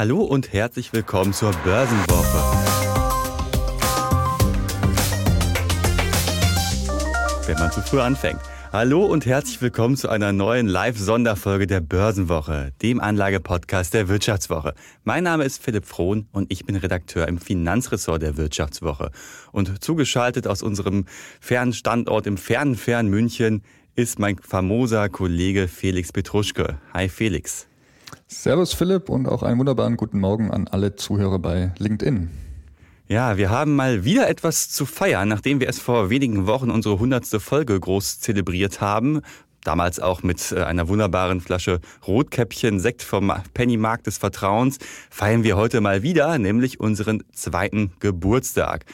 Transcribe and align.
Hallo 0.00 0.22
und 0.22 0.54
herzlich 0.54 0.94
willkommen 0.94 1.34
zur 1.34 1.52
Börsenwoche. 1.62 2.38
Wenn 7.46 7.58
man 7.58 7.70
zu 7.70 7.82
früh 7.82 8.00
anfängt. 8.00 8.40
Hallo 8.72 9.04
und 9.04 9.26
herzlich 9.26 9.60
willkommen 9.60 9.98
zu 9.98 10.08
einer 10.08 10.32
neuen 10.32 10.68
Live-Sonderfolge 10.68 11.66
der 11.66 11.82
Börsenwoche, 11.82 12.72
dem 12.80 12.98
Anlagepodcast 12.98 13.92
der 13.92 14.08
Wirtschaftswoche. 14.08 14.72
Mein 15.04 15.24
Name 15.24 15.44
ist 15.44 15.62
Philipp 15.62 15.84
Frohn 15.84 16.28
und 16.32 16.50
ich 16.50 16.64
bin 16.64 16.76
Redakteur 16.76 17.28
im 17.28 17.36
Finanzressort 17.36 18.22
der 18.22 18.38
Wirtschaftswoche. 18.38 19.10
Und 19.52 19.84
zugeschaltet 19.84 20.46
aus 20.46 20.62
unserem 20.62 21.04
fernen 21.42 21.74
Standort 21.74 22.26
im 22.26 22.38
fernen, 22.38 22.74
fernen 22.74 23.10
München 23.10 23.64
ist 23.96 24.18
mein 24.18 24.38
famoser 24.38 25.10
Kollege 25.10 25.68
Felix 25.68 26.10
Petruschke. 26.10 26.78
Hi 26.94 27.10
Felix. 27.10 27.69
Servus 28.32 28.72
Philipp 28.72 29.08
und 29.08 29.26
auch 29.26 29.42
einen 29.42 29.58
wunderbaren 29.58 29.96
guten 29.96 30.20
Morgen 30.20 30.52
an 30.52 30.68
alle 30.68 30.94
Zuhörer 30.94 31.40
bei 31.40 31.72
LinkedIn. 31.78 32.30
Ja, 33.08 33.36
wir 33.36 33.50
haben 33.50 33.74
mal 33.74 34.04
wieder 34.04 34.28
etwas 34.28 34.70
zu 34.70 34.86
feiern, 34.86 35.28
nachdem 35.28 35.58
wir 35.58 35.68
es 35.68 35.80
vor 35.80 36.10
wenigen 36.10 36.46
Wochen 36.46 36.70
unsere 36.70 37.00
hundertste 37.00 37.40
Folge 37.40 37.78
groß 37.78 38.20
zelebriert 38.20 38.80
haben. 38.80 39.22
Damals 39.64 39.98
auch 39.98 40.22
mit 40.22 40.52
äh, 40.52 40.62
einer 40.62 40.86
wunderbaren 40.86 41.40
Flasche 41.40 41.80
Rotkäppchen, 42.06 42.78
Sekt 42.78 43.02
vom 43.02 43.32
Pennymarkt 43.52 44.06
des 44.06 44.18
Vertrauens, 44.18 44.78
feiern 45.10 45.42
wir 45.42 45.56
heute 45.56 45.80
mal 45.80 46.04
wieder, 46.04 46.38
nämlich 46.38 46.78
unseren 46.78 47.24
zweiten 47.32 47.92
Geburtstag. 47.98 48.84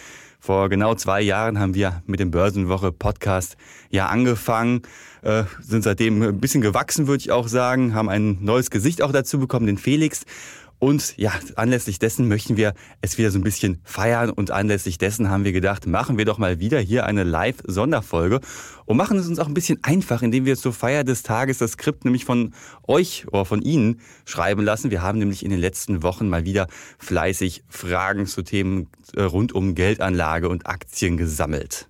Vor 0.41 0.69
genau 0.69 0.95
zwei 0.95 1.21
Jahren 1.21 1.59
haben 1.59 1.75
wir 1.75 2.03
mit 2.07 2.21
dem 2.21 2.31
Börsenwoche 2.31 2.93
Podcast 2.93 3.57
ja 3.91 4.07
angefangen, 4.07 4.83
äh, 5.27 5.45
sind 5.61 5.83
seitdem 5.83 6.23
ein 6.23 6.41
bisschen 6.41 6.61
gewachsen, 6.61 7.09
würde 7.09 7.21
ich 7.21 7.33
auch 7.33 7.49
sagen, 7.49 7.95
haben 7.95 8.09
ein 8.09 8.39
neues 8.41 8.71
Gesicht 8.71 9.03
auch 9.03 9.13
dazu 9.13 9.41
bekommen, 9.41 9.67
den 9.67 9.77
Felix. 9.77 10.25
Und 10.79 11.17
ja, 11.17 11.33
anlässlich 11.57 11.99
dessen 11.99 12.29
möchten 12.29 12.59
wir 12.59 12.75
es 13.01 13.17
wieder 13.17 13.31
so 13.31 13.39
ein 13.39 13.43
bisschen 13.43 13.81
feiern 13.83 14.29
und 14.29 14.51
anlässlich 14.51 14.99
dessen 14.99 15.31
haben 15.31 15.45
wir 15.45 15.53
gedacht, 15.53 15.87
machen 15.87 16.19
wir 16.19 16.27
doch 16.27 16.37
mal 16.37 16.61
wieder 16.61 16.79
hier 16.79 17.07
eine 17.07 17.25
Live-Sonderfolge 17.25 18.41
und 18.85 18.99
machen 18.99 19.19
es 19.19 19.27
uns 19.27 19.39
auch 19.39 19.49
ein 19.49 19.55
bisschen 19.55 19.83
einfach, 19.83 20.21
indem 20.21 20.45
wir 20.45 20.55
zur 20.55 20.75
Feier 20.75 21.03
des 21.03 21.23
Tages 21.23 21.59
das 21.59 21.73
Skript 21.73 22.05
nämlich 22.05 22.27
von 22.27 22.53
euch 22.87 23.27
oder 23.29 23.47
von 23.47 23.63
Ihnen 23.63 24.01
schreiben 24.27 24.63
lassen. 24.63 24.91
Wir 24.91 25.01
haben 25.01 25.19
nämlich 25.19 25.45
in 25.45 25.51
den 25.51 25.61
letzten 25.61 26.03
Wochen 26.03 26.29
mal 26.29 26.45
wieder 26.45 26.67
fleißig 26.99 27.65
Fragen 27.69 28.27
zu 28.27 28.43
Themen 28.43 28.89
äh, 29.15 29.23
rund 29.23 29.55
um 29.55 29.75
Geldanlage 29.75 30.51
und 30.51 30.67
Aktien 30.67 31.17
gesammelt. 31.17 31.89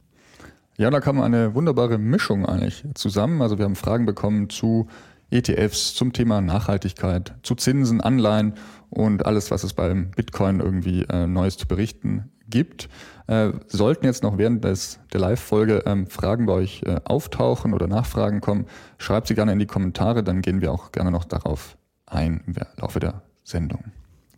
Ja, 0.78 0.90
da 0.90 1.00
kam 1.00 1.20
eine 1.20 1.54
wunderbare 1.54 1.96
Mischung 1.96 2.44
eigentlich 2.44 2.84
zusammen. 2.94 3.40
Also 3.40 3.56
wir 3.56 3.64
haben 3.64 3.76
Fragen 3.76 4.04
bekommen 4.04 4.50
zu 4.50 4.88
ETFs, 5.30 5.94
zum 5.94 6.12
Thema 6.12 6.40
Nachhaltigkeit, 6.40 7.34
zu 7.42 7.54
Zinsen, 7.54 8.00
Anleihen 8.00 8.54
und 8.90 9.24
alles, 9.24 9.50
was 9.50 9.64
es 9.64 9.72
beim 9.72 10.10
Bitcoin 10.10 10.60
irgendwie 10.60 11.02
äh, 11.04 11.26
Neues 11.26 11.56
zu 11.56 11.66
berichten 11.66 12.30
gibt. 12.48 12.88
Äh, 13.26 13.52
sollten 13.68 14.04
jetzt 14.04 14.22
noch 14.22 14.38
während 14.38 14.64
des, 14.64 15.00
der 15.12 15.20
Live-Folge 15.20 15.82
ähm, 15.86 16.06
Fragen 16.06 16.46
bei 16.46 16.52
euch 16.52 16.82
äh, 16.84 17.00
auftauchen 17.04 17.74
oder 17.74 17.88
Nachfragen 17.88 18.40
kommen, 18.40 18.66
schreibt 18.98 19.28
sie 19.28 19.34
gerne 19.34 19.52
in 19.52 19.58
die 19.58 19.66
Kommentare, 19.66 20.22
dann 20.22 20.42
gehen 20.42 20.60
wir 20.60 20.70
auch 20.72 20.92
gerne 20.92 21.10
noch 21.10 21.24
darauf 21.24 21.76
ein 22.06 22.44
im 22.46 22.54
Laufe 22.76 23.00
der 23.00 23.22
Sendung. 23.42 23.92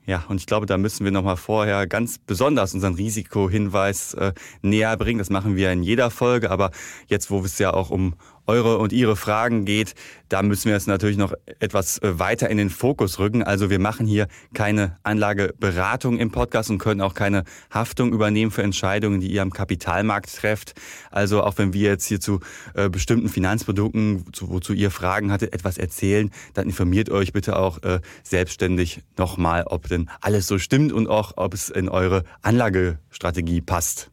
Ja, 0.08 0.24
und 0.26 0.40
ich 0.40 0.46
glaube, 0.46 0.64
da 0.64 0.78
müssen 0.78 1.04
wir 1.04 1.12
nochmal 1.12 1.36
vorher 1.36 1.86
ganz 1.86 2.16
besonders 2.16 2.72
unseren 2.72 2.94
Risikohinweis 2.94 4.14
äh, 4.14 4.32
näher 4.62 4.96
bringen. 4.96 5.18
Das 5.18 5.28
machen 5.28 5.54
wir 5.54 5.70
in 5.70 5.82
jeder 5.82 6.10
Folge, 6.10 6.50
aber 6.50 6.70
jetzt, 7.08 7.30
wo 7.30 7.40
es 7.40 7.58
ja 7.58 7.74
auch 7.74 7.90
um 7.90 8.14
eure 8.48 8.78
und 8.78 8.92
ihre 8.92 9.14
Fragen 9.14 9.64
geht, 9.64 9.94
da 10.28 10.42
müssen 10.42 10.68
wir 10.68 10.76
es 10.76 10.86
natürlich 10.86 11.16
noch 11.16 11.32
etwas 11.60 11.98
äh, 11.98 12.18
weiter 12.18 12.50
in 12.50 12.58
den 12.58 12.70
Fokus 12.70 13.18
rücken. 13.18 13.42
Also 13.42 13.70
wir 13.70 13.78
machen 13.78 14.06
hier 14.06 14.26
keine 14.54 14.98
Anlageberatung 15.02 16.18
im 16.18 16.30
Podcast 16.30 16.70
und 16.70 16.78
können 16.78 17.00
auch 17.00 17.14
keine 17.14 17.44
Haftung 17.70 18.12
übernehmen 18.12 18.50
für 18.50 18.62
Entscheidungen, 18.62 19.20
die 19.20 19.30
ihr 19.30 19.42
am 19.42 19.52
Kapitalmarkt 19.52 20.34
trefft. 20.34 20.74
Also 21.10 21.42
auch 21.42 21.58
wenn 21.58 21.72
wir 21.72 21.90
jetzt 21.90 22.06
hier 22.06 22.20
zu 22.20 22.40
äh, 22.74 22.88
bestimmten 22.88 23.28
Finanzprodukten, 23.28 24.24
wozu 24.40 24.72
ihr 24.72 24.90
Fragen 24.90 25.30
hattet, 25.30 25.52
etwas 25.52 25.78
erzählen, 25.78 26.30
dann 26.54 26.66
informiert 26.66 27.10
euch 27.10 27.32
bitte 27.32 27.58
auch 27.58 27.82
äh, 27.82 28.00
selbstständig 28.22 29.02
nochmal, 29.16 29.64
ob 29.66 29.88
denn 29.88 30.10
alles 30.20 30.46
so 30.46 30.58
stimmt 30.58 30.92
und 30.92 31.08
auch, 31.08 31.34
ob 31.36 31.54
es 31.54 31.68
in 31.68 31.88
eure 31.88 32.24
Anlagestrategie 32.42 33.60
passt. 33.60 34.10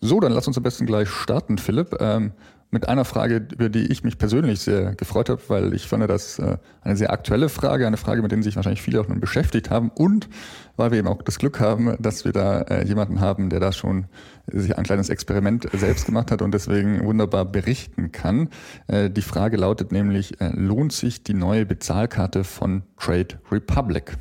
So, 0.00 0.20
dann 0.20 0.32
lass 0.32 0.46
uns 0.46 0.56
am 0.56 0.62
besten 0.62 0.86
gleich 0.86 1.08
starten, 1.08 1.58
Philipp. 1.58 1.96
Ähm 2.00 2.32
mit 2.76 2.90
einer 2.90 3.06
Frage, 3.06 3.46
über 3.54 3.70
die 3.70 3.86
ich 3.90 4.04
mich 4.04 4.18
persönlich 4.18 4.60
sehr 4.60 4.94
gefreut 4.96 5.30
habe, 5.30 5.40
weil 5.48 5.72
ich 5.72 5.88
fand 5.88 6.06
das 6.10 6.38
äh, 6.38 6.58
eine 6.82 6.94
sehr 6.94 7.10
aktuelle 7.10 7.48
Frage, 7.48 7.86
eine 7.86 7.96
Frage, 7.96 8.20
mit 8.20 8.32
der 8.32 8.42
sich 8.42 8.54
wahrscheinlich 8.54 8.82
viele 8.82 9.00
auch 9.00 9.08
nun 9.08 9.18
beschäftigt 9.18 9.70
haben 9.70 9.90
und 9.94 10.28
weil 10.76 10.90
wir 10.90 10.98
eben 10.98 11.08
auch 11.08 11.22
das 11.22 11.38
Glück 11.38 11.58
haben, 11.58 11.96
dass 11.98 12.26
wir 12.26 12.32
da 12.32 12.60
äh, 12.60 12.84
jemanden 12.84 13.20
haben, 13.20 13.48
der 13.48 13.60
da 13.60 13.72
schon 13.72 14.08
sich 14.46 14.76
ein 14.76 14.84
kleines 14.84 15.08
Experiment 15.08 15.66
selbst 15.72 16.04
gemacht 16.04 16.30
hat 16.30 16.42
und 16.42 16.52
deswegen 16.52 17.02
wunderbar 17.02 17.46
berichten 17.46 18.12
kann. 18.12 18.50
Äh, 18.88 19.08
die 19.08 19.22
Frage 19.22 19.56
lautet 19.56 19.90
nämlich, 19.90 20.34
lohnt 20.38 20.92
sich 20.92 21.24
die 21.24 21.32
neue 21.32 21.64
Bezahlkarte 21.64 22.44
von 22.44 22.82
Trade 22.98 23.40
Republic? 23.50 24.18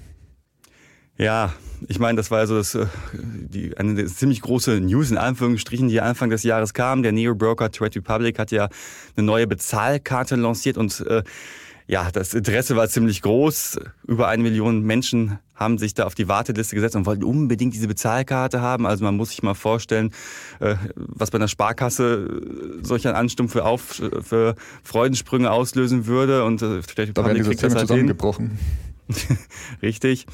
Ja, 1.17 1.53
ich 1.87 1.99
meine, 1.99 2.17
das 2.17 2.31
war 2.31 2.39
also 2.39 2.57
das, 2.57 2.75
äh, 2.75 2.87
die, 3.13 3.77
eine 3.77 4.05
ziemlich 4.05 4.41
große 4.41 4.79
News 4.81 5.11
in 5.11 5.17
Anführungsstrichen, 5.17 5.87
die 5.87 6.01
Anfang 6.01 6.29
des 6.29 6.43
Jahres 6.43 6.73
kam. 6.73 7.03
Der 7.03 7.11
Neo-Broker 7.11 7.71
Trade 7.71 7.95
Republic 7.95 8.39
hat 8.39 8.51
ja 8.51 8.69
eine 9.15 9.25
neue 9.25 9.47
Bezahlkarte 9.47 10.35
lanciert 10.35 10.77
und 10.77 11.01
äh, 11.01 11.23
ja, 11.87 12.09
das 12.11 12.33
Interesse 12.33 12.75
war 12.75 12.89
ziemlich 12.89 13.21
groß. 13.21 13.79
Über 14.07 14.27
eine 14.27 14.41
Million 14.41 14.81
Menschen 14.81 15.37
haben 15.53 15.77
sich 15.77 15.93
da 15.93 16.05
auf 16.05 16.15
die 16.15 16.27
Warteliste 16.27 16.75
gesetzt 16.75 16.95
und 16.95 17.05
wollten 17.05 17.23
unbedingt 17.23 17.75
diese 17.75 17.87
Bezahlkarte 17.87 18.59
haben. 18.59 18.87
Also 18.87 19.03
man 19.03 19.15
muss 19.15 19.29
sich 19.29 19.43
mal 19.43 19.53
vorstellen, 19.53 20.11
äh, 20.59 20.75
was 20.95 21.29
bei 21.29 21.37
einer 21.37 21.47
Sparkasse 21.47 22.27
äh, 22.27 22.83
solch 22.83 23.07
ein 23.07 23.13
Ansturm 23.13 23.49
für, 23.49 23.65
Auf, 23.65 24.01
für 24.21 24.55
Freudensprünge 24.83 25.51
auslösen 25.51 26.07
würde. 26.07 26.43
Und 26.43 26.59
Trade 26.59 26.73
Republic 26.79 27.13
da 27.13 27.25
werden 27.25 27.43
die 27.43 27.55
das 27.55 27.75
halt 27.75 27.79
zusammengebrochen. 27.81 28.57
Richtig. 29.83 30.25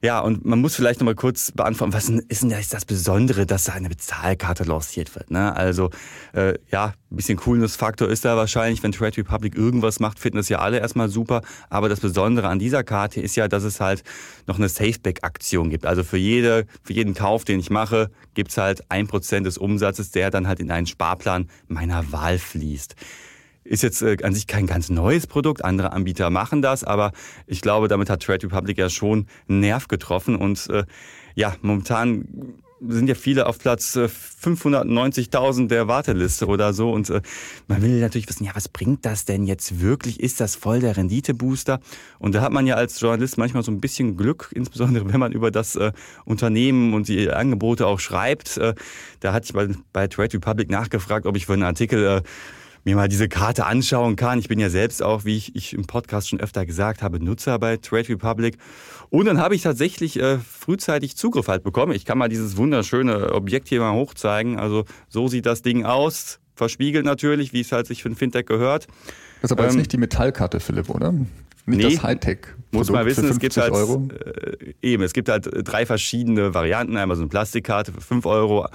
Ja, 0.00 0.20
und 0.20 0.44
man 0.44 0.60
muss 0.60 0.76
vielleicht 0.76 1.00
nochmal 1.00 1.16
kurz 1.16 1.50
beantworten, 1.50 1.92
was 1.92 2.08
ist 2.08 2.42
denn 2.42 2.50
das 2.50 2.84
Besondere, 2.84 3.46
dass 3.46 3.64
da 3.64 3.72
eine 3.72 3.88
Bezahlkarte 3.88 4.62
lanciert 4.62 5.12
wird? 5.16 5.30
Ne? 5.32 5.54
Also 5.56 5.90
äh, 6.34 6.54
ja, 6.70 6.94
ein 7.10 7.16
bisschen 7.16 7.36
Coolness-Faktor 7.36 8.08
ist 8.08 8.24
da 8.24 8.36
wahrscheinlich, 8.36 8.82
wenn 8.84 8.92
Trade 8.92 9.16
Republic 9.16 9.56
irgendwas 9.56 9.98
macht, 9.98 10.20
finden 10.20 10.36
das 10.36 10.48
ja 10.48 10.60
alle 10.60 10.78
erstmal 10.78 11.08
super. 11.08 11.42
Aber 11.68 11.88
das 11.88 11.98
Besondere 11.98 12.46
an 12.46 12.60
dieser 12.60 12.84
Karte 12.84 13.20
ist 13.20 13.34
ja, 13.34 13.48
dass 13.48 13.64
es 13.64 13.80
halt 13.80 14.04
noch 14.46 14.58
eine 14.58 14.68
Safeback-Aktion 14.68 15.68
gibt. 15.68 15.84
Also 15.84 16.04
für, 16.04 16.18
jede, 16.18 16.66
für 16.84 16.92
jeden 16.92 17.14
Kauf, 17.14 17.44
den 17.44 17.58
ich 17.58 17.70
mache, 17.70 18.10
gibt's 18.34 18.56
halt 18.56 18.88
ein 18.90 19.08
Prozent 19.08 19.46
des 19.46 19.58
Umsatzes, 19.58 20.12
der 20.12 20.30
dann 20.30 20.46
halt 20.46 20.60
in 20.60 20.70
einen 20.70 20.86
Sparplan 20.86 21.48
meiner 21.66 22.12
Wahl 22.12 22.38
fließt. 22.38 22.94
Ist 23.68 23.82
jetzt 23.82 24.00
äh, 24.00 24.16
an 24.22 24.34
sich 24.34 24.46
kein 24.46 24.66
ganz 24.66 24.88
neues 24.88 25.26
Produkt, 25.26 25.64
andere 25.64 25.92
Anbieter 25.92 26.30
machen 26.30 26.62
das, 26.62 26.84
aber 26.84 27.12
ich 27.46 27.60
glaube, 27.60 27.88
damit 27.88 28.08
hat 28.08 28.22
Trade 28.22 28.46
Republic 28.46 28.78
ja 28.78 28.88
schon 28.88 29.26
einen 29.48 29.60
Nerv 29.60 29.88
getroffen 29.88 30.36
und 30.36 30.68
äh, 30.70 30.84
ja, 31.34 31.54
momentan 31.60 32.58
sind 32.80 33.08
ja 33.08 33.14
viele 33.14 33.46
auf 33.46 33.58
Platz 33.58 33.96
590.000 33.96 35.64
äh, 35.64 35.66
der 35.66 35.88
Warteliste 35.88 36.46
oder 36.46 36.72
so 36.72 36.92
und 36.92 37.10
äh, 37.10 37.20
man 37.66 37.82
will 37.82 38.00
natürlich 38.00 38.28
wissen, 38.28 38.44
ja, 38.44 38.52
was 38.54 38.68
bringt 38.68 39.04
das 39.04 39.24
denn 39.24 39.44
jetzt 39.44 39.80
wirklich? 39.80 40.20
Ist 40.20 40.40
das 40.40 40.56
voll 40.56 40.80
der 40.80 40.96
Renditebooster? 40.96 41.80
Und 42.18 42.34
da 42.34 42.40
hat 42.40 42.52
man 42.52 42.66
ja 42.66 42.76
als 42.76 43.00
Journalist 43.00 43.36
manchmal 43.36 43.62
so 43.62 43.72
ein 43.72 43.80
bisschen 43.80 44.16
Glück, 44.16 44.50
insbesondere 44.54 45.12
wenn 45.12 45.20
man 45.20 45.32
über 45.32 45.50
das 45.50 45.76
äh, 45.76 45.92
Unternehmen 46.24 46.94
und 46.94 47.08
die 47.08 47.30
Angebote 47.30 47.86
auch 47.86 48.00
schreibt. 48.00 48.56
Äh, 48.56 48.74
da 49.20 49.32
hatte 49.32 49.46
ich 49.46 49.52
bei, 49.52 49.68
bei 49.92 50.06
Trade 50.06 50.34
Republic 50.34 50.70
nachgefragt, 50.70 51.26
ob 51.26 51.36
ich 51.36 51.46
für 51.46 51.54
einen 51.54 51.64
Artikel 51.64 52.04
äh, 52.04 52.22
mir 52.88 52.96
mal 52.96 53.08
diese 53.08 53.28
Karte 53.28 53.66
anschauen 53.66 54.16
kann. 54.16 54.38
Ich 54.38 54.48
bin 54.48 54.58
ja 54.58 54.70
selbst 54.70 55.02
auch, 55.02 55.24
wie 55.24 55.36
ich, 55.36 55.54
ich 55.54 55.74
im 55.74 55.84
Podcast 55.84 56.30
schon 56.30 56.40
öfter 56.40 56.64
gesagt 56.64 57.02
habe, 57.02 57.22
Nutzer 57.22 57.58
bei 57.58 57.76
Trade 57.76 58.08
Republic. 58.08 58.56
Und 59.10 59.26
dann 59.26 59.38
habe 59.38 59.54
ich 59.54 59.62
tatsächlich 59.62 60.18
äh, 60.18 60.38
frühzeitig 60.38 61.16
Zugriff 61.16 61.48
halt 61.48 61.62
bekommen. 61.62 61.92
Ich 61.92 62.06
kann 62.06 62.16
mal 62.16 62.28
dieses 62.28 62.56
wunderschöne 62.56 63.34
Objekt 63.34 63.68
hier 63.68 63.80
mal 63.80 63.92
hochzeigen. 63.92 64.58
Also 64.58 64.84
so 65.08 65.28
sieht 65.28 65.44
das 65.44 65.62
Ding 65.62 65.84
aus. 65.84 66.40
Verspiegelt 66.54 67.04
natürlich, 67.04 67.52
wie 67.52 67.60
es 67.60 67.72
halt 67.72 67.86
sich 67.86 68.02
für 68.02 68.08
ein 68.08 68.16
Fintech 68.16 68.46
gehört. 68.46 68.86
Das 69.42 69.50
ist 69.50 69.52
aber 69.52 69.64
ähm, 69.64 69.68
jetzt 69.68 69.76
nicht 69.76 69.92
die 69.92 69.98
Metallkarte, 69.98 70.58
Philipp, 70.58 70.88
oder? 70.88 71.12
Nicht 71.12 71.28
nee, 71.66 71.82
das 71.82 72.02
Hightech. 72.02 72.38
Muss 72.70 72.90
man 72.90 73.04
wissen, 73.04 73.28
es 73.28 73.38
gibt 73.38 73.56
halt 73.58 73.74
äh, 73.74 74.74
eben, 74.80 75.02
es 75.02 75.12
gibt 75.12 75.28
halt 75.28 75.48
drei 75.52 75.84
verschiedene 75.84 76.54
Varianten. 76.54 76.96
Einmal 76.96 77.16
so 77.16 77.22
eine 77.22 77.28
Plastikkarte 77.28 77.92
für 77.92 78.00
5 78.00 78.24
Euro, 78.24 78.66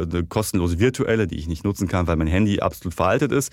eine 0.00 0.24
kostenlose 0.24 0.78
virtuelle, 0.78 1.26
die 1.26 1.36
ich 1.36 1.48
nicht 1.48 1.64
nutzen 1.64 1.88
kann, 1.88 2.06
weil 2.06 2.16
mein 2.16 2.26
Handy 2.26 2.60
absolut 2.60 2.94
veraltet 2.94 3.32
ist. 3.32 3.52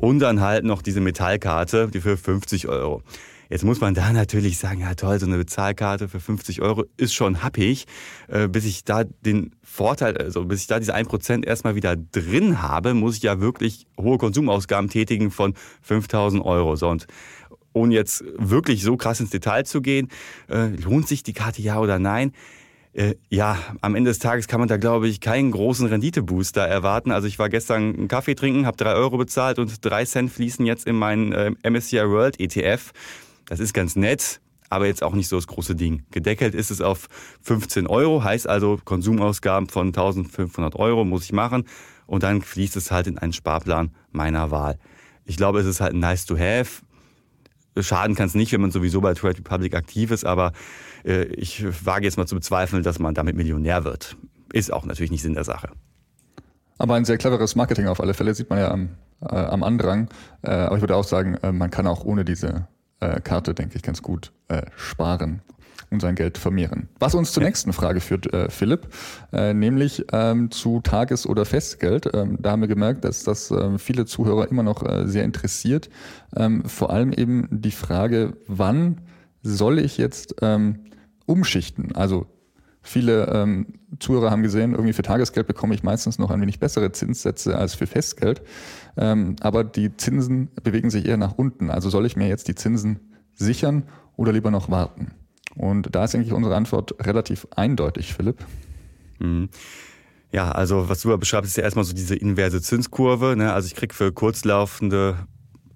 Und 0.00 0.18
dann 0.18 0.40
halt 0.40 0.64
noch 0.64 0.82
diese 0.82 1.00
Metallkarte, 1.00 1.88
die 1.88 2.00
für 2.00 2.16
50 2.16 2.68
Euro. 2.68 3.02
Jetzt 3.48 3.64
muss 3.64 3.80
man 3.80 3.94
da 3.94 4.12
natürlich 4.12 4.58
sagen, 4.58 4.80
ja 4.80 4.94
toll, 4.94 5.20
so 5.20 5.26
eine 5.26 5.36
Bezahlkarte 5.36 6.08
für 6.08 6.18
50 6.18 6.62
Euro 6.62 6.84
ist 6.96 7.14
schon 7.14 7.42
happig, 7.42 7.86
äh, 8.28 8.48
bis 8.48 8.64
ich 8.64 8.84
da 8.84 9.04
den 9.04 9.54
Vorteil, 9.62 10.16
also 10.16 10.44
bis 10.44 10.62
ich 10.62 10.66
da 10.66 10.80
diese 10.80 10.96
1% 10.96 11.46
erstmal 11.46 11.76
wieder 11.76 11.96
drin 11.96 12.60
habe, 12.60 12.94
muss 12.94 13.16
ich 13.16 13.22
ja 13.22 13.40
wirklich 13.40 13.86
hohe 14.00 14.18
Konsumausgaben 14.18 14.90
tätigen 14.90 15.30
von 15.30 15.54
5000 15.82 16.44
Euro. 16.44 16.74
So, 16.74 16.88
und 16.88 17.06
ohne 17.72 17.94
jetzt 17.94 18.24
wirklich 18.36 18.82
so 18.82 18.96
krass 18.96 19.20
ins 19.20 19.30
Detail 19.30 19.64
zu 19.64 19.80
gehen, 19.80 20.08
äh, 20.48 20.68
lohnt 20.68 21.06
sich 21.06 21.22
die 21.22 21.34
Karte 21.34 21.62
ja 21.62 21.78
oder 21.78 21.98
nein? 21.98 22.32
Äh, 22.96 23.16
ja, 23.28 23.58
am 23.82 23.94
Ende 23.94 24.10
des 24.10 24.20
Tages 24.20 24.48
kann 24.48 24.58
man 24.58 24.70
da, 24.70 24.78
glaube 24.78 25.06
ich, 25.06 25.20
keinen 25.20 25.50
großen 25.50 25.86
Renditebooster 25.86 26.62
erwarten. 26.62 27.10
Also 27.10 27.28
ich 27.28 27.38
war 27.38 27.50
gestern 27.50 27.94
einen 27.94 28.08
Kaffee 28.08 28.34
trinken, 28.34 28.64
habe 28.64 28.78
drei 28.78 28.94
Euro 28.94 29.18
bezahlt 29.18 29.58
und 29.58 29.84
drei 29.84 30.06
Cent 30.06 30.32
fließen 30.32 30.64
jetzt 30.64 30.86
in 30.86 30.96
meinen 30.96 31.32
äh, 31.32 31.50
MSCI 31.70 32.08
World 32.08 32.40
ETF. 32.40 32.92
Das 33.44 33.60
ist 33.60 33.74
ganz 33.74 33.96
nett, 33.96 34.40
aber 34.70 34.86
jetzt 34.86 35.02
auch 35.02 35.12
nicht 35.12 35.28
so 35.28 35.36
das 35.36 35.46
große 35.46 35.74
Ding. 35.74 36.04
Gedeckelt 36.10 36.54
ist 36.54 36.70
es 36.70 36.80
auf 36.80 37.08
15 37.42 37.86
Euro, 37.86 38.24
heißt 38.24 38.48
also 38.48 38.80
Konsumausgaben 38.82 39.68
von 39.68 39.88
1500 39.88 40.74
Euro 40.76 41.04
muss 41.04 41.24
ich 41.24 41.34
machen 41.34 41.64
und 42.06 42.22
dann 42.22 42.40
fließt 42.40 42.76
es 42.76 42.90
halt 42.90 43.08
in 43.08 43.18
einen 43.18 43.34
Sparplan 43.34 43.90
meiner 44.10 44.50
Wahl. 44.50 44.78
Ich 45.26 45.36
glaube, 45.36 45.60
es 45.60 45.66
ist 45.66 45.82
halt 45.82 45.92
nice 45.92 46.24
to 46.24 46.38
have. 46.38 46.80
Schaden 47.78 48.16
kann 48.16 48.28
es 48.28 48.34
nicht, 48.34 48.52
wenn 48.52 48.62
man 48.62 48.70
sowieso 48.70 49.02
bei 49.02 49.12
Trade 49.12 49.36
Republic 49.36 49.74
aktiv 49.74 50.10
ist, 50.10 50.24
aber 50.24 50.52
ich 51.06 51.64
wage 51.84 52.04
jetzt 52.04 52.16
mal 52.16 52.26
zu 52.26 52.34
bezweifeln, 52.34 52.82
dass 52.82 52.98
man 52.98 53.14
damit 53.14 53.36
Millionär 53.36 53.84
wird. 53.84 54.16
Ist 54.52 54.72
auch 54.72 54.84
natürlich 54.84 55.10
nicht 55.10 55.22
Sinn 55.22 55.34
der 55.34 55.44
Sache. 55.44 55.68
Aber 56.78 56.94
ein 56.94 57.04
sehr 57.04 57.18
cleveres 57.18 57.56
Marketing 57.56 57.86
auf 57.86 58.00
alle 58.00 58.14
Fälle, 58.14 58.34
sieht 58.34 58.50
man 58.50 58.58
ja 58.58 58.70
am, 58.70 58.90
äh, 59.22 59.34
am 59.34 59.62
Andrang. 59.62 60.08
Äh, 60.42 60.50
aber 60.50 60.76
ich 60.76 60.82
würde 60.82 60.96
auch 60.96 61.04
sagen, 61.04 61.34
äh, 61.42 61.52
man 61.52 61.70
kann 61.70 61.86
auch 61.86 62.04
ohne 62.04 62.24
diese 62.24 62.68
äh, 63.00 63.20
Karte, 63.20 63.54
denke 63.54 63.76
ich, 63.76 63.82
ganz 63.82 64.02
gut 64.02 64.32
äh, 64.48 64.62
sparen 64.76 65.42
und 65.90 66.00
sein 66.00 66.16
Geld 66.16 66.36
vermehren. 66.36 66.88
Was 66.98 67.14
uns 67.14 67.32
zur 67.32 67.42
nächsten 67.42 67.72
Frage 67.72 68.00
führt, 68.00 68.32
äh, 68.32 68.50
Philipp, 68.50 68.88
äh, 69.32 69.54
nämlich 69.54 70.04
ähm, 70.12 70.50
zu 70.50 70.80
Tages- 70.80 71.26
oder 71.26 71.44
Festgeld. 71.44 72.10
Ähm, 72.12 72.38
da 72.40 72.50
haben 72.50 72.60
wir 72.60 72.68
gemerkt, 72.68 73.04
dass 73.04 73.22
das 73.22 73.50
äh, 73.50 73.78
viele 73.78 74.04
Zuhörer 74.04 74.48
immer 74.50 74.62
noch 74.62 74.82
äh, 74.82 75.06
sehr 75.06 75.24
interessiert. 75.24 75.88
Ähm, 76.34 76.64
vor 76.64 76.90
allem 76.90 77.12
eben 77.12 77.48
die 77.50 77.70
Frage, 77.70 78.36
wann 78.48 79.00
soll 79.42 79.78
ich 79.78 79.96
jetzt 79.96 80.34
ähm, 80.42 80.80
umschichten? 81.26 81.94
Also 81.94 82.26
Viele 82.86 83.26
ähm, 83.32 83.66
Zuhörer 83.98 84.30
haben 84.30 84.44
gesehen, 84.44 84.70
irgendwie 84.70 84.92
für 84.92 85.02
Tagesgeld 85.02 85.48
bekomme 85.48 85.74
ich 85.74 85.82
meistens 85.82 86.20
noch 86.20 86.30
ein 86.30 86.40
wenig 86.40 86.60
bessere 86.60 86.92
Zinssätze 86.92 87.58
als 87.58 87.74
für 87.74 87.88
Festgeld. 87.88 88.42
Ähm, 88.96 89.34
aber 89.40 89.64
die 89.64 89.96
Zinsen 89.96 90.50
bewegen 90.62 90.90
sich 90.90 91.04
eher 91.04 91.16
nach 91.16 91.36
unten. 91.36 91.68
Also 91.68 91.90
soll 91.90 92.06
ich 92.06 92.14
mir 92.14 92.28
jetzt 92.28 92.46
die 92.46 92.54
Zinsen 92.54 93.00
sichern 93.34 93.82
oder 94.16 94.32
lieber 94.32 94.52
noch 94.52 94.70
warten? 94.70 95.10
Und 95.56 95.96
da 95.96 96.04
ist 96.04 96.14
eigentlich 96.14 96.32
unsere 96.32 96.54
Antwort 96.54 96.94
relativ 97.04 97.48
eindeutig, 97.56 98.14
Philipp. 98.14 98.46
Mhm. 99.18 99.48
Ja, 100.30 100.52
also 100.52 100.88
was 100.88 101.00
du 101.00 101.16
beschreibst, 101.18 101.50
ist 101.50 101.56
ja 101.56 101.64
erstmal 101.64 101.84
so 101.84 101.92
diese 101.92 102.14
inverse 102.14 102.62
Zinskurve. 102.62 103.34
Ne? 103.36 103.52
Also 103.52 103.66
ich 103.66 103.74
kriege 103.74 103.94
für 103.94 104.12
kurzlaufende 104.12 105.26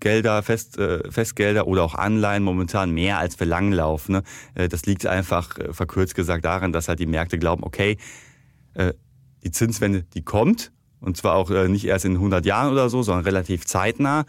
Gelder, 0.00 0.42
Fest, 0.42 0.78
äh, 0.78 1.10
Festgelder 1.10 1.66
oder 1.66 1.84
auch 1.84 1.94
Anleihen 1.94 2.42
momentan 2.42 2.90
mehr 2.90 3.18
als 3.18 3.36
für 3.36 3.44
Langlauf. 3.44 4.08
Ne? 4.08 4.22
Äh, 4.54 4.68
das 4.68 4.86
liegt 4.86 5.06
einfach 5.06 5.58
äh, 5.58 5.72
verkürzt 5.72 6.14
gesagt 6.14 6.44
daran, 6.44 6.72
dass 6.72 6.88
halt 6.88 6.98
die 6.98 7.06
Märkte 7.06 7.38
glauben, 7.38 7.62
okay, 7.62 7.96
äh, 8.74 8.92
die 9.44 9.50
Zinswende, 9.50 10.02
die 10.02 10.22
kommt 10.22 10.72
und 11.00 11.16
zwar 11.16 11.34
auch 11.34 11.50
äh, 11.50 11.68
nicht 11.68 11.86
erst 11.86 12.04
in 12.04 12.14
100 12.14 12.44
Jahren 12.46 12.72
oder 12.72 12.88
so, 12.88 13.02
sondern 13.02 13.24
relativ 13.24 13.66
zeitnah. 13.66 14.24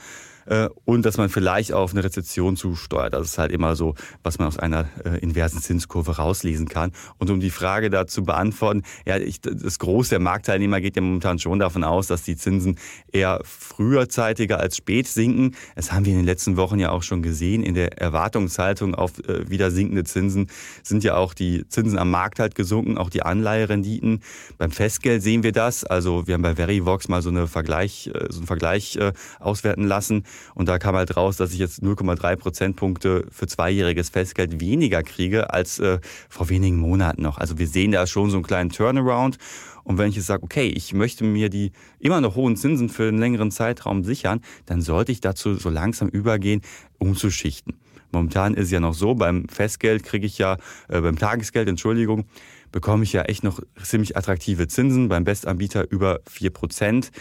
Äh, 0.46 0.70
und 0.86 1.06
dass 1.06 1.18
man 1.18 1.30
vielleicht 1.30 1.74
auf 1.74 1.92
eine 1.92 2.04
Rezession 2.04 2.56
zusteuert. 2.56 3.14
Das 3.14 3.28
ist 3.28 3.38
halt 3.38 3.52
immer 3.52 3.76
so, 3.76 3.96
was 4.24 4.40
man 4.40 4.48
aus 4.48 4.58
einer 4.58 4.88
äh, 5.04 5.20
inversen 5.20 5.62
Zinskurve 5.62 6.18
rauslesen 6.18 6.68
kann. 6.68 6.92
Und 7.18 7.30
um 7.30 7.40
die 7.40 7.50
Frage 7.50 7.90
da 7.90 8.08
zu 8.08 8.24
beantworten, 8.24 8.84
ja, 9.06 9.18
ich, 9.18 9.42
das 9.42 9.80
Groß 9.80 10.10
der 10.10 10.20
Marktteilnehmer 10.20 10.82
geht 10.82 10.96
ja 10.96 11.02
momentan 11.02 11.40
schon 11.40 11.60
davon 11.60 11.84
aus, 11.84 12.08
dass 12.08 12.24
die 12.24 12.36
Zinsen 12.36 12.78
eher 13.12 13.42
früherzeitiger 13.44 14.60
als 14.60 14.78
spät 14.78 15.08
sinken. 15.08 15.56
Das 15.76 15.92
haben 15.92 16.06
wir 16.06 16.14
in 16.14 16.20
den 16.20 16.26
letzten 16.26 16.58
Wochen 16.58 16.80
ja 16.80 16.92
auch 16.92 17.04
schon 17.04 17.22
gesehen. 17.22 17.64
In 17.64 17.76
der 17.76 18.00
Erwartungshaltung 18.00 18.96
auf 18.96 19.20
äh, 19.28 19.50
wieder 19.50 19.72
sinkende 19.72 20.04
Zinsen 20.04 20.50
sind 20.84 21.04
ja 21.04 21.16
auch 21.16 21.34
die 21.34 21.68
Zinsen 21.68 22.00
am 22.00 22.10
Markt 22.10 22.40
halt 22.40 22.56
gesunken, 22.56 22.98
auch 22.98 23.10
die 23.10 23.24
Anleiherenditen. 23.24 24.22
Beim 24.58 24.72
Festgeld 24.72 25.22
sehen 25.22 25.44
wir 25.44 25.52
das. 25.52 25.84
Also 25.84 26.28
wir 26.28 26.34
haben 26.34 26.42
bei 26.42 26.56
Verivox 26.56 27.08
mal 27.08 27.22
so, 27.22 27.30
eine 27.30 27.48
Vergleich, 27.48 28.10
so 28.30 28.40
einen 28.40 28.48
Vergleich 28.48 29.00
auswerten 29.40 29.86
lassen. 29.86 30.24
Und 30.56 30.70
da 30.70 30.80
kam 30.80 30.96
halt 30.96 31.16
raus, 31.18 31.38
dass 31.38 31.54
ich 31.54 31.60
jetzt 31.60 31.82
0,3 31.82 32.36
Prozentpunkte 32.36 33.26
für 33.32 33.48
zweijähriges 33.48 34.10
Festgeld 34.10 34.60
weniger 34.60 35.04
kriege 35.04 35.54
als 35.54 35.80
äh, 35.80 36.00
vor 36.30 36.50
wenigen 36.50 36.78
Monaten 36.78 37.22
noch. 37.22 37.38
Also 37.38 37.58
wir 37.58 37.68
sehen 37.68 37.92
da 37.92 38.08
schon 38.08 38.30
so 38.30 38.38
einen 38.38 38.46
kleinen 38.46 38.70
Turnaround. 38.70 39.38
Und 39.84 39.98
wenn 39.98 40.10
ich 40.10 40.16
jetzt 40.16 40.28
sage, 40.28 40.44
okay, 40.44 40.68
ich 40.68 40.94
möchte 40.94 41.24
mir 41.24 41.50
die 41.50 41.72
immer 42.00 42.22
noch 42.22 42.36
hohen 42.36 42.56
Zinsen 42.56 42.90
für 42.90 43.08
einen 43.08 43.18
längeren 43.18 43.52
Zeitraum 43.52 44.04
sichern, 44.04 44.42
dann 44.66 44.82
sollte 44.82 45.12
ich 45.12 45.22
dazu 45.22 45.56
so 45.56 45.70
langsam 45.70 46.08
übergehen, 46.08 46.62
umzuschichten. 47.00 47.80
Momentan 48.12 48.54
ist 48.54 48.66
es 48.66 48.72
ja 48.72 48.80
noch 48.80 48.94
so, 48.94 49.16
beim 49.16 49.48
Festgeld 49.48 50.04
kriege 50.04 50.26
ich 50.26 50.38
ja, 50.38 50.58
äh, 50.90 51.02
beim 51.02 51.18
Tagesgeld, 51.18 51.70
Entschuldigung, 51.70 52.26
bekomme 52.72 53.04
ich 53.04 53.14
ja 53.14 53.24
echt 53.24 53.44
noch 53.44 53.62
ziemlich 53.82 54.18
attraktive 54.18 54.68
Zinsen, 54.68 55.08
beim 55.08 55.24
Bestanbieter 55.24 55.90
über 55.90 56.20
vier 56.28 56.52
Prozent. 56.52 57.12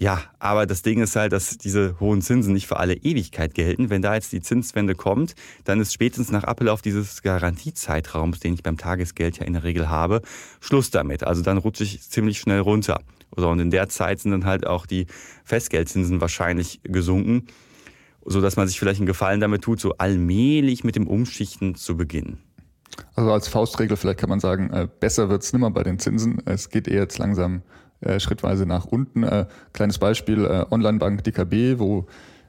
Ja, 0.00 0.22
aber 0.38 0.66
das 0.66 0.82
Ding 0.82 1.02
ist 1.02 1.16
halt, 1.16 1.32
dass 1.32 1.58
diese 1.58 1.98
hohen 1.98 2.22
Zinsen 2.22 2.52
nicht 2.52 2.68
für 2.68 2.76
alle 2.76 2.94
Ewigkeit 2.94 3.52
gelten. 3.54 3.90
Wenn 3.90 4.00
da 4.00 4.14
jetzt 4.14 4.30
die 4.30 4.40
Zinswende 4.40 4.94
kommt, 4.94 5.34
dann 5.64 5.80
ist 5.80 5.92
spätestens 5.92 6.30
nach 6.30 6.44
Ablauf 6.44 6.82
dieses 6.82 7.20
Garantiezeitraums, 7.22 8.38
den 8.38 8.54
ich 8.54 8.62
beim 8.62 8.76
Tagesgeld 8.76 9.38
ja 9.38 9.44
in 9.44 9.54
der 9.54 9.64
Regel 9.64 9.88
habe, 9.88 10.22
Schluss 10.60 10.92
damit. 10.92 11.24
Also 11.24 11.42
dann 11.42 11.58
rutsche 11.58 11.82
ich 11.82 12.08
ziemlich 12.08 12.38
schnell 12.38 12.60
runter. 12.60 13.00
Und 13.30 13.58
in 13.58 13.72
der 13.72 13.88
Zeit 13.88 14.20
sind 14.20 14.30
dann 14.30 14.44
halt 14.44 14.68
auch 14.68 14.86
die 14.86 15.06
Festgeldzinsen 15.42 16.20
wahrscheinlich 16.20 16.80
gesunken, 16.84 17.48
so 18.24 18.40
dass 18.40 18.54
man 18.54 18.68
sich 18.68 18.78
vielleicht 18.78 19.00
einen 19.00 19.06
Gefallen 19.06 19.40
damit 19.40 19.62
tut, 19.62 19.80
so 19.80 19.94
allmählich 19.98 20.84
mit 20.84 20.94
dem 20.94 21.08
Umschichten 21.08 21.74
zu 21.74 21.96
beginnen. 21.96 22.38
Also 23.16 23.32
als 23.32 23.48
Faustregel 23.48 23.96
vielleicht 23.96 24.20
kann 24.20 24.30
man 24.30 24.38
sagen, 24.38 24.70
äh, 24.70 24.86
besser 25.00 25.28
wird's 25.28 25.52
nimmer 25.52 25.72
bei 25.72 25.82
den 25.82 25.98
Zinsen. 25.98 26.40
Es 26.46 26.68
geht 26.70 26.86
eher 26.86 27.02
jetzt 27.02 27.18
langsam 27.18 27.62
äh, 28.00 28.20
schrittweise 28.20 28.66
nach 28.66 28.84
unten. 28.86 29.22
Äh, 29.22 29.46
kleines 29.72 29.98
Beispiel, 29.98 30.44
äh, 30.44 30.64
Onlinebank 30.70 31.24
DKB, 31.24 31.78
wo 31.78 32.06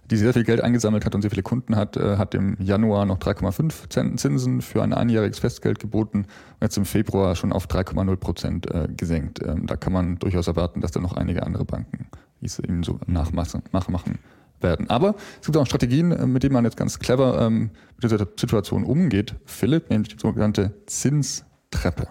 die 0.09 0.17
sehr 0.17 0.33
viel 0.33 0.43
Geld 0.43 0.61
eingesammelt 0.61 1.05
hat 1.05 1.13
und 1.13 1.21
sehr 1.21 1.29
viele 1.29 1.43
Kunden 1.43 1.75
hat, 1.75 1.97
äh, 1.97 2.17
hat 2.17 2.33
im 2.33 2.57
Januar 2.59 3.05
noch 3.05 3.19
3,5 3.19 4.17
Zinsen 4.17 4.61
für 4.61 4.81
ein 4.81 4.93
einjähriges 4.93 5.39
Festgeld 5.39 5.79
geboten 5.79 6.19
und 6.19 6.61
jetzt 6.61 6.77
im 6.77 6.85
Februar 6.85 7.35
schon 7.35 7.51
auf 7.51 7.67
3,0 7.67 8.15
Prozent 8.17 8.71
äh, 8.71 8.87
gesenkt. 8.95 9.39
Ähm, 9.45 9.67
da 9.67 9.75
kann 9.75 9.93
man 9.93 10.17
durchaus 10.17 10.47
erwarten, 10.47 10.81
dass 10.81 10.91
da 10.91 10.99
noch 10.99 11.15
einige 11.15 11.43
andere 11.43 11.65
Banken 11.65 12.07
ihnen 12.41 12.83
so 12.83 12.99
nachmachen 13.05 14.19
werden. 14.61 14.89
Aber 14.89 15.15
es 15.39 15.45
gibt 15.45 15.57
auch 15.57 15.65
Strategien, 15.65 16.31
mit 16.31 16.43
denen 16.43 16.53
man 16.53 16.63
jetzt 16.63 16.77
ganz 16.77 16.99
clever 16.99 17.41
ähm, 17.41 17.71
mit 17.95 18.03
dieser 18.03 18.17
Situation 18.17 18.83
umgeht. 18.83 19.35
Philipp, 19.45 19.89
nämlich 19.89 20.15
die 20.15 20.19
sogenannte 20.19 20.73
Zinstreppe. 20.85 22.07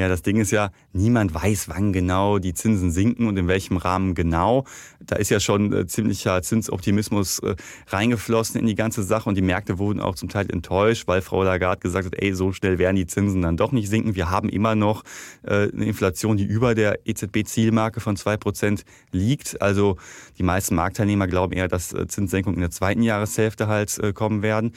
Ja, 0.00 0.08
das 0.08 0.22
Ding 0.22 0.38
ist 0.38 0.50
ja, 0.50 0.70
niemand 0.94 1.34
weiß, 1.34 1.68
wann 1.68 1.92
genau 1.92 2.38
die 2.38 2.54
Zinsen 2.54 2.90
sinken 2.90 3.28
und 3.28 3.36
in 3.36 3.48
welchem 3.48 3.76
Rahmen 3.76 4.14
genau. 4.14 4.64
Da 4.98 5.16
ist 5.16 5.28
ja 5.28 5.40
schon 5.40 5.74
äh, 5.74 5.86
ziemlicher 5.86 6.40
Zinsoptimismus 6.40 7.40
äh, 7.40 7.54
reingeflossen 7.88 8.58
in 8.58 8.66
die 8.66 8.74
ganze 8.74 9.02
Sache 9.02 9.28
und 9.28 9.34
die 9.34 9.42
Märkte 9.42 9.78
wurden 9.78 10.00
auch 10.00 10.14
zum 10.14 10.30
Teil 10.30 10.50
enttäuscht, 10.50 11.06
weil 11.06 11.20
Frau 11.20 11.44
Lagarde 11.44 11.82
gesagt 11.82 12.06
hat, 12.06 12.14
ey, 12.16 12.32
so 12.32 12.50
schnell 12.52 12.78
werden 12.78 12.96
die 12.96 13.06
Zinsen 13.06 13.42
dann 13.42 13.58
doch 13.58 13.72
nicht 13.72 13.90
sinken. 13.90 14.14
Wir 14.14 14.30
haben 14.30 14.48
immer 14.48 14.74
noch 14.74 15.04
äh, 15.42 15.68
eine 15.70 15.84
Inflation, 15.84 16.38
die 16.38 16.44
über 16.44 16.74
der 16.74 17.00
EZB-Zielmarke 17.06 18.00
von 18.00 18.16
zwei 18.16 18.38
Prozent 18.38 18.86
liegt. 19.12 19.60
Also 19.60 19.98
die 20.38 20.44
meisten 20.44 20.76
Marktteilnehmer 20.76 21.26
glauben 21.26 21.52
eher, 21.52 21.68
dass 21.68 21.92
äh, 21.92 22.06
Zinssenkungen 22.08 22.56
in 22.56 22.62
der 22.62 22.70
zweiten 22.70 23.02
Jahreshälfte 23.02 23.66
halt 23.66 23.98
äh, 23.98 24.14
kommen 24.14 24.40
werden. 24.40 24.72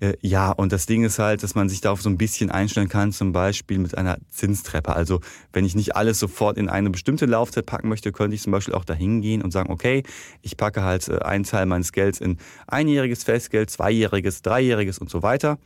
Äh, 0.00 0.14
ja, 0.20 0.50
und 0.50 0.72
das 0.72 0.86
Ding 0.86 1.04
ist 1.04 1.18
halt, 1.18 1.42
dass 1.42 1.54
man 1.54 1.68
sich 1.68 1.80
darauf 1.80 2.02
so 2.02 2.08
ein 2.08 2.18
bisschen 2.18 2.50
einstellen 2.50 2.88
kann, 2.88 3.12
zum 3.12 3.32
Beispiel 3.32 3.78
mit 3.78 3.96
einer 3.96 4.18
Zinstreppe. 4.30 4.94
Also 4.94 5.20
wenn 5.52 5.64
ich 5.64 5.74
nicht 5.74 5.96
alles 5.96 6.18
sofort 6.18 6.58
in 6.58 6.68
eine 6.68 6.90
bestimmte 6.90 7.26
Laufzeit 7.26 7.66
packen 7.66 7.88
möchte, 7.88 8.12
könnte 8.12 8.34
ich 8.34 8.42
zum 8.42 8.52
Beispiel 8.52 8.74
auch 8.74 8.84
dahin 8.84 9.20
gehen 9.20 9.42
und 9.42 9.52
sagen, 9.52 9.70
okay, 9.70 10.02
ich 10.42 10.56
packe 10.56 10.82
halt 10.82 11.08
äh, 11.08 11.18
einen 11.18 11.44
Teil 11.44 11.66
meines 11.66 11.92
Gelds 11.92 12.20
in 12.20 12.38
einjähriges 12.66 13.24
Festgeld, 13.24 13.70
zweijähriges, 13.70 14.42
dreijähriges 14.42 14.98
und 14.98 15.10
so 15.10 15.22
weiter. 15.22 15.58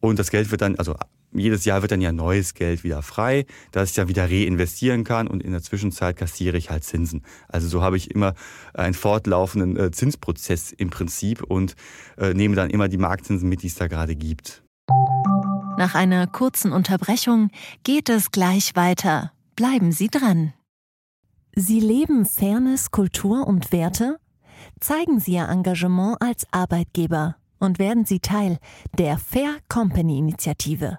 Und 0.00 0.18
das 0.18 0.30
Geld 0.30 0.50
wird 0.50 0.60
dann, 0.60 0.76
also 0.76 0.94
jedes 1.32 1.64
Jahr 1.64 1.82
wird 1.82 1.92
dann 1.92 2.00
ja 2.00 2.12
neues 2.12 2.54
Geld 2.54 2.84
wieder 2.84 3.02
frei, 3.02 3.46
dass 3.70 3.90
ich 3.90 3.96
ja 3.96 4.08
wieder 4.08 4.30
reinvestieren 4.30 5.04
kann 5.04 5.28
und 5.28 5.42
in 5.42 5.52
der 5.52 5.62
Zwischenzeit 5.62 6.16
kassiere 6.16 6.56
ich 6.56 6.70
halt 6.70 6.84
Zinsen. 6.84 7.22
Also 7.48 7.68
so 7.68 7.82
habe 7.82 7.96
ich 7.96 8.10
immer 8.10 8.34
einen 8.74 8.94
fortlaufenden 8.94 9.76
äh, 9.76 9.90
Zinsprozess 9.90 10.72
im 10.72 10.90
Prinzip 10.90 11.42
und 11.42 11.74
äh, 12.16 12.32
nehme 12.34 12.56
dann 12.56 12.70
immer 12.70 12.88
die 12.88 12.98
Marktzinsen 12.98 13.48
mit, 13.48 13.62
die 13.62 13.66
es 13.66 13.74
da 13.74 13.88
gerade 13.88 14.16
gibt. 14.16 14.62
Nach 15.76 15.94
einer 15.94 16.26
kurzen 16.26 16.72
Unterbrechung 16.72 17.50
geht 17.84 18.08
es 18.08 18.30
gleich 18.30 18.74
weiter. 18.74 19.32
Bleiben 19.54 19.92
Sie 19.92 20.08
dran. 20.08 20.54
Sie 21.54 21.80
leben 21.80 22.24
Fairness, 22.24 22.90
Kultur 22.90 23.46
und 23.46 23.70
Werte? 23.70 24.18
Zeigen 24.80 25.20
Sie 25.20 25.34
Ihr 25.34 25.48
Engagement 25.48 26.16
als 26.20 26.46
Arbeitgeber 26.52 27.36
und 27.58 27.78
werden 27.78 28.04
Sie 28.04 28.20
Teil 28.20 28.58
der 28.96 29.18
Fair 29.18 29.56
Company 29.68 30.18
Initiative. 30.18 30.98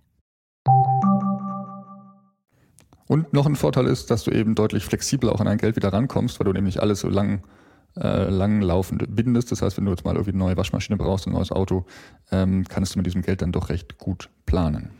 Und 3.07 3.33
noch 3.33 3.45
ein 3.45 3.57
Vorteil 3.57 3.87
ist, 3.87 4.09
dass 4.09 4.23
du 4.23 4.31
eben 4.31 4.55
deutlich 4.55 4.85
flexibler 4.85 5.33
auch 5.33 5.41
an 5.41 5.45
dein 5.45 5.57
Geld 5.57 5.75
wieder 5.75 5.91
rankommst, 5.91 6.39
weil 6.39 6.45
du 6.45 6.53
nämlich 6.53 6.81
alles 6.81 7.01
so 7.01 7.09
lang, 7.09 7.43
äh, 7.97 8.29
lang 8.29 8.61
laufend 8.61 9.03
bindest. 9.13 9.51
Das 9.51 9.61
heißt, 9.61 9.75
wenn 9.75 9.83
du 9.83 9.91
jetzt 9.91 10.05
mal 10.05 10.15
irgendwie 10.15 10.31
eine 10.31 10.39
neue 10.39 10.55
Waschmaschine 10.55 10.95
brauchst, 10.95 11.27
ein 11.27 11.33
neues 11.33 11.51
Auto, 11.51 11.85
ähm, 12.31 12.63
kannst 12.69 12.95
du 12.95 12.99
mit 12.99 13.05
diesem 13.05 13.21
Geld 13.21 13.41
dann 13.41 13.51
doch 13.51 13.67
recht 13.67 13.97
gut 13.97 14.29
planen. 14.45 14.91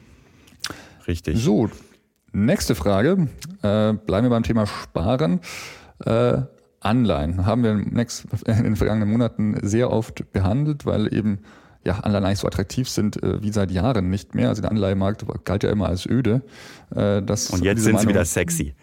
Richtig. 1.08 1.42
So, 1.42 1.70
nächste 2.34 2.76
Frage. 2.76 3.30
Äh, 3.62 3.94
bleiben 3.94 4.26
wir 4.26 4.30
beim 4.30 4.44
Thema 4.44 4.66
Sparen. 4.68 5.40
Äh, 6.04 6.42
Anleihen 6.82 7.46
haben 7.46 7.64
wir 7.64 7.72
in 7.72 8.64
den 8.64 8.76
vergangenen 8.76 9.10
Monaten 9.10 9.56
sehr 9.62 9.92
oft 9.92 10.34
behandelt, 10.34 10.86
weil 10.86 11.14
eben 11.14 11.40
ja, 11.84 12.00
Anleihen 12.00 12.26
eigentlich 12.26 12.40
so 12.40 12.48
attraktiv 12.48 12.90
sind 12.90 13.22
äh, 13.24 13.42
wie 13.42 13.52
seit 13.52 13.72
Jahren 13.72 14.10
nicht 14.10 14.36
mehr. 14.36 14.50
Also 14.50 14.62
der 14.62 14.72
Anleihemarkt 14.72 15.26
galt 15.46 15.64
ja 15.64 15.70
immer 15.70 15.88
als 15.88 16.06
öde. 16.06 16.42
Äh, 16.96 17.22
das, 17.22 17.50
Und 17.50 17.64
jetzt 17.64 17.84
sind 17.84 17.94
Meinung, 17.94 18.04
sie 18.04 18.10
wieder 18.10 18.26
sexy. 18.26 18.76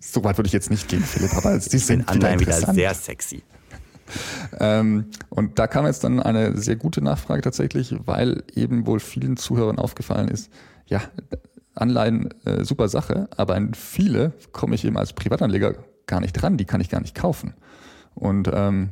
So 0.00 0.22
weit 0.22 0.36
würde 0.36 0.46
ich 0.46 0.52
jetzt 0.52 0.70
nicht 0.70 0.88
gehen, 0.88 1.02
Philipp, 1.02 1.34
aber 1.34 1.58
sie 1.60 1.78
sind 1.78 2.08
Anleihen 2.08 2.40
wieder, 2.40 2.56
wieder 2.58 2.74
sehr 2.74 2.94
sexy. 2.94 3.42
Ähm, 4.60 5.06
und 5.30 5.58
da 5.58 5.66
kam 5.66 5.86
jetzt 5.86 6.04
dann 6.04 6.20
eine 6.20 6.56
sehr 6.58 6.76
gute 6.76 7.02
Nachfrage 7.02 7.40
tatsächlich, 7.40 7.94
weil 8.04 8.42
eben 8.54 8.86
wohl 8.86 9.00
vielen 9.00 9.38
Zuhörern 9.38 9.78
aufgefallen 9.78 10.28
ist, 10.28 10.50
ja, 10.86 11.00
Anleihen 11.74 12.28
äh, 12.44 12.64
super 12.64 12.88
Sache, 12.88 13.28
aber 13.36 13.54
an 13.54 13.74
viele 13.74 14.32
komme 14.52 14.74
ich 14.74 14.84
eben 14.84 14.96
als 14.96 15.14
Privatanleger 15.14 15.74
gar 16.06 16.20
nicht 16.20 16.32
dran, 16.32 16.56
die 16.56 16.66
kann 16.66 16.80
ich 16.80 16.90
gar 16.90 17.00
nicht 17.00 17.14
kaufen. 17.14 17.54
Und 18.14 18.48
ähm, 18.52 18.90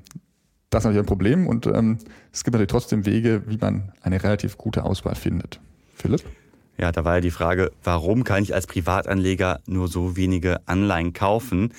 das 0.72 0.80
ist 0.80 0.84
natürlich 0.86 1.04
ein 1.04 1.06
Problem 1.06 1.46
und 1.46 1.66
ähm, 1.66 1.98
es 2.32 2.44
gibt 2.44 2.54
natürlich 2.54 2.70
trotzdem 2.70 3.04
Wege, 3.04 3.42
wie 3.46 3.58
man 3.58 3.92
eine 4.00 4.22
relativ 4.22 4.56
gute 4.56 4.84
Auswahl 4.84 5.14
findet. 5.14 5.60
Philipp? 5.94 6.22
Ja, 6.78 6.90
da 6.90 7.04
war 7.04 7.16
ja 7.16 7.20
die 7.20 7.30
Frage, 7.30 7.70
warum 7.84 8.24
kann 8.24 8.42
ich 8.42 8.54
als 8.54 8.66
Privatanleger 8.66 9.60
nur 9.66 9.88
so 9.88 10.16
wenige 10.16 10.66
Anleihen 10.66 11.12
kaufen? 11.12 11.74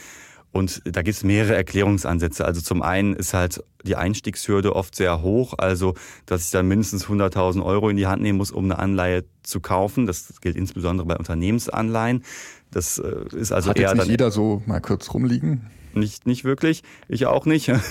Und 0.51 0.83
da 0.85 1.01
gibt 1.01 1.17
es 1.17 1.23
mehrere 1.23 1.55
Erklärungsansätze. 1.55 2.45
Also 2.45 2.61
zum 2.61 2.83
einen 2.83 3.15
ist 3.15 3.33
halt 3.33 3.63
die 3.83 3.95
Einstiegshürde 3.95 4.75
oft 4.75 4.95
sehr 4.95 5.23
hoch, 5.23 5.55
also 5.57 5.95
dass 6.27 6.45
ich 6.45 6.51
dann 6.51 6.67
mindestens 6.67 7.07
100.000 7.07 7.65
Euro 7.65 7.89
in 7.89 7.97
die 7.97 8.05
Hand 8.05 8.21
nehmen 8.21 8.37
muss, 8.37 8.51
um 8.51 8.65
eine 8.65 8.77
Anleihe 8.77 9.25
zu 9.41 9.59
kaufen. 9.59 10.05
Das 10.05 10.39
gilt 10.39 10.55
insbesondere 10.55 11.07
bei 11.07 11.17
Unternehmensanleihen. 11.17 12.23
Das 12.69 12.99
äh, 12.99 13.35
ist 13.35 13.51
also 13.51 13.71
Hat 13.71 13.79
eher 13.79 13.89
jetzt 13.89 13.97
nicht 13.97 14.09
jeder 14.09 14.29
so 14.29 14.61
mal 14.67 14.79
kurz 14.79 15.11
rumliegen? 15.11 15.71
Nicht, 15.95 16.25
nicht 16.25 16.43
wirklich, 16.43 16.83
ich 17.07 17.25
auch 17.25 17.45
nicht. 17.45 17.71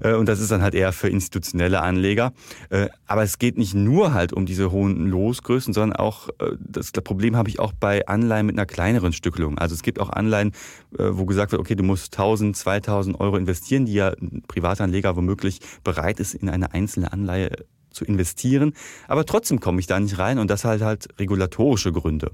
Äh, 0.00 0.14
und 0.14 0.28
das 0.28 0.40
ist 0.40 0.50
dann 0.50 0.60
halt 0.60 0.74
eher 0.74 0.92
für 0.92 1.08
institutionelle 1.08 1.80
Anleger. 1.80 2.32
Äh, 2.68 2.88
aber 3.06 3.22
es 3.22 3.38
geht 3.38 3.56
nicht 3.56 3.74
nur 3.74 4.12
halt 4.12 4.32
um 4.32 4.44
diese 4.44 4.72
hohen 4.72 5.06
Losgrößen, 5.06 5.72
sondern 5.72 5.96
auch, 5.96 6.30
äh, 6.40 6.56
das 6.58 6.90
Problem 6.90 7.36
habe 7.36 7.48
ich 7.48 7.60
auch 7.60 7.72
bei 7.72 8.06
Anleihen 8.06 8.46
mit 8.46 8.56
einer 8.56 8.66
kleineren 8.66 9.12
Stückelung. 9.12 9.56
Also 9.56 9.74
es 9.74 9.82
gibt 9.82 10.00
auch 10.00 10.10
Anleihen, 10.10 10.52
wo 10.90 11.26
gesagt 11.26 11.52
wird, 11.52 11.60
okay, 11.60 11.74
du 11.74 11.84
musst 11.84 12.14
1000, 12.14 12.56
2000 12.56 13.20
Euro 13.20 13.36
investieren, 13.36 13.86
die 13.86 13.94
ja 13.94 14.10
ein 14.10 14.42
Privatanleger 14.48 15.16
womöglich 15.16 15.60
bereit 15.84 16.18
ist, 16.18 16.34
in 16.34 16.48
eine 16.48 16.74
einzelne 16.74 17.12
Anleihe 17.12 17.50
zu 17.90 18.04
investieren. 18.04 18.74
Aber 19.08 19.24
trotzdem 19.24 19.60
komme 19.60 19.80
ich 19.80 19.86
da 19.86 19.98
nicht 19.98 20.18
rein 20.18 20.38
und 20.38 20.50
das 20.50 20.64
halt 20.64 20.82
halt 20.82 21.08
regulatorische 21.18 21.92
Gründe. 21.92 22.32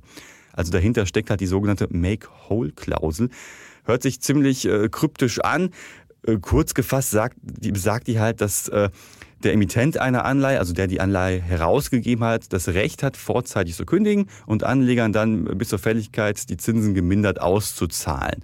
Also 0.53 0.73
dahinter 0.73 1.07
steckt 1.07 1.31
halt 1.31 1.41
die 1.41 1.47
sogenannte 1.47 1.89
Make-Whole-Klausel. 1.91 3.31
Hört 3.85 4.03
sich 4.03 4.21
ziemlich 4.21 4.67
äh, 4.67 4.89
kryptisch 4.89 5.41
an. 5.41 5.71
Äh, 6.27 6.39
kurz 6.41 6.75
gefasst 6.75 7.11
sagt 7.11 7.37
die, 7.43 7.77
sagt 7.79 8.07
die 8.07 8.21
halt, 8.21 8.41
dass 8.41 8.69
äh, 8.69 8.91
der 9.43 9.55
Emittent 9.55 9.99
einer 9.99 10.25
Anleihe, 10.25 10.59
also 10.59 10.73
der 10.73 10.87
die 10.87 11.01
Anleihe 11.01 11.41
herausgegeben 11.41 12.25
hat, 12.25 12.53
das 12.53 12.69
Recht 12.69 13.03
hat, 13.03 13.17
vorzeitig 13.17 13.75
zu 13.75 13.87
kündigen 13.87 14.27
und 14.47 14.65
Anlegern 14.65 15.13
dann 15.13 15.45
bis 15.57 15.71
zur 15.71 15.79
Fälligkeit 15.79 16.49
die 16.51 16.57
Zinsen 16.57 16.95
gemindert 16.95 17.41
auszuzahlen. 17.41 18.43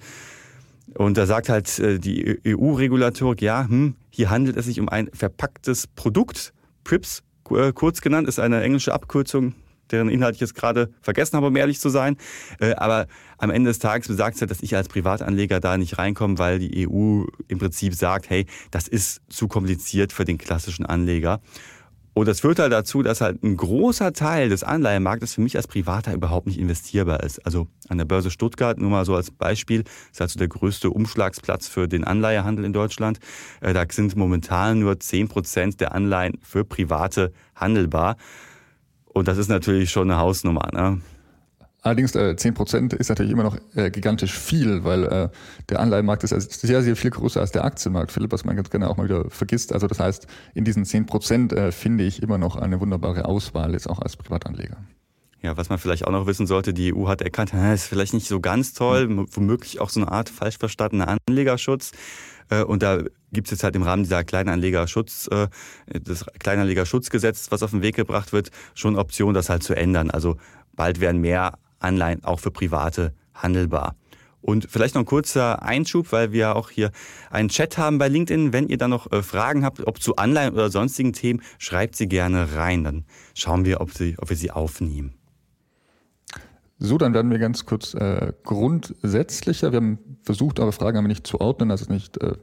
Und 0.94 1.18
da 1.18 1.26
sagt 1.26 1.48
halt 1.50 1.78
äh, 1.78 1.98
die 1.98 2.40
EU-Regulatorik, 2.46 3.42
ja, 3.42 3.68
hm, 3.68 3.96
hier 4.10 4.30
handelt 4.30 4.56
es 4.56 4.64
sich 4.64 4.80
um 4.80 4.88
ein 4.88 5.10
verpacktes 5.12 5.86
Produkt. 5.88 6.54
PRIPS, 6.84 7.22
äh, 7.50 7.72
kurz 7.72 8.00
genannt, 8.00 8.28
ist 8.28 8.38
eine 8.38 8.62
englische 8.62 8.94
Abkürzung 8.94 9.54
deren 9.90 10.08
Inhalt 10.08 10.34
ich 10.34 10.40
jetzt 10.40 10.54
gerade 10.54 10.90
vergessen 11.00 11.36
habe, 11.36 11.46
um 11.48 11.56
ehrlich 11.56 11.80
zu 11.80 11.88
sein. 11.88 12.16
Äh, 12.60 12.74
aber 12.74 13.06
am 13.38 13.50
Ende 13.50 13.70
des 13.70 13.78
Tages 13.78 14.08
besagt 14.08 14.34
es 14.34 14.40
ja, 14.40 14.46
dass 14.46 14.62
ich 14.62 14.74
als 14.76 14.88
Privatanleger 14.88 15.60
da 15.60 15.76
nicht 15.76 15.98
reinkomme, 15.98 16.38
weil 16.38 16.58
die 16.58 16.88
EU 16.88 17.24
im 17.48 17.58
Prinzip 17.58 17.94
sagt, 17.94 18.30
hey, 18.30 18.46
das 18.70 18.88
ist 18.88 19.20
zu 19.28 19.48
kompliziert 19.48 20.12
für 20.12 20.24
den 20.24 20.38
klassischen 20.38 20.86
Anleger. 20.86 21.40
Und 22.16 22.28
das 22.28 22.40
führt 22.40 22.58
halt 22.58 22.72
dazu, 22.72 23.02
dass 23.02 23.20
halt 23.20 23.42
ein 23.44 23.58
großer 23.58 24.14
Teil 24.14 24.48
des 24.48 24.64
Anleihemarktes 24.64 25.34
für 25.34 25.42
mich 25.42 25.54
als 25.54 25.66
Privater 25.66 26.14
überhaupt 26.14 26.46
nicht 26.46 26.58
investierbar 26.58 27.22
ist. 27.22 27.44
Also 27.44 27.68
an 27.90 27.98
der 27.98 28.06
Börse 28.06 28.30
Stuttgart, 28.30 28.78
nur 28.78 28.88
mal 28.88 29.04
so 29.04 29.14
als 29.14 29.30
Beispiel, 29.30 29.84
ist 30.10 30.20
halt 30.20 30.30
so 30.30 30.38
der 30.38 30.48
größte 30.48 30.88
Umschlagsplatz 30.88 31.68
für 31.68 31.88
den 31.88 32.04
Anleihehandel 32.04 32.64
in 32.64 32.72
Deutschland. 32.72 33.18
Äh, 33.60 33.74
da 33.74 33.84
sind 33.90 34.16
momentan 34.16 34.78
nur 34.78 34.98
zehn 34.98 35.28
Prozent 35.28 35.78
der 35.82 35.94
Anleihen 35.94 36.38
für 36.40 36.64
Private 36.64 37.34
handelbar. 37.54 38.16
Und 39.16 39.28
das 39.28 39.38
ist 39.38 39.49
natürlich 39.49 39.90
schon 39.90 40.11
eine 40.11 40.20
Hausnummer. 40.20 40.68
Ne? 40.75 41.00
Allerdings 41.80 42.14
äh, 42.14 42.37
10 42.37 42.52
Prozent 42.52 42.92
ist 42.92 43.08
natürlich 43.08 43.32
immer 43.32 43.44
noch 43.44 43.56
äh, 43.75 43.90
gigantisch 43.90 44.38
viel, 44.38 44.85
weil 44.85 45.04
äh, 45.04 45.28
der 45.70 45.80
Anleihenmarkt 45.80 46.23
ist 46.23 46.61
sehr, 46.61 46.82
sehr 46.82 46.96
viel 46.96 47.11
größer 47.11 47.40
als 47.40 47.50
der 47.50 47.64
Aktienmarkt, 47.64 48.12
Philipp, 48.12 48.30
was 48.30 48.44
man 48.44 48.56
ganz 48.56 48.68
gerne 48.68 48.90
auch 48.90 48.99
mal 48.99 49.04
wieder 49.04 49.30
vergisst. 49.30 49.73
Also 49.73 49.87
das 49.87 50.00
heißt, 50.00 50.26
in 50.52 50.66
diesen 50.66 50.85
10 50.85 51.06
Prozent 51.06 51.54
äh, 51.54 51.73
finde 51.73 52.04
ich 52.04 52.23
immer 52.23 52.37
noch 52.37 52.56
eine 52.56 52.78
wunderbare 52.78 53.25
Auswahl, 53.25 53.73
jetzt 53.73 53.88
auch 53.88 54.00
als 54.00 54.18
Privatanleger. 54.18 54.76
Ja, 55.40 55.56
was 55.56 55.70
man 55.70 55.78
vielleicht 55.78 56.06
auch 56.06 56.12
noch 56.12 56.26
wissen 56.26 56.46
sollte, 56.46 56.75
die 56.75 56.94
EU 56.94 57.08
hat 57.08 57.23
erkannt, 57.23 57.54
ist 57.73 57.87
vielleicht 57.87 58.12
nicht 58.12 58.28
so 58.28 58.40
ganz 58.40 58.75
toll, 58.75 59.26
womöglich 59.32 59.80
auch 59.80 59.88
so 59.88 60.00
eine 60.00 60.12
Art 60.12 60.28
falsch 60.28 60.58
verstandener 60.58 61.16
Anlegerschutz. 61.26 61.92
Äh, 62.50 62.62
und 62.62 62.82
da 62.82 63.02
gibt 63.32 63.48
es 63.48 63.52
jetzt 63.52 63.64
halt 63.64 63.76
im 63.76 63.82
Rahmen 63.82 64.02
dieser 64.02 64.24
Kleinanlegerschutz, 64.24 65.28
äh, 65.30 65.48
des 65.98 66.24
Kleinanlegerschutzgesetzes, 66.38 67.50
was 67.50 67.62
auf 67.62 67.70
den 67.70 67.82
Weg 67.82 67.96
gebracht 67.96 68.32
wird, 68.32 68.50
schon 68.74 68.96
Option, 68.96 69.34
das 69.34 69.48
halt 69.48 69.62
zu 69.62 69.74
ändern. 69.74 70.10
Also 70.10 70.36
bald 70.74 71.00
werden 71.00 71.20
mehr 71.20 71.58
Anleihen 71.78 72.24
auch 72.24 72.40
für 72.40 72.50
Private 72.50 73.14
handelbar. 73.34 73.96
Und 74.46 74.68
vielleicht 74.70 74.94
noch 74.94 75.02
ein 75.02 75.06
kurzer 75.06 75.62
Einschub, 75.62 76.12
weil 76.12 76.30
wir 76.30 76.54
auch 76.54 76.70
hier 76.70 76.92
einen 77.30 77.48
Chat 77.48 77.78
haben 77.78 77.98
bei 77.98 78.06
LinkedIn. 78.06 78.52
Wenn 78.52 78.68
ihr 78.68 78.78
da 78.78 78.86
noch 78.86 79.10
äh, 79.10 79.24
Fragen 79.24 79.64
habt, 79.64 79.84
ob 79.84 80.00
zu 80.00 80.14
Anleihen 80.14 80.54
oder 80.54 80.70
sonstigen 80.70 81.12
Themen, 81.12 81.42
schreibt 81.58 81.96
sie 81.96 82.06
gerne 82.06 82.54
rein. 82.54 82.84
Dann 82.84 83.04
schauen 83.34 83.64
wir, 83.64 83.80
ob, 83.80 83.92
sie, 83.92 84.14
ob 84.18 84.30
wir 84.30 84.36
sie 84.36 84.52
aufnehmen. 84.52 85.15
So, 86.78 86.99
dann 86.99 87.14
werden 87.14 87.30
wir 87.30 87.38
ganz 87.38 87.64
kurz 87.64 87.95
äh, 87.95 88.33
grundsätzlicher. 88.45 89.73
Wir 89.73 89.78
haben 89.78 89.99
versucht, 90.23 90.61
eure 90.61 90.73
Fragen 90.73 90.99
aber 90.99 91.09
nicht 91.09 91.26
zu 91.26 91.40
ordnen, 91.40 91.71
dass 91.71 91.80
es 91.80 91.88
nicht 91.88 92.21
äh, 92.23 92.35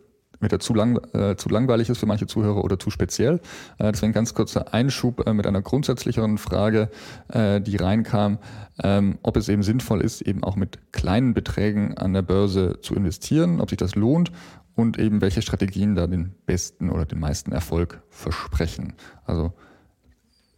wieder 0.43 0.59
zu, 0.59 0.73
lang, 0.73 0.99
äh, 1.13 1.35
zu 1.35 1.49
langweilig 1.49 1.89
ist 1.89 1.99
für 1.99 2.05
manche 2.05 2.25
Zuhörer 2.25 2.63
oder 2.63 2.79
zu 2.79 2.89
speziell. 2.89 3.39
Äh, 3.77 3.91
deswegen 3.91 4.11
ganz 4.11 4.33
kurzer 4.33 4.73
Einschub 4.73 5.25
äh, 5.27 5.33
mit 5.33 5.45
einer 5.45 5.61
grundsätzlicheren 5.61 6.37
Frage, 6.37 6.89
äh, 7.29 7.61
die 7.61 7.77
reinkam, 7.77 8.39
ähm, 8.83 9.19
ob 9.21 9.37
es 9.37 9.49
eben 9.49 9.63
sinnvoll 9.63 10.01
ist, 10.01 10.21
eben 10.21 10.43
auch 10.43 10.55
mit 10.55 10.91
kleinen 10.91 11.33
Beträgen 11.33 11.97
an 11.97 12.13
der 12.13 12.23
Börse 12.23 12.79
zu 12.81 12.95
investieren, 12.95 13.61
ob 13.61 13.69
sich 13.69 13.77
das 13.77 13.95
lohnt 13.95 14.31
und 14.75 14.97
eben 14.97 15.21
welche 15.21 15.41
Strategien 15.41 15.95
da 15.95 16.07
den 16.07 16.33
besten 16.45 16.89
oder 16.89 17.05
den 17.05 17.19
meisten 17.19 17.51
Erfolg 17.51 18.01
versprechen. 18.09 18.93
Also 19.25 19.53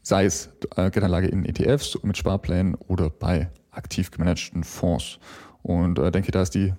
sei 0.02 0.26
es 0.26 0.50
äh, 0.76 0.90
Geldanlage 0.92 1.28
in 1.28 1.46
ETFs 1.46 2.00
mit 2.04 2.18
Sparplänen 2.18 2.76
oder 2.76 3.10
bei 3.10 3.50
aktiv 3.76 4.12
gemanagten 4.12 4.64
Fonds. 4.64 5.20
Und 5.62 6.00
äh, 6.00 6.12
denke, 6.12 6.32
da 6.32 6.42
ist 6.42 6.56
die 6.56 6.74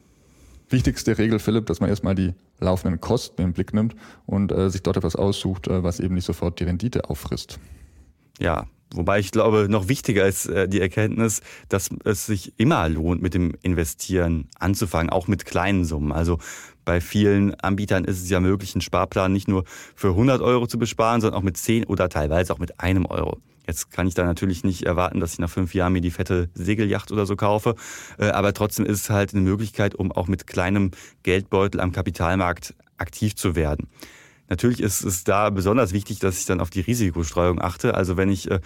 wichtigste 0.69 1.19
Regel, 1.19 1.39
Philipp, 1.39 1.67
dass 1.67 1.81
man 1.81 1.91
erstmal 1.91 2.15
die 2.15 2.35
laufenden 2.59 3.01
Kosten 3.01 3.43
im 3.43 3.53
Blick 3.53 3.73
nimmt 3.73 3.95
und 4.27 4.53
äh, 4.53 4.71
sich 4.71 4.83
dort 4.83 4.97
etwas 4.97 5.17
aussucht, 5.17 5.69
äh, 5.69 5.83
was 5.83 6.01
eben 6.01 6.15
nicht 6.15 6.25
sofort 6.25 6.61
die 6.61 6.65
Rendite 6.65 7.09
auffrisst. 7.09 7.59
Ja, 8.39 8.67
wobei 8.95 9.19
ich 9.19 9.31
glaube, 9.31 9.67
noch 9.69 9.89
wichtiger 9.89 10.27
ist 10.27 10.47
äh, 10.47 10.69
die 10.69 10.81
Erkenntnis, 10.81 11.41
dass 11.69 11.91
es 12.05 12.27
sich 12.27 12.55
immer 12.59 12.89
lohnt, 12.89 13.23
mit 13.23 13.35
dem 13.35 13.55
Investieren 13.63 14.49
anzufangen, 14.59 15.11
auch 15.11 15.29
mit 15.29 15.47
kleinen 15.47 15.85
Summen. 15.85 16.13
Also 16.13 16.39
bei 16.85 17.01
vielen 17.01 17.55
Anbietern 17.55 18.05
ist 18.05 18.23
es 18.23 18.31
ja 18.31 18.41
möglich, 18.41 18.75
einen 18.75 18.83
Sparplan 18.83 19.33
nicht 19.33 19.49
nur 19.49 19.65
für 19.95 20.11
100 20.11 20.41
Euro 20.41 20.67
zu 20.67 20.79
besparen, 20.79 21.21
sondern 21.21 21.39
auch 21.39 21.45
mit 21.45 21.57
10 21.57 21.85
oder 21.85 22.09
teilweise 22.09 22.53
auch 22.53 22.59
mit 22.59 22.81
einem 22.81 23.07
Euro. 23.07 23.39
Jetzt 23.67 23.91
kann 23.91 24.07
ich 24.07 24.15
da 24.15 24.25
natürlich 24.25 24.65
nicht 24.65 24.85
erwarten, 24.85 25.21
dass 25.21 25.33
ich 25.33 25.39
nach 25.39 25.51
fünf 25.51 25.75
Jahren 25.75 25.93
mir 25.93 26.01
die 26.01 26.11
fette 26.11 26.51
Segelyacht 26.55 27.11
oder 27.11 27.27
so 27.27 27.37
kaufe. 27.37 27.75
Äh, 28.19 28.29
aber 28.29 28.53
trotzdem 28.53 28.87
ist 28.87 29.03
es 29.03 29.11
halt 29.11 29.35
eine 29.35 29.43
Möglichkeit, 29.43 29.95
um 29.95 30.13
auch 30.13 30.29
mit 30.29 30.47
kleinem 30.47 30.93
Geldbeutel 31.23 31.81
am 31.81 31.93
Kapitalmarkt 31.93 32.75
aktiv 32.99 33.35
zu 33.35 33.57
werden. 33.57 33.89
Natürlich 34.49 34.81
ist 34.81 35.05
es 35.05 35.25
da 35.25 35.51
besonders 35.51 35.93
wichtig, 35.93 36.21
dass 36.21 36.39
ich 36.39 36.47
dann 36.47 36.61
auf 36.61 36.71
die 36.71 36.81
Risikostreuung 36.81 37.61
achte. 37.61 37.95
Also 37.95 38.17
wenn 38.17 38.31
ich 38.31 38.51
äh, 38.51 38.61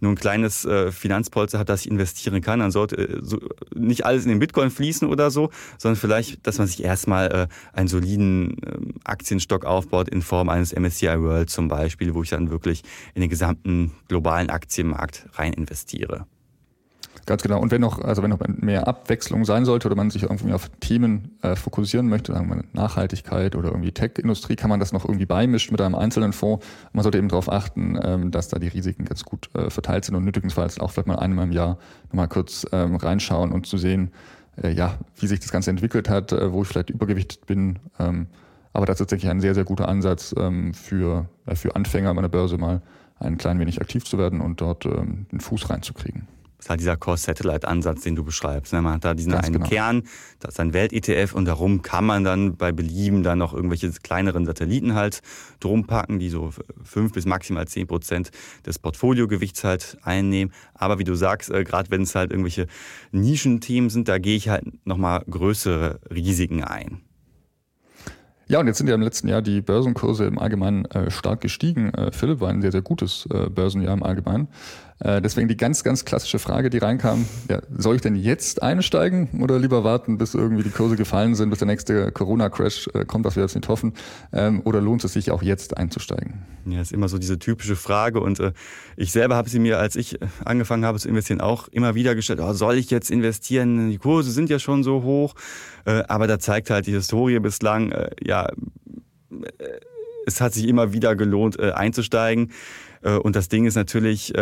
nur 0.00 0.12
ein 0.12 0.16
kleines 0.16 0.64
äh, 0.64 0.90
Finanzpolster 0.90 1.58
hat, 1.58 1.68
das 1.68 1.82
ich 1.82 1.90
investieren 1.90 2.40
kann, 2.40 2.60
dann 2.60 2.70
sollte 2.70 2.96
äh, 2.96 3.18
so, 3.22 3.38
nicht 3.74 4.04
alles 4.04 4.24
in 4.24 4.30
den 4.30 4.38
Bitcoin 4.38 4.70
fließen 4.70 5.08
oder 5.08 5.30
so, 5.30 5.50
sondern 5.78 5.96
vielleicht, 5.96 6.46
dass 6.46 6.58
man 6.58 6.66
sich 6.66 6.82
erstmal 6.82 7.30
äh, 7.32 7.46
einen 7.72 7.88
soliden 7.88 8.62
äh, 8.62 8.78
Aktienstock 9.04 9.64
aufbaut 9.64 10.08
in 10.08 10.22
Form 10.22 10.48
eines 10.48 10.74
MSCI 10.74 11.20
World 11.20 11.50
zum 11.50 11.68
Beispiel, 11.68 12.14
wo 12.14 12.22
ich 12.22 12.30
dann 12.30 12.50
wirklich 12.50 12.82
in 13.14 13.20
den 13.20 13.30
gesamten 13.30 13.92
globalen 14.08 14.50
Aktienmarkt 14.50 15.26
rein 15.34 15.52
investiere. 15.52 16.26
Ganz 17.30 17.44
genau. 17.44 17.60
Und 17.60 17.70
wenn 17.70 17.80
noch, 17.80 18.00
also 18.00 18.24
wenn 18.24 18.30
noch 18.30 18.40
mehr 18.56 18.88
Abwechslung 18.88 19.44
sein 19.44 19.64
sollte 19.64 19.86
oder 19.86 19.94
man 19.94 20.10
sich 20.10 20.24
irgendwie 20.24 20.52
auf 20.52 20.68
Themen 20.80 21.36
äh, 21.42 21.54
fokussieren 21.54 22.08
möchte, 22.08 22.32
sagen 22.32 22.48
wir 22.48 22.64
Nachhaltigkeit 22.72 23.54
oder 23.54 23.68
irgendwie 23.68 23.92
Tech-Industrie, 23.92 24.56
kann 24.56 24.68
man 24.68 24.80
das 24.80 24.92
noch 24.92 25.04
irgendwie 25.04 25.26
beimischen 25.26 25.72
mit 25.72 25.80
einem 25.80 25.94
einzelnen 25.94 26.32
Fonds. 26.32 26.66
Man 26.92 27.04
sollte 27.04 27.18
eben 27.18 27.28
darauf 27.28 27.48
achten, 27.48 27.96
ähm, 28.02 28.32
dass 28.32 28.48
da 28.48 28.58
die 28.58 28.66
Risiken 28.66 29.04
ganz 29.04 29.22
gut 29.22 29.48
äh, 29.54 29.70
verteilt 29.70 30.06
sind 30.06 30.16
und 30.16 30.24
nötigenfalls 30.24 30.80
auch 30.80 30.90
vielleicht 30.90 31.06
mal 31.06 31.20
einmal 31.20 31.44
im 31.44 31.52
Jahr 31.52 31.78
nochmal 32.08 32.26
kurz 32.26 32.66
ähm, 32.72 32.96
reinschauen 32.96 33.52
und 33.52 33.64
zu 33.64 33.78
sehen, 33.78 34.10
äh, 34.60 34.72
ja, 34.72 34.98
wie 35.14 35.28
sich 35.28 35.38
das 35.38 35.52
Ganze 35.52 35.70
entwickelt 35.70 36.08
hat, 36.08 36.32
äh, 36.32 36.52
wo 36.52 36.62
ich 36.62 36.68
vielleicht 36.68 36.90
übergewichtet 36.90 37.46
bin. 37.46 37.78
Ähm, 38.00 38.26
aber 38.72 38.86
das 38.86 38.94
ist 38.94 39.06
tatsächlich 39.06 39.30
ein 39.30 39.40
sehr, 39.40 39.54
sehr 39.54 39.62
guter 39.62 39.86
Ansatz 39.86 40.34
ähm, 40.36 40.74
für, 40.74 41.28
äh, 41.46 41.54
für 41.54 41.76
Anfänger 41.76 42.10
an 42.10 42.16
der 42.16 42.28
Börse 42.28 42.58
mal 42.58 42.82
ein 43.20 43.38
klein 43.38 43.60
wenig 43.60 43.80
aktiv 43.80 44.04
zu 44.04 44.18
werden 44.18 44.40
und 44.40 44.60
dort 44.60 44.84
ähm, 44.84 45.26
den 45.30 45.38
Fuß 45.38 45.70
reinzukriegen. 45.70 46.26
Das 46.60 46.66
ist 46.66 46.70
halt 46.70 46.80
dieser 46.80 46.98
Core-Satellite-Ansatz, 46.98 48.02
den 48.02 48.16
du 48.16 48.22
beschreibst. 48.22 48.74
Ne? 48.74 48.82
Man 48.82 48.92
hat 48.92 49.04
da 49.06 49.14
diesen 49.14 49.32
Ganz 49.32 49.46
einen 49.46 49.54
genau. 49.54 49.66
Kern, 49.66 50.02
das 50.40 50.50
ist 50.50 50.60
ein 50.60 50.74
Welt-ETF 50.74 51.32
und 51.32 51.46
darum 51.46 51.80
kann 51.80 52.04
man 52.04 52.22
dann 52.22 52.56
bei 52.56 52.70
Belieben 52.70 53.22
dann 53.22 53.38
noch 53.38 53.54
irgendwelche 53.54 53.90
kleineren 53.92 54.44
Satelliten 54.44 54.94
halt 54.94 55.22
drum 55.58 55.86
packen, 55.86 56.18
die 56.18 56.28
so 56.28 56.52
fünf 56.84 57.14
bis 57.14 57.24
maximal 57.24 57.66
zehn 57.66 57.86
Prozent 57.86 58.30
des 58.66 58.78
Portfoliogewichts 58.78 59.64
halt 59.64 59.96
einnehmen. 60.02 60.52
Aber 60.74 60.98
wie 60.98 61.04
du 61.04 61.14
sagst, 61.14 61.50
äh, 61.50 61.64
gerade 61.64 61.90
wenn 61.90 62.02
es 62.02 62.14
halt 62.14 62.30
irgendwelche 62.30 62.66
Nischenthemen 63.10 63.88
sind, 63.88 64.08
da 64.08 64.18
gehe 64.18 64.36
ich 64.36 64.50
halt 64.50 64.64
nochmal 64.84 65.24
größere 65.30 65.98
Risiken 66.10 66.62
ein. 66.62 67.00
Ja, 68.48 68.58
und 68.58 68.66
jetzt 68.66 68.78
sind 68.78 68.88
ja 68.88 68.96
im 68.96 69.00
letzten 69.00 69.28
Jahr 69.28 69.42
die 69.42 69.62
Börsenkurse 69.62 70.24
im 70.24 70.36
Allgemeinen 70.36 70.84
äh, 70.86 71.10
stark 71.10 71.40
gestiegen. 71.40 71.94
Äh, 71.94 72.10
Philipp 72.10 72.40
war 72.40 72.50
ein 72.50 72.60
sehr, 72.60 72.72
sehr 72.72 72.82
gutes 72.82 73.26
äh, 73.30 73.48
Börsenjahr 73.48 73.94
im 73.94 74.02
Allgemeinen. 74.02 74.48
Äh, 75.02 75.22
deswegen 75.22 75.48
die 75.48 75.56
ganz, 75.56 75.82
ganz 75.82 76.04
klassische 76.04 76.38
Frage, 76.38 76.68
die 76.68 76.78
reinkam, 76.78 77.26
ja, 77.48 77.60
soll 77.74 77.96
ich 77.96 78.02
denn 78.02 78.16
jetzt 78.16 78.62
einsteigen 78.62 79.30
oder 79.40 79.58
lieber 79.58 79.82
warten, 79.82 80.18
bis 80.18 80.34
irgendwie 80.34 80.62
die 80.62 80.70
Kurse 80.70 80.96
gefallen 80.96 81.34
sind, 81.34 81.48
bis 81.48 81.58
der 81.60 81.66
nächste 81.66 82.12
Corona-Crash 82.12 82.90
äh, 82.92 83.04
kommt, 83.06 83.24
was 83.24 83.34
wir 83.34 83.42
jetzt 83.42 83.54
nicht 83.54 83.68
hoffen, 83.68 83.94
ähm, 84.32 84.60
oder 84.64 84.82
lohnt 84.82 85.02
es 85.04 85.14
sich 85.14 85.30
auch 85.30 85.42
jetzt 85.42 85.78
einzusteigen? 85.78 86.42
Ja, 86.66 86.82
ist 86.82 86.92
immer 86.92 87.08
so 87.08 87.16
diese 87.16 87.38
typische 87.38 87.76
Frage 87.76 88.20
und 88.20 88.40
äh, 88.40 88.52
ich 88.96 89.10
selber 89.10 89.36
habe 89.36 89.48
sie 89.48 89.58
mir, 89.58 89.78
als 89.78 89.96
ich 89.96 90.18
angefangen 90.44 90.84
habe 90.84 90.98
zu 90.98 91.08
investieren, 91.08 91.40
auch 91.40 91.68
immer 91.68 91.94
wieder 91.94 92.14
gestellt, 92.14 92.40
oh, 92.42 92.52
soll 92.52 92.76
ich 92.76 92.90
jetzt 92.90 93.10
investieren? 93.10 93.88
Die 93.88 93.98
Kurse 93.98 94.30
sind 94.30 94.50
ja 94.50 94.58
schon 94.58 94.82
so 94.82 95.02
hoch, 95.02 95.34
aber 95.84 96.26
da 96.26 96.38
zeigt 96.38 96.68
halt 96.68 96.86
die 96.86 96.92
Historie 96.92 97.38
bislang, 97.40 97.94
ja, 98.22 98.48
es 100.26 100.40
hat 100.40 100.52
sich 100.52 100.68
immer 100.68 100.92
wieder 100.92 101.16
gelohnt, 101.16 101.58
einzusteigen. 101.58 102.52
Und 103.22 103.34
das 103.34 103.48
Ding 103.48 103.64
ist 103.64 103.76
natürlich, 103.76 104.34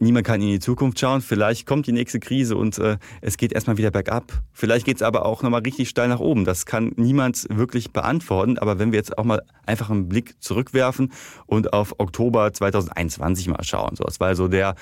niemand 0.00 0.26
kann 0.26 0.40
in 0.40 0.48
die 0.48 0.58
Zukunft 0.58 0.98
schauen. 0.98 1.20
Vielleicht 1.20 1.66
kommt 1.66 1.86
die 1.86 1.92
nächste 1.92 2.18
Krise 2.18 2.56
und 2.56 2.78
äh, 2.78 2.96
es 3.20 3.36
geht 3.36 3.52
erstmal 3.52 3.76
wieder 3.76 3.90
bergab. 3.90 4.32
Vielleicht 4.52 4.86
geht 4.86 4.96
es 4.96 5.02
aber 5.02 5.24
auch 5.26 5.42
nochmal 5.42 5.60
richtig 5.60 5.88
steil 5.88 6.08
nach 6.08 6.20
oben. 6.20 6.44
Das 6.44 6.66
kann 6.66 6.92
niemand 6.96 7.46
wirklich 7.50 7.92
beantworten. 7.92 8.58
Aber 8.58 8.78
wenn 8.78 8.92
wir 8.92 8.98
jetzt 8.98 9.16
auch 9.18 9.24
mal 9.24 9.42
einfach 9.66 9.90
einen 9.90 10.08
Blick 10.08 10.34
zurückwerfen 10.42 11.12
und 11.46 11.72
auf 11.72 11.94
Oktober 11.98 12.52
2021 12.52 13.48
mal 13.48 13.62
schauen. 13.62 13.94
So, 13.96 14.04
das 14.04 14.18
war 14.20 14.34
so 14.34 14.48
der 14.48 14.74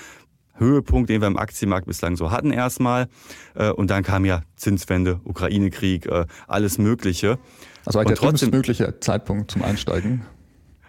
Höhepunkt, 0.54 1.08
den 1.08 1.20
wir 1.20 1.28
im 1.28 1.36
Aktienmarkt 1.36 1.86
bislang 1.86 2.16
so 2.16 2.30
hatten 2.30 2.50
erstmal. 2.50 3.08
Äh, 3.54 3.70
und 3.70 3.90
dann 3.90 4.02
kam 4.02 4.24
ja 4.24 4.42
Zinswende, 4.56 5.20
Ukraine-Krieg, 5.24 6.06
äh, 6.06 6.26
alles 6.46 6.78
Mögliche. 6.78 7.38
Also 7.84 7.98
eigentlich 7.98 8.18
der 8.18 8.28
trotzdem 8.28 8.50
mögliche 8.50 9.00
Zeitpunkt 9.00 9.50
zum 9.50 9.62
Einsteigen. 9.62 10.22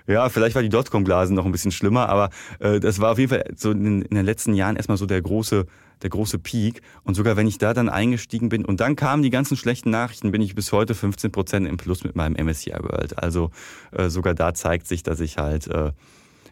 Ja, 0.10 0.28
vielleicht 0.30 0.56
war 0.56 0.64
die 0.64 0.70
Dotcom-Blasen 0.70 1.36
noch 1.36 1.46
ein 1.46 1.52
bisschen 1.52 1.72
schlimmer, 1.72 2.10
aber 2.10 2.32
äh, 2.58 2.80
das 2.80 3.00
war 3.00 3.12
auf 3.12 3.20
jeden 3.20 3.30
Fall 3.30 3.44
so 3.56 3.70
in, 3.70 4.02
in 4.02 4.16
den 4.16 4.26
letzten 4.26 4.56
Jahren 4.56 4.76
erstmal 4.76 4.98
so 4.98 5.06
der 5.06 5.22
große, 5.22 5.68
der 6.02 6.10
große 6.10 6.40
Peak. 6.40 6.82
Und 7.04 7.14
sogar 7.14 7.38
wenn 7.38 7.46
ich 7.46 7.60
da 7.60 7.76
dann 7.76 7.90
eingestiegen 7.90 8.50
bin 8.50 8.66
und 8.66 8.80
dann 8.80 8.96
kamen 8.96 9.22
die 9.22 9.30
ganzen 9.30 9.56
schlechten 9.56 9.92
Nachrichten, 9.92 10.32
bin 10.32 10.42
ich 10.42 10.56
bis 10.56 10.72
heute 10.72 10.96
15 10.96 11.32
Prozent 11.32 11.68
im 11.68 11.78
Plus 11.78 12.04
mit 12.04 12.16
meinem 12.16 12.34
MSCI 12.44 12.72
World. 12.80 13.20
Also 13.20 13.52
äh, 13.92 14.10
sogar 14.10 14.34
da 14.34 14.56
zeigt 14.56 14.88
sich, 14.88 15.04
dass 15.04 15.20
ich 15.20 15.38
halt 15.38 15.68
äh, 15.68 15.92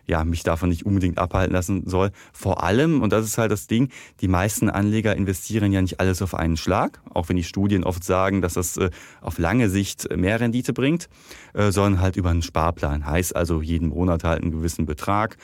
ja, 0.07 0.23
mich 0.23 0.43
davon 0.43 0.69
nicht 0.69 0.85
unbedingt 0.85 1.17
abhalten 1.17 1.53
lassen 1.53 1.83
soll. 1.85 2.11
Vor 2.33 2.63
allem, 2.63 3.01
und 3.01 3.11
das 3.11 3.25
ist 3.25 3.37
halt 3.37 3.51
das 3.51 3.67
Ding, 3.67 3.89
die 4.21 4.27
meisten 4.27 4.69
Anleger 4.69 5.15
investieren 5.15 5.71
ja 5.71 5.81
nicht 5.81 5.99
alles 5.99 6.21
auf 6.21 6.33
einen 6.33 6.57
Schlag, 6.57 7.01
auch 7.13 7.29
wenn 7.29 7.35
die 7.35 7.43
Studien 7.43 7.83
oft 7.83 8.03
sagen, 8.03 8.41
dass 8.41 8.53
das 8.53 8.77
äh, 8.77 8.89
auf 9.21 9.37
lange 9.37 9.69
Sicht 9.69 10.15
mehr 10.15 10.39
Rendite 10.39 10.73
bringt, 10.73 11.09
äh, 11.53 11.71
sondern 11.71 12.01
halt 12.01 12.15
über 12.15 12.29
einen 12.29 12.41
Sparplan. 12.41 13.05
Heißt 13.05 13.35
also 13.35 13.61
jeden 13.61 13.89
Monat 13.89 14.23
halt 14.23 14.41
einen 14.41 14.51
gewissen 14.51 14.85
Betrag, 14.85 15.37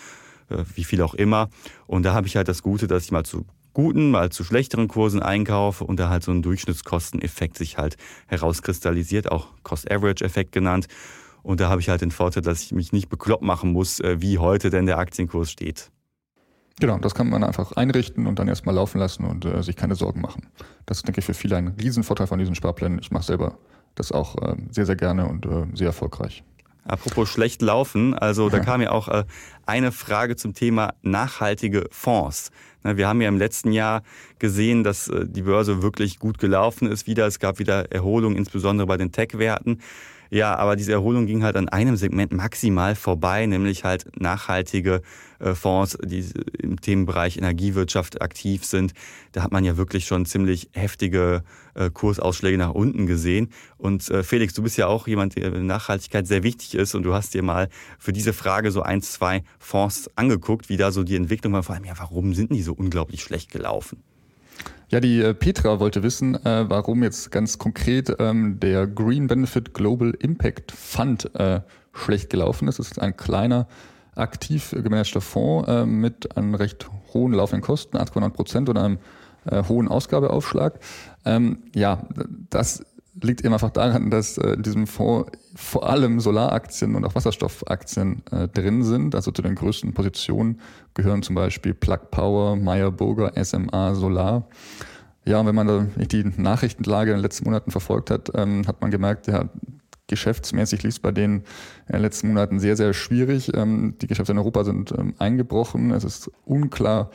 äh, 0.49 0.63
wie 0.75 0.85
viel 0.85 1.01
auch 1.01 1.13
immer. 1.13 1.49
Und 1.85 2.03
da 2.03 2.13
habe 2.13 2.27
ich 2.27 2.37
halt 2.37 2.47
das 2.47 2.63
Gute, 2.63 2.87
dass 2.87 3.03
ich 3.03 3.11
mal 3.11 3.25
zu 3.25 3.45
guten, 3.73 4.11
mal 4.11 4.31
zu 4.31 4.43
schlechteren 4.43 4.87
Kursen 4.87 5.21
einkaufe 5.21 5.83
und 5.83 5.99
da 5.99 6.09
halt 6.09 6.23
so 6.23 6.31
ein 6.31 6.41
Durchschnittskosteneffekt 6.41 7.57
sich 7.57 7.77
halt 7.77 7.97
herauskristallisiert, 8.27 9.31
auch 9.31 9.47
Cost-Average-Effekt 9.63 10.51
genannt. 10.51 10.87
Und 11.43 11.59
da 11.59 11.69
habe 11.69 11.81
ich 11.81 11.89
halt 11.89 12.01
den 12.01 12.11
Vorteil, 12.11 12.41
dass 12.41 12.63
ich 12.63 12.71
mich 12.71 12.91
nicht 12.93 13.09
bekloppt 13.09 13.43
machen 13.43 13.71
muss, 13.71 13.99
äh, 13.99 14.21
wie 14.21 14.39
heute 14.39 14.69
denn 14.69 14.85
der 14.85 14.97
Aktienkurs 14.97 15.51
steht. 15.51 15.91
Genau, 16.79 16.97
das 16.97 17.13
kann 17.13 17.29
man 17.29 17.43
einfach 17.43 17.73
einrichten 17.73 18.25
und 18.25 18.39
dann 18.39 18.47
erstmal 18.47 18.73
laufen 18.73 18.97
lassen 18.97 19.25
und 19.25 19.45
äh, 19.45 19.61
sich 19.61 19.75
keine 19.75 19.95
Sorgen 19.95 20.21
machen. 20.21 20.47
Das 20.85 20.97
ist, 20.97 21.07
denke 21.07 21.19
ich, 21.19 21.25
für 21.25 21.35
viele 21.35 21.57
ein 21.57 21.67
Riesenvorteil 21.67 22.27
von 22.27 22.39
diesen 22.39 22.55
Sparplänen. 22.55 22.97
Ich 22.99 23.11
mache 23.11 23.23
selber 23.23 23.57
das 23.95 24.11
auch 24.11 24.41
äh, 24.41 24.55
sehr, 24.71 24.85
sehr 24.85 24.95
gerne 24.95 25.27
und 25.27 25.45
äh, 25.45 25.65
sehr 25.73 25.87
erfolgreich. 25.87 26.43
Apropos 26.85 27.29
schlecht 27.29 27.61
laufen, 27.61 28.13
also 28.13 28.49
da 28.49 28.59
kam 28.59 28.81
ja 28.81 28.91
auch 28.91 29.07
äh, 29.07 29.23
eine 29.65 29.93
Frage 29.93 30.35
zum 30.35 30.53
Thema 30.53 30.95
nachhaltige 31.01 31.85
Fonds. 31.91 32.51
Wir 32.83 33.07
haben 33.07 33.21
ja 33.21 33.29
im 33.29 33.37
letzten 33.37 33.71
Jahr 33.71 34.03
gesehen, 34.37 34.83
dass 34.83 35.07
äh, 35.07 35.25
die 35.25 35.43
Börse 35.43 35.81
wirklich 35.81 36.19
gut 36.19 36.39
gelaufen 36.39 36.91
ist 36.91 37.07
wieder. 37.07 37.25
Es 37.25 37.39
gab 37.39 37.59
wieder 37.59 37.93
Erholung, 37.93 38.35
insbesondere 38.35 38.85
bei 38.85 38.97
den 38.97 39.13
Tech-Werten. 39.13 39.79
Ja, 40.33 40.55
aber 40.55 40.75
diese 40.75 40.91
Erholung 40.93 41.27
ging 41.27 41.43
halt 41.43 41.55
an 41.55 41.69
einem 41.69 41.95
Segment 41.95 42.31
maximal 42.31 42.95
vorbei, 42.95 43.45
nämlich 43.45 43.83
halt 43.83 44.19
nachhaltige 44.19 45.03
äh, 45.37 45.53
Fonds, 45.53 45.95
die 46.03 46.25
im 46.57 46.81
Themenbereich 46.81 47.37
Energiewirtschaft 47.37 48.19
aktiv 48.19 48.65
sind. 48.65 48.93
Da 49.31 49.43
hat 49.43 49.51
man 49.51 49.63
ja 49.63 49.77
wirklich 49.77 50.07
schon 50.07 50.25
ziemlich 50.25 50.71
heftige 50.73 51.43
äh, 51.75 51.91
Kursausschläge 51.91 52.57
nach 52.57 52.71
unten 52.71 53.05
gesehen. 53.05 53.49
Und 53.77 54.09
äh, 54.09 54.23
Felix, 54.23 54.55
du 54.55 54.63
bist 54.63 54.75
ja 54.75 54.87
auch 54.87 55.07
jemand, 55.07 55.35
der 55.35 55.51
Nachhaltigkeit 55.51 56.25
sehr 56.25 56.41
wichtig 56.41 56.73
ist 56.73 56.95
und 56.95 57.03
du 57.03 57.13
hast 57.13 57.35
dir 57.35 57.43
mal 57.43 57.69
für 57.99 58.11
diese 58.11 58.33
Frage 58.33 58.71
so 58.71 58.81
ein, 58.81 59.03
zwei 59.03 59.43
Fonds 59.59 60.09
angeguckt, 60.15 60.67
wie 60.67 60.77
da 60.77 60.91
so 60.91 61.03
die 61.03 61.15
Entwicklung 61.15 61.53
war. 61.53 61.61
Vor 61.61 61.75
allem, 61.75 61.85
ja, 61.85 61.93
warum 61.99 62.33
sind 62.33 62.51
die 62.51 62.63
so 62.63 62.73
unglaublich 62.73 63.21
schlecht 63.21 63.51
gelaufen? 63.51 64.01
Ja, 64.93 64.99
die 64.99 65.21
äh, 65.21 65.33
Petra 65.33 65.79
wollte 65.79 66.03
wissen, 66.03 66.35
äh, 66.45 66.69
warum 66.69 67.01
jetzt 67.01 67.31
ganz 67.31 67.57
konkret 67.57 68.15
ähm, 68.19 68.59
der 68.59 68.85
Green 68.85 69.25
Benefit 69.25 69.73
Global 69.73 70.11
Impact 70.19 70.71
Fund 70.71 71.33
äh, 71.33 71.61
schlecht 71.93 72.29
gelaufen 72.29 72.67
ist. 72.67 72.77
Das 72.77 72.91
ist 72.91 73.01
ein 73.01 73.17
kleiner, 73.17 73.67
aktiv 74.13 74.69
gemanagter 74.69 75.19
Fonds 75.19 75.67
äh, 75.67 75.87
mit 75.87 76.37
einem 76.37 76.53
recht 76.53 76.91
hohen 77.11 77.33
laufenden 77.33 77.63
Kosten, 77.63 77.97
8,9 77.97 78.29
Prozent 78.29 78.69
und 78.69 78.77
einem 78.77 78.99
äh, 79.45 79.63
hohen 79.67 79.87
Ausgabeaufschlag. 79.87 80.79
Ähm, 81.25 81.63
ja, 81.73 82.03
das 82.51 82.85
liegt 83.21 83.43
eben 83.43 83.53
einfach 83.53 83.69
daran, 83.69 84.09
dass 84.09 84.37
äh, 84.37 84.53
in 84.53 84.63
diesem 84.63 84.87
Fonds 84.87 85.31
vor 85.55 85.87
allem 85.87 86.19
Solaraktien 86.19 86.95
und 86.95 87.05
auch 87.05 87.15
Wasserstoffaktien 87.15 88.23
äh, 88.31 88.47
drin 88.47 88.83
sind. 88.83 89.15
Also 89.15 89.31
zu 89.31 89.41
den 89.41 89.55
größten 89.55 89.93
Positionen 89.93 90.59
gehören 90.93 91.21
zum 91.21 91.35
Beispiel 91.35 91.73
Plug 91.73 92.09
Power, 92.11 92.55
Meyer 92.55 92.91
Burger, 92.91 93.31
SMA, 93.43 93.93
Solar. 93.95 94.47
Ja, 95.25 95.39
und 95.39 95.45
wenn 95.45 95.55
man 95.55 95.67
da 95.67 95.87
die 95.95 96.23
Nachrichtenlage 96.37 97.11
in 97.11 97.17
den 97.17 97.23
letzten 97.23 97.45
Monaten 97.45 97.71
verfolgt 97.71 98.11
hat, 98.11 98.31
ähm, 98.35 98.67
hat 98.67 98.81
man 98.81 98.91
gemerkt, 98.91 99.27
ja, 99.27 99.49
geschäftsmäßig 100.07 100.83
lief 100.83 100.95
es 100.95 100.99
bei 100.99 101.11
denen 101.11 101.43
in 101.87 101.93
den 101.93 102.01
letzten 102.01 102.27
Monaten 102.27 102.59
sehr, 102.59 102.75
sehr 102.75 102.93
schwierig. 102.93 103.51
Ähm, 103.55 103.95
die 104.01 104.07
Geschäfte 104.07 104.33
in 104.33 104.37
Europa 104.37 104.63
sind 104.63 104.91
ähm, 104.97 105.13
eingebrochen. 105.17 105.91
Es 105.91 106.03
ist 106.03 106.29
unklar, 106.45 107.09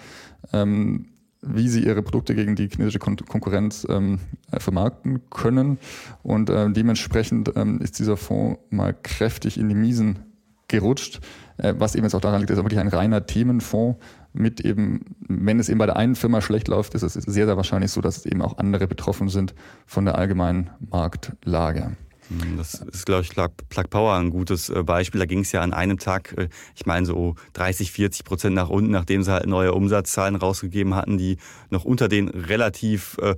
ähm, 0.52 1.06
wie 1.42 1.68
sie 1.68 1.84
ihre 1.84 2.02
Produkte 2.02 2.34
gegen 2.34 2.56
die 2.56 2.68
chinesische 2.68 2.98
Kon 2.98 3.16
Konkurrenz 3.16 3.86
ähm, 3.88 4.18
äh, 4.50 4.60
vermarkten 4.60 5.28
können. 5.30 5.78
Und 6.22 6.50
äh, 6.50 6.70
dementsprechend 6.70 7.52
ähm, 7.56 7.80
ist 7.80 7.98
dieser 7.98 8.16
Fonds 8.16 8.60
mal 8.70 8.94
kräftig 8.94 9.58
in 9.58 9.68
die 9.68 9.74
Miesen 9.74 10.20
gerutscht, 10.68 11.20
äh, 11.56 11.74
was 11.78 11.94
eben 11.94 12.04
jetzt 12.04 12.14
auch 12.14 12.20
daran 12.20 12.40
liegt, 12.40 12.50
dass 12.50 12.58
er 12.58 12.64
wirklich 12.64 12.80
ein 12.80 12.88
reiner 12.88 13.26
Themenfonds 13.26 13.98
mit 14.32 14.60
eben, 14.60 15.16
wenn 15.26 15.58
es 15.58 15.68
eben 15.68 15.78
bei 15.78 15.86
der 15.86 15.96
einen 15.96 16.14
Firma 16.14 16.40
schlecht 16.40 16.68
läuft, 16.68 16.94
ist 16.94 17.02
es 17.02 17.14
sehr, 17.14 17.46
sehr 17.46 17.56
wahrscheinlich 17.56 17.90
so, 17.90 18.00
dass 18.00 18.18
es 18.18 18.26
eben 18.26 18.42
auch 18.42 18.58
andere 18.58 18.86
betroffen 18.86 19.28
sind 19.28 19.54
von 19.86 20.04
der 20.04 20.16
allgemeinen 20.16 20.70
Marktlage. 20.90 21.96
Hm, 22.28 22.56
das 22.56 22.74
ist, 22.74 23.06
glaube 23.06 23.22
ich, 23.22 23.30
Plug, 23.30 23.90
Power 23.90 24.14
ein 24.14 24.30
gutes 24.30 24.68
äh, 24.68 24.82
Beispiel. 24.82 25.18
Da 25.18 25.26
ging 25.26 25.40
es 25.40 25.52
ja 25.52 25.62
an 25.62 25.72
einem 25.72 25.98
Tag, 25.98 26.34
äh, 26.36 26.48
ich 26.74 26.86
meine 26.86 27.06
so 27.06 27.34
30, 27.54 27.92
40 27.92 28.24
Prozent 28.24 28.54
nach 28.54 28.68
unten, 28.68 28.90
nachdem 28.90 29.22
sie 29.22 29.32
halt 29.32 29.46
neue 29.46 29.72
Umsatzzahlen 29.72 30.36
rausgegeben 30.36 30.94
hatten, 30.94 31.18
die 31.18 31.38
noch 31.70 31.84
unter 31.84 32.08
den 32.08 32.28
relativ, 32.28 33.16
äh, 33.20 33.36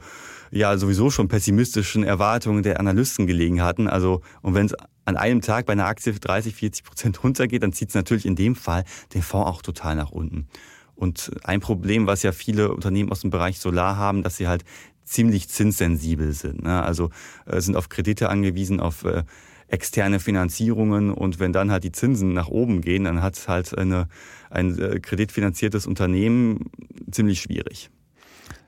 ja, 0.50 0.76
sowieso 0.76 1.10
schon 1.10 1.28
pessimistischen 1.28 2.02
Erwartungen 2.02 2.62
der 2.62 2.80
Analysten 2.80 3.26
gelegen 3.26 3.62
hatten. 3.62 3.86
Also, 3.86 4.22
und 4.42 4.54
wenn 4.54 4.66
es 4.66 4.74
an 5.04 5.16
einem 5.16 5.40
Tag 5.40 5.66
bei 5.66 5.72
einer 5.72 5.86
Aktie 5.86 6.12
30, 6.12 6.54
40 6.54 6.84
Prozent 6.84 7.24
runtergeht, 7.24 7.62
dann 7.62 7.72
zieht 7.72 7.90
es 7.90 7.94
natürlich 7.94 8.26
in 8.26 8.36
dem 8.36 8.56
Fall 8.56 8.84
den 9.14 9.22
Fonds 9.22 9.48
auch 9.48 9.62
total 9.62 9.94
nach 9.94 10.10
unten. 10.10 10.48
Und 10.96 11.30
ein 11.44 11.60
Problem, 11.60 12.06
was 12.06 12.22
ja 12.22 12.32
viele 12.32 12.72
Unternehmen 12.74 13.10
aus 13.10 13.22
dem 13.22 13.30
Bereich 13.30 13.58
Solar 13.58 13.96
haben, 13.96 14.22
dass 14.22 14.36
sie 14.36 14.48
halt 14.48 14.64
ziemlich 15.10 15.48
zinssensibel 15.48 16.32
sind. 16.32 16.62
Ne? 16.62 16.82
Also 16.82 17.10
äh, 17.46 17.60
sind 17.60 17.76
auf 17.76 17.88
Kredite 17.88 18.28
angewiesen, 18.28 18.80
auf 18.80 19.04
äh, 19.04 19.24
externe 19.68 20.20
Finanzierungen 20.20 21.10
und 21.10 21.38
wenn 21.38 21.52
dann 21.52 21.70
halt 21.70 21.84
die 21.84 21.92
Zinsen 21.92 22.32
nach 22.32 22.48
oben 22.48 22.80
gehen, 22.80 23.04
dann 23.04 23.22
hat 23.22 23.48
halt 23.48 23.76
eine, 23.76 24.08
ein 24.50 24.78
äh, 24.78 25.00
kreditfinanziertes 25.00 25.86
Unternehmen 25.86 26.70
ziemlich 27.10 27.40
schwierig. 27.40 27.90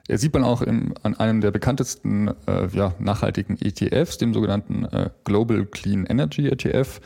Ja, 0.08 0.18
sieht 0.18 0.34
man 0.34 0.42
auch 0.42 0.62
im, 0.62 0.94
an 1.02 1.14
einem 1.16 1.40
der 1.40 1.52
bekanntesten 1.52 2.28
äh, 2.46 2.66
ja, 2.72 2.94
nachhaltigen 2.98 3.56
ETFs, 3.60 4.18
dem 4.18 4.34
sogenannten 4.34 4.84
äh, 4.86 5.10
Global 5.24 5.64
Clean 5.66 6.06
Energy 6.06 6.48
ETF. 6.48 7.00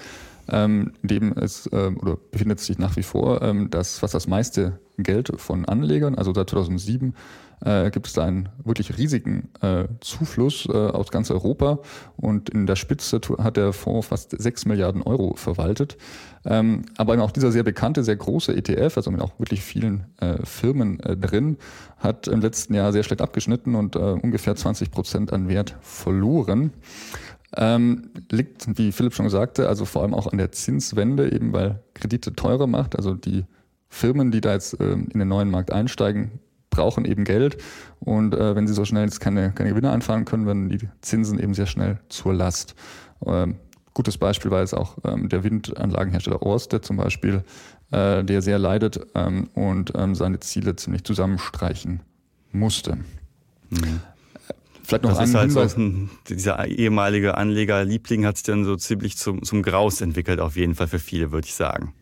Ähm, 0.49 0.93
dem 1.03 1.33
es 1.33 1.67
äh, 1.67 1.91
oder 1.97 2.17
befindet 2.31 2.61
sich 2.61 2.79
nach 2.79 2.97
wie 2.97 3.03
vor 3.03 3.43
ähm, 3.43 3.69
das 3.71 3.99
fast 3.99 4.15
das 4.15 4.29
meiste 4.29 4.79
Geld 4.99 5.33
von 5.37 5.65
Anlegern. 5.65 6.15
Also 6.15 6.33
seit 6.33 6.51
2007 6.51 7.15
äh, 7.65 7.91
gibt 7.91 8.07
es 8.07 8.13
da 8.13 8.25
einen 8.25 8.49
wirklich 8.65 8.97
riesigen 8.99 9.49
äh, 9.61 9.85
Zufluss 10.01 10.67
äh, 10.67 10.73
aus 10.73 11.11
ganz 11.11 11.31
Europa 11.31 11.79
und 12.17 12.51
in 12.51 12.67
der 12.67 12.77
Spitze 12.77 13.21
hat 13.39 13.57
der 13.57 13.73
Fonds 13.73 14.09
fast 14.09 14.31
6 14.39 14.67
Milliarden 14.67 15.03
Euro 15.03 15.35
verwaltet. 15.37 15.97
Ähm, 16.45 16.83
aber 16.97 17.21
auch 17.23 17.31
dieser 17.31 17.51
sehr 17.51 17.65
bekannte, 17.65 18.05
sehr 18.05 18.17
große 18.17 18.55
ETF, 18.55 18.97
also 18.97 19.11
mit 19.11 19.21
auch 19.21 19.33
wirklich 19.39 19.63
vielen 19.63 20.05
äh, 20.21 20.37
Firmen 20.45 21.01
äh, 21.01 21.17
drin, 21.17 21.57
hat 21.99 22.29
im 22.29 22.41
letzten 22.41 22.75
Jahr 22.75 22.93
sehr 22.93 23.03
schlecht 23.03 23.21
abgeschnitten 23.21 23.75
und 23.75 23.97
äh, 23.97 23.99
ungefähr 23.99 24.55
20 24.55 24.91
Prozent 24.91 25.33
an 25.33 25.49
Wert 25.49 25.77
verloren. 25.81 26.73
Ähm, 27.57 28.11
liegt, 28.31 28.79
wie 28.79 28.93
Philipp 28.93 29.15
schon 29.15 29.29
sagte, 29.29 29.69
also 29.69 29.85
vor 29.85 30.03
allem 30.03 30.15
auch 30.15 30.27
an 30.27 30.39
der 30.39 30.53
Zinswende, 30.53 31.33
eben 31.33 31.53
weil 31.53 31.81
Kredite 31.95 32.35
teurer 32.35 32.67
macht. 32.67 32.97
Also 32.97 33.15
die 33.15 33.45
Firmen, 33.89 34.31
die 34.31 34.41
da 34.41 34.53
jetzt 34.53 34.79
ähm, 34.81 35.09
in 35.13 35.19
den 35.19 35.29
neuen 35.29 35.51
Markt 35.51 35.73
einsteigen, 35.73 36.41
brauchen 36.71 37.05
eben 37.05 37.25
Geld. 37.25 37.57
Und 38.01 38.35
äh, 38.35 38.55
wenn 38.55 38.67
sie 38.67 38.75
so 38.75 38.85
schnell 38.85 39.05
jetzt 39.05 39.21
keine, 39.21 39.53
keine 39.53 39.71
Gewinne 39.71 39.91
einfahren 39.91 40.25
können, 40.25 40.47
werden 40.47 40.69
die 40.69 40.89
Zinsen 41.01 41.39
eben 41.39 41.55
sehr 41.55 41.67
schnell 41.67 42.01
zur 42.09 42.35
Last. 42.35 42.75
Ähm, 43.25 43.57
gutes 43.95 44.19
Beispiel 44.19 44.51
war 44.51 44.61
jetzt 44.61 44.75
auch 44.75 44.99
ähm, 45.05 45.29
der 45.29 45.43
Windanlagenhersteller 45.43 46.43
Orsted 46.43 46.85
zum 46.85 46.99
Beispiel, 46.99 47.43
äh, 47.93 48.23
der 48.23 48.43
sehr 48.43 48.59
leidet 48.59 49.01
ähm, 49.15 49.49
und 49.55 49.93
ähm, 49.97 50.15
seine 50.15 50.41
Ziele 50.41 50.77
ziemlich 50.77 51.05
zusammenstreichen 51.05 52.01
musste. 52.53 52.97
Mhm. 53.71 54.01
Vielleicht 54.87 55.03
noch 55.03 55.19
das 55.19 55.29
ist 55.29 55.35
halt 55.35 55.51
Hinweis. 55.51 55.73
so 55.73 55.81
ein, 55.81 56.11
dieser 56.29 56.65
ehemalige 56.67 57.37
Anlegerliebling 57.37 58.25
hat 58.25 58.37
sich 58.37 58.45
dann 58.45 58.65
so 58.65 58.77
ziemlich 58.77 59.17
zum, 59.17 59.43
zum 59.43 59.63
Graus 59.63 60.01
entwickelt, 60.01 60.39
auf 60.39 60.57
jeden 60.57 60.77
Fall 60.77 60.87
für 60.87 61.01
viele, 61.01 61.33
würde 61.33 61.47
ich 61.47 61.55
sagen. 61.55 61.93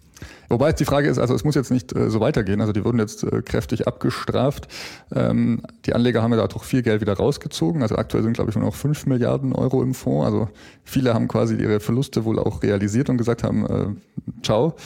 Wobei 0.49 0.73
die 0.73 0.85
Frage 0.85 1.09
ist, 1.09 1.19
also 1.19 1.35
es 1.35 1.45
muss 1.45 1.55
jetzt 1.55 1.71
nicht 1.71 1.95
äh, 1.97 2.11
so 2.11 2.21
weitergehen. 2.21 2.61
Also 2.61 2.73
die 2.73 2.85
wurden 2.85 2.99
jetzt 2.99 3.25
äh, 3.25 3.43
kräftig 3.43 3.87
abgestraft. 3.87 4.69
Ähm, 5.15 5.63
die 5.87 5.95
Anleger 5.95 6.23
haben 6.23 6.33
ja 6.33 6.37
da 6.37 6.47
doch 6.47 6.65
viel 6.65 6.83
Geld 6.83 7.01
wieder 7.01 7.15
rausgezogen. 7.15 7.83
Also 7.83 7.97
aktuell 7.97 8.23
sind, 8.23 8.35
glaube 8.35 8.51
ich, 8.51 8.57
nur 8.57 8.67
noch 8.67 8.75
5 8.75 9.07
Milliarden 9.07 9.55
Euro 9.55 9.83
im 9.83 9.95
Fonds. 9.95 10.27
Also 10.27 10.49
viele 10.85 11.15
haben 11.15 11.29
quasi 11.29 11.57
ihre 11.57 11.81
Verluste 11.81 12.25
wohl 12.25 12.39
auch 12.39 12.63
realisiert 12.63 13.09
und 13.09 13.17
gesagt 13.17 13.43
haben, 13.43 13.67
äh, 13.67 13.87
ciao. 14.43 14.77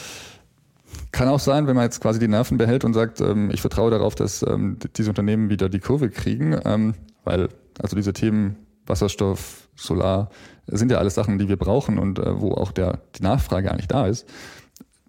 Kann 1.12 1.28
auch 1.28 1.40
sein, 1.40 1.66
wenn 1.66 1.74
man 1.76 1.84
jetzt 1.84 2.00
quasi 2.00 2.18
die 2.18 2.28
Nerven 2.28 2.58
behält 2.58 2.84
und 2.84 2.94
sagt, 2.94 3.20
ähm, 3.20 3.50
ich 3.52 3.60
vertraue 3.60 3.90
darauf, 3.90 4.14
dass 4.14 4.42
ähm, 4.42 4.78
diese 4.96 5.10
Unternehmen 5.10 5.50
wieder 5.50 5.68
die 5.68 5.80
Kurve 5.80 6.10
kriegen, 6.10 6.58
ähm, 6.64 6.94
weil 7.24 7.48
also 7.78 7.96
diese 7.96 8.12
Themen 8.12 8.56
Wasserstoff, 8.86 9.68
Solar 9.76 10.30
sind 10.66 10.90
ja 10.90 10.98
alles 10.98 11.14
Sachen, 11.14 11.38
die 11.38 11.48
wir 11.48 11.56
brauchen 11.56 11.98
und 11.98 12.18
äh, 12.18 12.40
wo 12.40 12.52
auch 12.52 12.72
der, 12.72 13.00
die 13.16 13.22
Nachfrage 13.22 13.70
eigentlich 13.70 13.88
da 13.88 14.06
ist. 14.06 14.26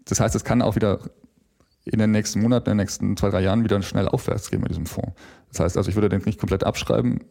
Das 0.06 0.20
heißt, 0.20 0.36
es 0.36 0.44
kann 0.44 0.62
auch 0.62 0.76
wieder 0.76 1.00
in 1.86 2.00
den 2.00 2.12
nächsten 2.12 2.42
Monaten, 2.42 2.70
in 2.70 2.78
den 2.78 2.84
nächsten 2.84 3.18
zwei, 3.18 3.30
drei 3.30 3.42
Jahren 3.42 3.64
wieder 3.64 3.82
schnell 3.82 4.08
aufwärts 4.08 4.50
gehen 4.52 4.62
mit 4.62 4.70
diesem 4.70 4.86
Fonds. 4.86 5.14
Das 5.50 5.60
heißt 5.62 5.78
also, 5.78 5.90
ich 5.90 5.96
würde 5.96 6.10
den 6.10 6.22
nicht 6.26 6.40
komplett 6.40 6.64
abschreiben. 6.64 7.24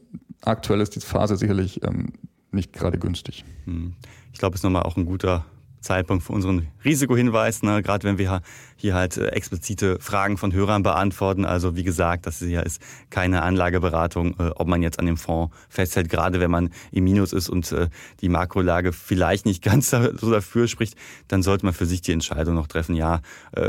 Aktuell 0.43 0.81
ist 0.81 0.95
die 0.97 1.01
Phase 1.01 1.37
sicherlich 1.37 1.83
ähm, 1.85 2.13
nicht 2.51 2.73
gerade 2.73 2.99
günstig. 2.99 3.45
Hm. 3.65 3.95
Ich 4.33 4.39
glaube, 4.39 4.55
es 4.55 4.61
ist 4.61 4.65
nochmal 4.65 4.83
auch 4.83 4.97
ein 4.97 5.07
guter 5.07 5.45
Zeitpunkt 5.81 6.25
für 6.25 6.33
unseren 6.33 6.69
Risikohinweis, 6.85 7.63
ne? 7.63 7.83
gerade 7.83 8.05
wenn 8.05 8.19
wir 8.19 8.43
hier 8.77 8.95
halt 8.95 9.17
äh, 9.17 9.29
explizite 9.29 9.99
Fragen 10.01 10.37
von 10.37 10.53
Hörern 10.53 10.83
beantworten. 10.83 11.45
Also 11.45 11.77
wie 11.77 11.85
gesagt, 11.85 12.27
das 12.27 12.39
hier 12.39 12.65
ist 12.65 12.81
keine 13.11 13.43
Anlageberatung, 13.43 14.35
äh, 14.39 14.51
ob 14.57 14.69
man 14.69 14.83
jetzt 14.83 14.99
an 14.99 15.07
dem 15.07 15.17
Fonds 15.17 15.55
festhält, 15.69 16.09
gerade 16.09 16.41
wenn 16.41 16.51
man 16.51 16.71
im 16.93 17.05
Minus 17.05 17.33
ist 17.33 17.49
und 17.49 17.71
äh, 17.73 17.89
die 18.21 18.29
Makrolage 18.29 18.93
vielleicht 18.93 19.47
nicht 19.47 19.63
ganz 19.69 19.91
so 19.91 20.31
dafür 20.31 20.69
spricht, 20.69 20.97
dann 21.29 21.43
sollte 21.43 21.65
man 21.65 21.75
für 21.75 21.87
sich 21.87 22.03
die 22.03 22.13
Entscheidung 22.13 22.55
noch 22.55 22.67
treffen, 22.67 22.95
ja, 22.95 23.21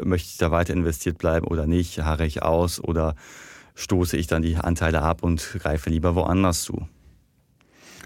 möchte 0.04 0.30
ich 0.32 0.38
da 0.38 0.52
weiter 0.52 0.74
investiert 0.74 1.18
bleiben 1.18 1.48
oder 1.48 1.66
nicht, 1.66 2.00
harre 2.00 2.26
ich 2.26 2.44
aus 2.44 2.80
oder 2.84 3.16
stoße 3.76 4.18
ich 4.18 4.28
dann 4.28 4.42
die 4.42 4.58
Anteile 4.58 5.02
ab 5.02 5.24
und 5.24 5.58
greife 5.60 5.90
lieber 5.90 6.16
woanders 6.16 6.64
zu. 6.64 6.88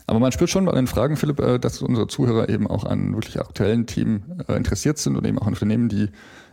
Aber 0.07 0.19
man 0.19 0.31
spürt 0.31 0.49
schon 0.49 0.65
bei 0.65 0.73
den 0.73 0.87
Fragen, 0.87 1.17
Philipp, 1.17 1.39
äh, 1.39 1.59
dass 1.59 1.81
unsere 1.81 2.07
Zuhörer 2.07 2.49
eben 2.49 2.67
auch 2.67 2.83
an 2.83 3.13
wirklich 3.13 3.39
aktuellen 3.39 3.85
Themen 3.85 4.43
äh, 4.47 4.55
interessiert 4.55 4.97
sind 4.97 5.15
und 5.15 5.25
eben 5.25 5.39
auch 5.39 5.47
Unternehmen, 5.47 5.89
die 5.89 6.09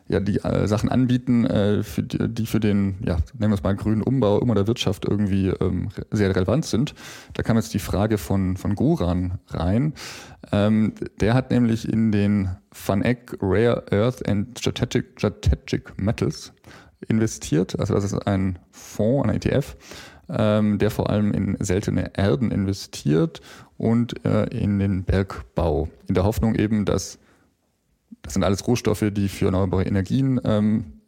ja 0.09 0.19
die 0.19 0.39
äh, 0.39 0.67
Sachen 0.67 0.89
anbieten, 0.89 1.47
für 1.85 2.03
die, 2.03 2.29
die 2.29 2.47
für 2.47 2.59
den, 2.59 2.97
ja, 3.07 3.19
nennen 3.39 3.53
wir 3.53 3.55
es 3.55 3.63
mal 3.63 3.77
grünen 3.77 4.03
Umbau 4.03 4.41
immer 4.41 4.57
der 4.57 4.67
Wirtschaft 4.67 5.05
irgendwie 5.05 5.49
ähm, 5.61 5.91
sehr 6.11 6.35
relevant 6.35 6.65
sind. 6.65 6.95
Da 7.35 7.45
kam 7.45 7.57
jetzt 7.57 7.75
die 7.75 7.79
Frage 7.79 8.19
von, 8.19 8.57
von 8.57 8.75
Goran 8.75 9.39
rein. 9.51 9.95
Ähm, 10.51 10.95
der 11.21 11.35
hat 11.35 11.53
nämlich 11.53 11.89
in 11.89 12.11
den 12.11 12.57
FANEC 12.73 13.37
Rare 13.41 13.85
Earth 13.93 14.29
and 14.29 14.59
Strategic, 14.59 15.13
Strategic 15.17 15.97
Metals 15.97 16.53
investiert. 17.09 17.79
Also 17.79 17.95
das 17.95 18.05
ist 18.05 18.15
ein 18.27 18.59
Fonds, 18.71 19.29
ein 19.29 19.37
ETF, 19.37 19.77
ähm, 20.33 20.79
der 20.79 20.91
vor 20.91 21.11
allem 21.11 21.33
in 21.33 21.57
seltene 21.61 22.13
Erden 22.15 22.51
investiert 22.51 23.41
und 23.77 24.25
äh, 24.25 24.45
in 24.47 24.79
den 24.79 25.05
Bergbau. 25.05 25.89
In 26.09 26.15
der 26.15 26.25
Hoffnung 26.25 26.55
eben, 26.55 26.85
dass 26.85 27.19
das 28.23 28.35
sind 28.35 28.45
alles 28.45 28.67
Rohstoffe, 28.67 29.05
die 29.11 29.29
für 29.29 29.47
erneuerbare 29.47 29.85
Energien 29.85 30.41
ähm, 30.45 31.01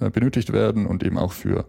äh, 0.00 0.10
benötigt 0.10 0.52
werden 0.52 0.86
und 0.86 1.02
eben 1.04 1.18
auch 1.18 1.32
für 1.32 1.66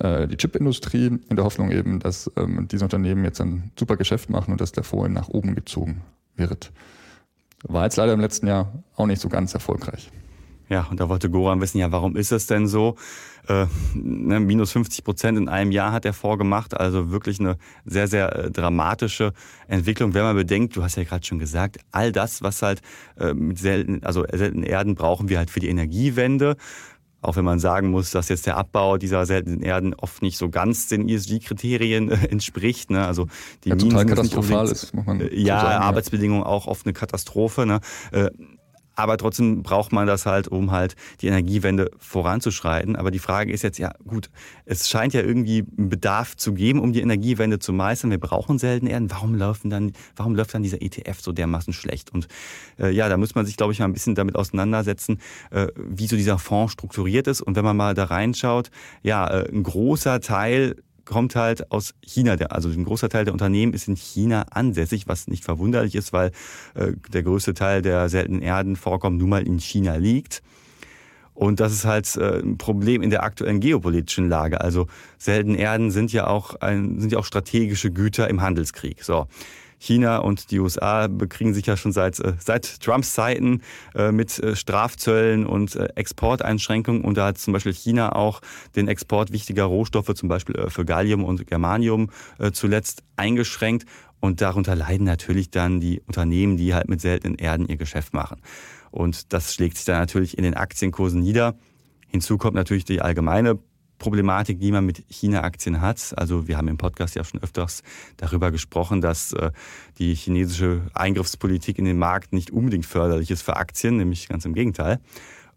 äh, 0.00 0.26
die 0.26 0.36
Chipindustrie, 0.36 1.06
in 1.06 1.36
der 1.36 1.44
Hoffnung 1.44 1.70
eben, 1.70 2.00
dass 2.00 2.30
ähm, 2.36 2.66
diese 2.68 2.84
Unternehmen 2.84 3.24
jetzt 3.24 3.40
ein 3.40 3.70
super 3.78 3.96
Geschäft 3.96 4.30
machen 4.30 4.52
und 4.52 4.60
dass 4.60 4.72
der 4.72 4.84
Fonds 4.84 5.12
nach 5.12 5.28
oben 5.28 5.54
gezogen 5.54 6.02
wird. 6.36 6.72
War 7.64 7.84
jetzt 7.84 7.96
leider 7.96 8.12
im 8.12 8.20
letzten 8.20 8.46
Jahr 8.46 8.72
auch 8.96 9.06
nicht 9.06 9.20
so 9.20 9.28
ganz 9.28 9.54
erfolgreich. 9.54 10.10
Ja, 10.68 10.86
und 10.90 10.98
da 10.98 11.08
wollte 11.08 11.28
Goran 11.28 11.60
wissen, 11.60 11.78
ja, 11.78 11.92
warum 11.92 12.16
ist 12.16 12.32
das 12.32 12.46
denn 12.46 12.66
so? 12.66 12.96
Äh, 13.48 13.66
ne, 13.94 14.38
minus 14.38 14.70
50 14.72 15.02
Prozent 15.02 15.36
in 15.36 15.48
einem 15.48 15.72
Jahr 15.72 15.90
hat 15.90 16.04
er 16.04 16.12
vorgemacht, 16.12 16.78
also 16.78 17.10
wirklich 17.10 17.40
eine 17.40 17.56
sehr, 17.84 18.06
sehr 18.06 18.36
äh, 18.36 18.50
dramatische 18.52 19.32
Entwicklung, 19.66 20.14
wenn 20.14 20.22
man 20.22 20.36
bedenkt, 20.36 20.76
du 20.76 20.84
hast 20.84 20.96
ja 20.96 21.02
gerade 21.02 21.26
schon 21.26 21.40
gesagt, 21.40 21.78
all 21.90 22.12
das, 22.12 22.42
was 22.42 22.62
halt 22.62 22.82
äh, 23.18 23.34
mit 23.34 23.58
seltenen, 23.58 24.04
also 24.04 24.24
seltenen 24.32 24.62
Erden 24.62 24.94
brauchen 24.94 25.28
wir 25.28 25.38
halt 25.38 25.50
für 25.50 25.60
die 25.60 25.68
Energiewende. 25.68 26.56
Auch 27.20 27.36
wenn 27.36 27.44
man 27.44 27.60
sagen 27.60 27.90
muss, 27.90 28.10
dass 28.10 28.28
jetzt 28.28 28.46
der 28.46 28.56
Abbau 28.56 28.96
dieser 28.96 29.26
seltenen 29.26 29.62
Erden 29.62 29.94
oft 29.94 30.22
nicht 30.22 30.36
so 30.36 30.48
ganz 30.48 30.88
den 30.88 31.08
ESG-Kriterien 31.08 32.10
äh, 32.10 32.26
entspricht. 32.30 32.90
Ne? 32.90 33.06
Also 33.06 33.28
die 33.64 33.70
ja, 33.70 33.76
total 33.76 34.06
katastrophal 34.06 34.66
ist, 34.66 34.92
äh, 34.92 35.40
ja, 35.40 35.60
so 35.60 35.66
sagen, 35.66 35.84
Arbeitsbedingungen 35.84 36.42
ja. 36.42 36.48
auch 36.48 36.66
oft 36.66 36.84
eine 36.84 36.92
Katastrophe. 36.92 37.64
Ne? 37.64 37.80
Aber 38.94 39.16
trotzdem 39.16 39.62
braucht 39.62 39.92
man 39.92 40.06
das 40.06 40.26
halt, 40.26 40.48
um 40.48 40.70
halt 40.70 40.96
die 41.20 41.28
Energiewende 41.28 41.90
voranzuschreiten. 41.98 42.96
Aber 42.96 43.10
die 43.10 43.18
Frage 43.18 43.52
ist 43.52 43.62
jetzt, 43.62 43.78
ja 43.78 43.92
gut, 44.06 44.30
es 44.64 44.88
scheint 44.88 45.14
ja 45.14 45.22
irgendwie 45.22 45.64
einen 45.78 45.88
Bedarf 45.88 46.36
zu 46.36 46.52
geben, 46.52 46.80
um 46.80 46.92
die 46.92 47.00
Energiewende 47.00 47.58
zu 47.58 47.72
meistern. 47.72 48.10
Wir 48.10 48.20
brauchen 48.20 48.58
selten 48.58 48.86
Erden. 48.86 49.10
Warum 49.10 49.34
laufen 49.34 49.70
dann, 49.70 49.92
warum 50.16 50.34
läuft 50.34 50.54
dann 50.54 50.62
dieser 50.62 50.82
ETF 50.82 51.20
so 51.20 51.32
dermaßen 51.32 51.72
schlecht? 51.72 52.12
Und 52.12 52.28
äh, 52.78 52.90
ja, 52.90 53.08
da 53.08 53.16
muss 53.16 53.34
man 53.34 53.46
sich, 53.46 53.56
glaube 53.56 53.72
ich, 53.72 53.78
mal 53.78 53.86
ein 53.86 53.92
bisschen 53.92 54.14
damit 54.14 54.36
auseinandersetzen, 54.36 55.20
äh, 55.50 55.68
wie 55.76 56.06
so 56.06 56.16
dieser 56.16 56.38
Fonds 56.38 56.72
strukturiert 56.72 57.26
ist. 57.26 57.40
Und 57.40 57.56
wenn 57.56 57.64
man 57.64 57.76
mal 57.76 57.94
da 57.94 58.04
reinschaut, 58.04 58.70
ja, 59.02 59.26
äh, 59.28 59.48
ein 59.50 59.62
großer 59.62 60.20
Teil 60.20 60.76
kommt 61.04 61.36
halt 61.36 61.70
aus 61.70 61.94
China. 62.02 62.34
Also 62.50 62.68
ein 62.68 62.84
großer 62.84 63.08
Teil 63.08 63.24
der 63.24 63.32
Unternehmen 63.32 63.74
ist 63.74 63.88
in 63.88 63.96
China 63.96 64.46
ansässig, 64.50 65.08
was 65.08 65.28
nicht 65.28 65.44
verwunderlich 65.44 65.94
ist, 65.94 66.12
weil 66.12 66.30
äh, 66.74 66.92
der 67.12 67.22
größte 67.22 67.54
Teil 67.54 67.82
der 67.82 68.08
seltenen 68.08 68.42
Erden 68.42 68.76
vorkommen 68.76 69.16
nun 69.16 69.28
mal 69.28 69.46
in 69.46 69.58
China 69.58 69.96
liegt. 69.96 70.42
Und 71.34 71.60
das 71.60 71.72
ist 71.72 71.84
halt 71.84 72.14
äh, 72.16 72.40
ein 72.40 72.58
Problem 72.58 73.02
in 73.02 73.10
der 73.10 73.22
aktuellen 73.22 73.60
geopolitischen 73.60 74.28
Lage. 74.28 74.60
Also 74.60 74.86
seltene 75.18 75.58
Erden 75.58 75.90
sind 75.90 76.12
ja 76.12 76.26
auch 76.26 76.56
ein, 76.56 77.00
sind 77.00 77.12
ja 77.12 77.18
auch 77.18 77.24
strategische 77.24 77.90
Güter 77.90 78.28
im 78.28 78.42
Handelskrieg. 78.42 79.02
So. 79.02 79.26
China 79.82 80.18
und 80.18 80.52
die 80.52 80.60
USA 80.60 81.08
bekriegen 81.08 81.54
sich 81.54 81.66
ja 81.66 81.76
schon 81.76 81.90
seit, 81.90 82.20
äh, 82.20 82.34
seit 82.38 82.80
Trumps 82.80 83.14
Zeiten 83.14 83.62
äh, 83.94 84.12
mit 84.12 84.40
Strafzöllen 84.54 85.44
und 85.44 85.76
Exporteinschränkungen. 85.96 87.02
Und 87.02 87.16
da 87.16 87.26
hat 87.26 87.38
zum 87.38 87.52
Beispiel 87.52 87.74
China 87.74 88.14
auch 88.14 88.40
den 88.76 88.86
Export 88.86 89.32
wichtiger 89.32 89.64
Rohstoffe, 89.64 90.14
zum 90.14 90.28
Beispiel 90.28 90.68
für 90.68 90.84
Gallium 90.84 91.24
und 91.24 91.46
Germanium, 91.46 92.10
zuletzt 92.52 93.02
eingeschränkt. 93.16 93.86
Und 94.20 94.40
darunter 94.40 94.76
leiden 94.76 95.04
natürlich 95.04 95.50
dann 95.50 95.80
die 95.80 96.00
Unternehmen, 96.06 96.56
die 96.56 96.74
halt 96.74 96.88
mit 96.88 97.00
seltenen 97.00 97.34
Erden 97.34 97.66
ihr 97.66 97.76
Geschäft 97.76 98.14
machen. 98.14 98.40
Und 98.92 99.32
das 99.32 99.54
schlägt 99.54 99.76
sich 99.76 99.86
dann 99.86 99.98
natürlich 99.98 100.38
in 100.38 100.44
den 100.44 100.54
Aktienkursen 100.54 101.20
nieder. 101.20 101.56
Hinzu 102.06 102.38
kommt 102.38 102.54
natürlich 102.54 102.84
die 102.84 103.00
allgemeine 103.00 103.58
Problematik, 104.02 104.58
die 104.58 104.72
man 104.72 104.84
mit 104.84 105.04
China-Aktien 105.08 105.80
hat. 105.80 106.12
Also 106.16 106.48
wir 106.48 106.58
haben 106.58 106.66
im 106.66 106.76
Podcast 106.76 107.14
ja 107.14 107.22
schon 107.22 107.40
öfters 107.40 107.84
darüber 108.16 108.50
gesprochen, 108.50 109.00
dass 109.00 109.32
äh, 109.32 109.52
die 109.98 110.16
chinesische 110.16 110.82
Eingriffspolitik 110.92 111.78
in 111.78 111.84
den 111.84 111.98
Markt 111.98 112.32
nicht 112.32 112.50
unbedingt 112.50 112.84
förderlich 112.84 113.30
ist 113.30 113.42
für 113.42 113.56
Aktien, 113.56 113.98
nämlich 113.98 114.28
ganz 114.28 114.44
im 114.44 114.54
Gegenteil. 114.54 114.98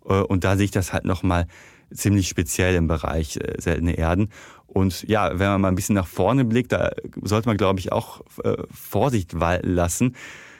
Äh, 0.07 0.13
und 0.13 0.43
da 0.43 0.57
sehe 0.57 0.65
ich 0.65 0.71
das 0.71 0.93
halt 0.93 1.05
nochmal 1.05 1.47
ziemlich 1.91 2.27
speziell 2.27 2.75
im 2.75 2.85
Bereich 2.87 3.37
äh, 3.37 3.55
seltene 3.57 3.97
Erden. 3.97 4.29
Und 4.67 5.01
ja, 5.07 5.39
wenn 5.39 5.47
man 5.47 5.61
mal 5.61 5.69
ein 5.69 5.75
bisschen 5.75 5.95
nach 5.95 6.05
vorne 6.05 6.45
blickt, 6.45 6.71
da 6.71 6.91
sollte 7.23 7.49
man, 7.49 7.57
glaube 7.57 7.79
ich, 7.79 7.91
auch 7.91 8.21
Vorsicht 8.69 9.39
walten 9.39 9.71
lassen. 9.71 10.15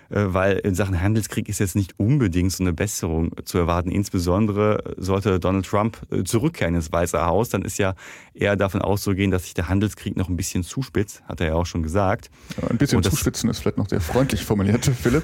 Äh, 0.10 0.26
weil 0.28 0.58
in 0.58 0.76
Sachen 0.76 1.02
Handelskrieg 1.02 1.50
ist 1.50 1.60
jetzt 1.60 1.76
nicht 1.76 2.00
unbedingt 2.00 2.52
so 2.52 2.64
eine 2.64 2.74
Besserung 2.74 3.32
zu 3.46 3.58
erwarten. 3.58 3.90
Insbesondere 3.90 4.96
sollte 4.98 5.40
Donald 5.40 5.66
Trump 5.66 6.02
äh, 6.12 6.24
zurückkehren 6.24 6.76
ins 6.76 6.92
Weiße 6.92 7.26
Haus, 7.26 7.50
dann 7.50 7.64
ist 7.64 7.78
ja 7.78 7.96
eher 8.34 8.56
davon 8.56 8.82
auszugehen, 8.82 9.32
dass 9.32 9.44
sich 9.44 9.54
der 9.54 9.70
Handelskrieg 9.70 10.16
noch 10.18 10.30
ein 10.30 10.36
bisschen 10.36 10.64
zuspitzt, 10.64 11.24
hat 11.24 11.42
er 11.42 11.48
ja 11.48 11.54
auch 11.56 11.66
schon 11.66 11.84
gesagt. 11.84 12.30
Ja, 12.62 12.70
ein 12.70 12.78
bisschen 12.78 13.02
zuspitzen 13.04 13.50
ist 13.50 13.60
vielleicht 13.60 13.78
noch 13.78 13.90
sehr 13.90 14.02
freundlich 14.02 14.44
formuliert, 14.44 14.86
Philipp. 14.86 15.24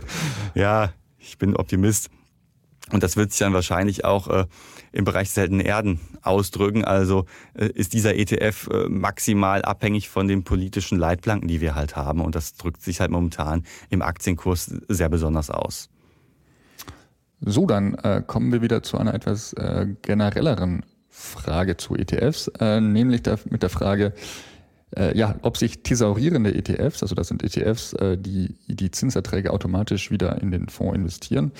Ja, 0.56 0.94
ich 1.18 1.38
bin 1.38 1.56
Optimist. 1.56 2.10
Und 2.92 3.04
das 3.04 3.16
wird 3.16 3.32
sich 3.32 3.40
dann 3.40 3.54
wahrscheinlich 3.54 4.06
auch 4.06 4.28
äh, 4.28 4.46
im 4.92 5.06
Bereich 5.06 5.32
seltene 5.32 5.64
Erden 5.64 6.00
ausdrücken. 6.22 6.84
Also 6.84 7.26
äh, 7.54 7.68
ist 7.68 7.94
dieser 7.94 8.16
ETF 8.16 8.70
äh, 8.72 8.90
maximal 8.90 9.62
abhängig 9.64 10.10
von 10.10 10.28
den 10.28 10.44
politischen 10.44 10.98
Leitplanken, 10.98 11.48
die 11.48 11.62
wir 11.62 11.76
halt 11.76 11.96
haben. 11.96 12.22
Und 12.22 12.36
das 12.36 12.56
drückt 12.56 12.82
sich 12.82 13.00
halt 13.00 13.12
momentan 13.12 13.64
im 13.90 14.02
Aktienkurs 14.02 14.72
sehr 14.88 15.10
besonders 15.10 15.50
aus. 15.50 15.90
So, 17.44 17.66
dann 17.66 17.98
kommen 18.28 18.52
wir 18.52 18.62
wieder 18.62 18.84
zu 18.84 19.00
einer 19.00 19.16
etwas 19.16 19.56
generelleren 20.04 20.86
Frage 21.10 21.76
zu 21.76 21.96
ETFs, 21.96 22.52
nämlich 22.60 23.24
da, 23.24 23.38
mit 23.50 23.64
der 23.64 23.72
Frage, 23.72 24.14
äh, 24.98 25.18
ja, 25.18 25.36
ob 25.42 25.58
sich 25.58 25.84
thesaurierende 25.84 26.54
ETFs, 26.54 27.02
also 27.02 27.16
das 27.16 27.28
sind 27.28 27.44
ETFs, 27.44 27.94
äh, 27.94 28.18
die 28.18 28.56
die 28.68 28.92
Zinserträge 28.92 29.52
automatisch 29.52 30.12
wieder 30.12 30.42
in 30.42 30.52
den 30.52 30.70
Fonds 30.70 30.96
investieren, 30.96 31.52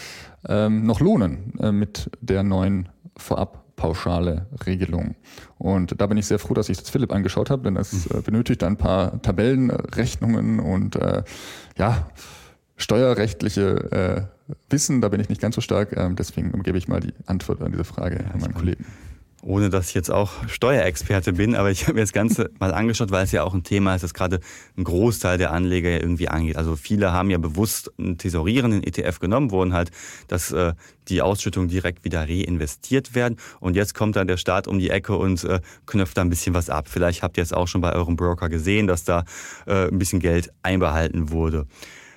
ähm, 0.48 0.86
noch 0.86 1.00
lohnen 1.00 1.54
äh, 1.60 1.72
mit 1.72 2.10
der 2.22 2.44
neuen 2.44 2.90
Vorabpauschale 3.18 4.48
Regelung. 4.66 5.16
Und 5.58 6.00
da 6.00 6.08
bin 6.08 6.18
ich 6.18 6.26
sehr 6.26 6.40
froh, 6.40 6.54
dass 6.54 6.70
ich 6.70 6.78
das 6.78 6.90
Philipp 6.90 7.12
angeschaut 7.12 7.50
habe, 7.50 7.64
denn 7.64 7.76
das 7.76 8.08
äh, 8.08 8.22
benötigt 8.22 8.64
ein 8.64 8.78
paar 8.78 9.22
Tabellenrechnungen 9.22 10.60
und 10.60 10.96
äh, 10.96 11.24
ja, 11.78 12.10
steuerrechtliche 12.78 13.92
äh, 13.92 14.56
Wissen, 14.70 15.02
da 15.02 15.10
bin 15.10 15.22
ich 15.22 15.30
nicht 15.30 15.42
ganz 15.42 15.56
so 15.56 15.62
stark. 15.62 15.96
Ähm, 15.96 16.16
deswegen 16.16 16.64
gebe 16.64 16.78
ich 16.78 16.88
mal 16.88 17.00
die 17.00 17.14
Antwort 17.26 17.62
an 17.62 17.72
diese 17.72 17.84
Frage 17.84 18.24
ja, 18.24 18.32
an 18.32 18.42
meinen 18.42 18.54
Kollegen 18.54 18.86
ohne 19.42 19.70
dass 19.70 19.90
ich 19.90 19.96
jetzt 19.96 20.12
auch 20.12 20.32
Steuerexperte 20.48 21.34
bin, 21.34 21.56
aber 21.56 21.72
ich 21.72 21.84
habe 21.88 21.96
mir 21.96 22.02
das 22.02 22.14
Ganze 22.14 22.52
mal 22.60 22.74
angeschaut, 22.74 23.12
weil 23.12 23.24
es 23.24 23.32
ja 23.32 23.44
auch 23.44 23.54
ein 23.54 23.64
Thema 23.64 23.96
ist, 23.96 24.04
das 24.04 24.14
gerade 24.14 24.40
ein 24.78 24.84
Großteil 24.84 25.38
der 25.38 25.52
Anleger 25.52 25.90
irgendwie 25.90 26.28
angeht. 26.28 26.58
Also 26.58 26.76
viele 26.76 27.12
haben 27.12 27.30
ja 27.30 27.38
bewusst 27.38 27.92
einen 27.98 28.18
tesorierenden 28.18 28.84
ETF 28.84 29.20
genommen, 29.20 29.52
wo 29.52 29.62
halt 29.72 29.92
dass 30.28 30.52
äh, 30.52 30.74
die 31.08 31.22
Ausschüttungen 31.22 31.70
direkt 31.70 32.04
wieder 32.04 32.22
reinvestiert 32.28 33.16
werden. 33.16 33.38
Und 33.60 33.76
jetzt 33.76 33.94
kommt 33.94 34.16
dann 34.16 34.28
der 34.28 34.38
Staat 34.38 34.68
um 34.68 34.80
die 34.80 34.90
Ecke 34.90 35.16
und 35.16 35.44
äh, 35.44 35.62
knöpft 35.86 36.18
da 36.18 36.22
ein 36.22 36.30
bisschen 36.30 36.54
was 36.54 36.70
ab. 36.70 36.88
Vielleicht 36.90 37.24
habt 37.24 37.38
ihr 37.38 37.44
es 37.44 37.54
auch 37.54 37.68
schon 37.68 37.82
bei 37.82 37.94
eurem 37.94 38.16
Broker 38.16 38.50
gesehen, 38.50 38.88
dass 38.88 39.04
da 39.04 39.26
äh, 39.66 39.88
ein 39.88 40.00
bisschen 40.00 40.20
Geld 40.20 40.52
einbehalten 40.64 41.32
wurde. 41.32 41.68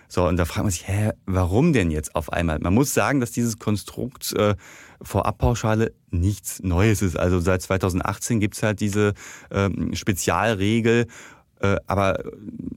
So, 0.09 0.29
und 0.29 0.37
da 0.37 0.45
fragt 0.45 0.65
man 0.65 0.71
sich, 0.71 0.87
hä, 0.87 1.11
warum 1.27 1.73
denn 1.73 1.91
jetzt 1.91 2.15
auf 2.15 2.33
einmal? 2.33 2.59
Man 2.61 2.73
muss 2.73 2.95
sagen, 2.95 3.21
dass 3.21 3.33
dieses 3.33 3.59
Konstrukt 3.59 4.33
äh, 4.35 4.55
Vorabpauschale 5.03 5.93
nichts 6.11 6.63
Neues 6.63 7.03
ist. 7.03 7.19
Also 7.19 7.41
seit 7.41 7.63
2018 7.63 8.41
gibt's 8.41 8.63
halt 8.63 8.81
diese 8.81 9.15
ähm, 9.51 9.95
Spezialregel, 9.95 11.07
aber 11.87 12.22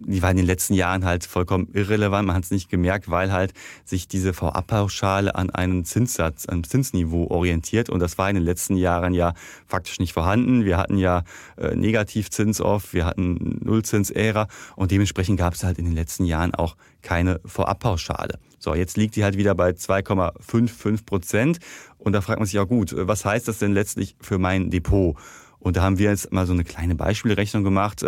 die 0.08 0.22
war 0.22 0.32
in 0.32 0.38
den 0.38 0.46
letzten 0.46 0.74
Jahren 0.74 1.06
halt 1.06 1.26
vollkommen 1.26 1.70
irrelevant. 1.74 2.28
Man 2.28 2.36
hat 2.36 2.46
es 2.46 2.52
nicht 2.52 2.70
gemerkt, 2.70 3.10
weil 3.10 3.32
halt 3.32 3.54
sich 3.86 4.08
diese 4.08 4.34
V-Abpauschale 4.34 5.36
an 5.36 5.50
einen 5.50 5.86
Zinssatz, 5.86 6.46
an 6.46 6.56
einem 6.56 6.64
Zinsniveau 6.64 7.28
orientiert. 7.28 7.90
Und 7.90 8.00
das 8.00 8.18
war 8.18 8.30
in 8.30 8.36
den 8.36 8.46
letzten 8.46 8.78
Jahren 8.78 9.14
ja 9.14 9.34
faktisch 9.66 10.00
nicht 10.00 10.14
vorhanden. 10.14 10.66
Wir 10.66 10.78
hatten 10.78 10.98
ja 10.98 11.24
äh, 11.58 11.76
Negativzins 11.76 12.62
oft, 12.62 12.94
wir 12.94 13.06
hatten 13.06 13.60
Nullzins-Ära 13.64 14.48
und 14.76 14.92
dementsprechend 14.92 15.38
gab 15.38 15.54
es 15.54 15.64
halt 15.64 15.78
in 15.78 15.86
den 15.86 15.96
letzten 15.96 16.26
Jahren 16.26 16.54
auch 16.56 16.76
keine 17.02 17.40
Vorabpauschale. 17.46 18.40
So, 18.60 18.74
jetzt 18.74 18.98
liegt 18.98 19.16
die 19.16 19.24
halt 19.24 19.38
wieder 19.38 19.56
bei 19.56 19.72
2,55 19.72 21.06
Prozent. 21.06 21.60
Und 21.98 22.14
da 22.14 22.22
fragt 22.22 22.40
man 22.40 22.46
sich 22.46 22.56
ja 22.56 22.64
gut, 22.64 22.94
was 22.96 23.26
heißt 23.26 23.48
das 23.48 23.60
denn 23.60 23.74
letztlich 23.74 24.16
für 24.22 24.38
mein 24.38 24.70
Depot? 24.70 25.18
Und 25.60 25.78
da 25.78 25.82
haben 25.82 26.00
wir 26.00 26.10
jetzt 26.10 26.32
mal 26.32 26.46
so 26.46 26.54
eine 26.54 26.64
kleine 26.64 26.96
Beispielrechnung 26.96 27.64
gemacht. 27.64 28.04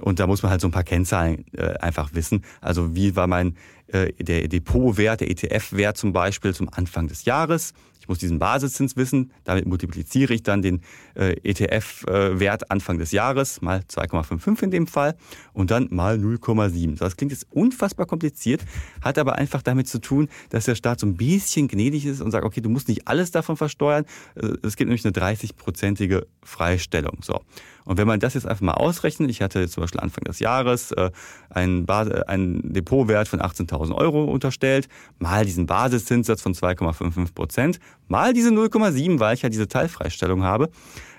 Und 0.00 0.20
da 0.20 0.26
muss 0.26 0.42
man 0.42 0.50
halt 0.50 0.60
so 0.60 0.68
ein 0.68 0.72
paar 0.72 0.84
Kennzahlen 0.84 1.44
äh, 1.52 1.74
einfach 1.78 2.14
wissen. 2.14 2.44
Also 2.60 2.94
wie 2.94 3.14
war 3.16 3.26
mein 3.26 3.56
äh, 3.88 4.12
der 4.12 4.48
Depotwert, 4.48 5.20
der 5.20 5.30
ETF-Wert 5.30 5.96
zum 5.96 6.12
Beispiel 6.12 6.54
zum 6.54 6.68
Anfang 6.72 7.08
des 7.08 7.24
Jahres. 7.24 7.74
Ich 8.02 8.08
muss 8.08 8.18
diesen 8.18 8.40
Basiszins 8.40 8.96
wissen, 8.96 9.30
damit 9.44 9.64
multipliziere 9.64 10.34
ich 10.34 10.42
dann 10.42 10.60
den 10.60 10.80
äh, 11.14 11.36
ETF-Wert 11.44 12.68
Anfang 12.68 12.98
des 12.98 13.12
Jahres 13.12 13.62
mal 13.62 13.84
2,55 13.88 14.64
in 14.64 14.70
dem 14.72 14.86
Fall 14.88 15.14
und 15.52 15.70
dann 15.70 15.86
mal 15.92 16.16
0,7. 16.16 16.98
Das 16.98 17.16
klingt 17.16 17.30
jetzt 17.30 17.46
unfassbar 17.50 18.06
kompliziert, 18.06 18.64
hat 19.02 19.18
aber 19.18 19.36
einfach 19.36 19.62
damit 19.62 19.86
zu 19.86 20.00
tun, 20.00 20.28
dass 20.50 20.64
der 20.64 20.74
Staat 20.74 20.98
so 20.98 21.06
ein 21.06 21.14
bisschen 21.14 21.68
gnädig 21.68 22.04
ist 22.04 22.20
und 22.20 22.32
sagt, 22.32 22.44
okay, 22.44 22.60
du 22.60 22.70
musst 22.70 22.88
nicht 22.88 23.06
alles 23.06 23.30
davon 23.30 23.56
versteuern. 23.56 24.04
Äh, 24.34 24.48
es 24.64 24.74
gibt 24.74 24.88
nämlich 24.88 25.04
eine 25.04 25.14
30-prozentige 25.14 26.26
Freistellung. 26.42 27.18
So. 27.22 27.40
Und 27.84 27.98
wenn 27.98 28.06
man 28.06 28.20
das 28.20 28.34
jetzt 28.34 28.46
einfach 28.46 28.62
mal 28.62 28.74
ausrechnet, 28.74 29.30
ich 29.30 29.42
hatte 29.42 29.68
zum 29.68 29.82
Beispiel 29.82 30.00
Anfang 30.00 30.24
des 30.24 30.38
Jahres 30.38 30.92
äh, 30.92 31.10
einen, 31.50 31.88
einen 31.88 32.72
Depotwert 32.72 33.28
von 33.28 33.40
18.000 33.40 33.94
Euro 33.94 34.24
unterstellt, 34.24 34.88
mal 35.18 35.44
diesen 35.44 35.66
Basiszinssatz 35.66 36.42
von 36.42 36.54
2,55 36.54 37.34
Prozent, 37.34 37.80
mal 38.12 38.32
diese 38.32 38.50
0,7, 38.50 39.18
weil 39.18 39.34
ich 39.34 39.42
ja 39.42 39.48
diese 39.48 39.66
Teilfreistellung 39.66 40.44
habe, 40.44 40.70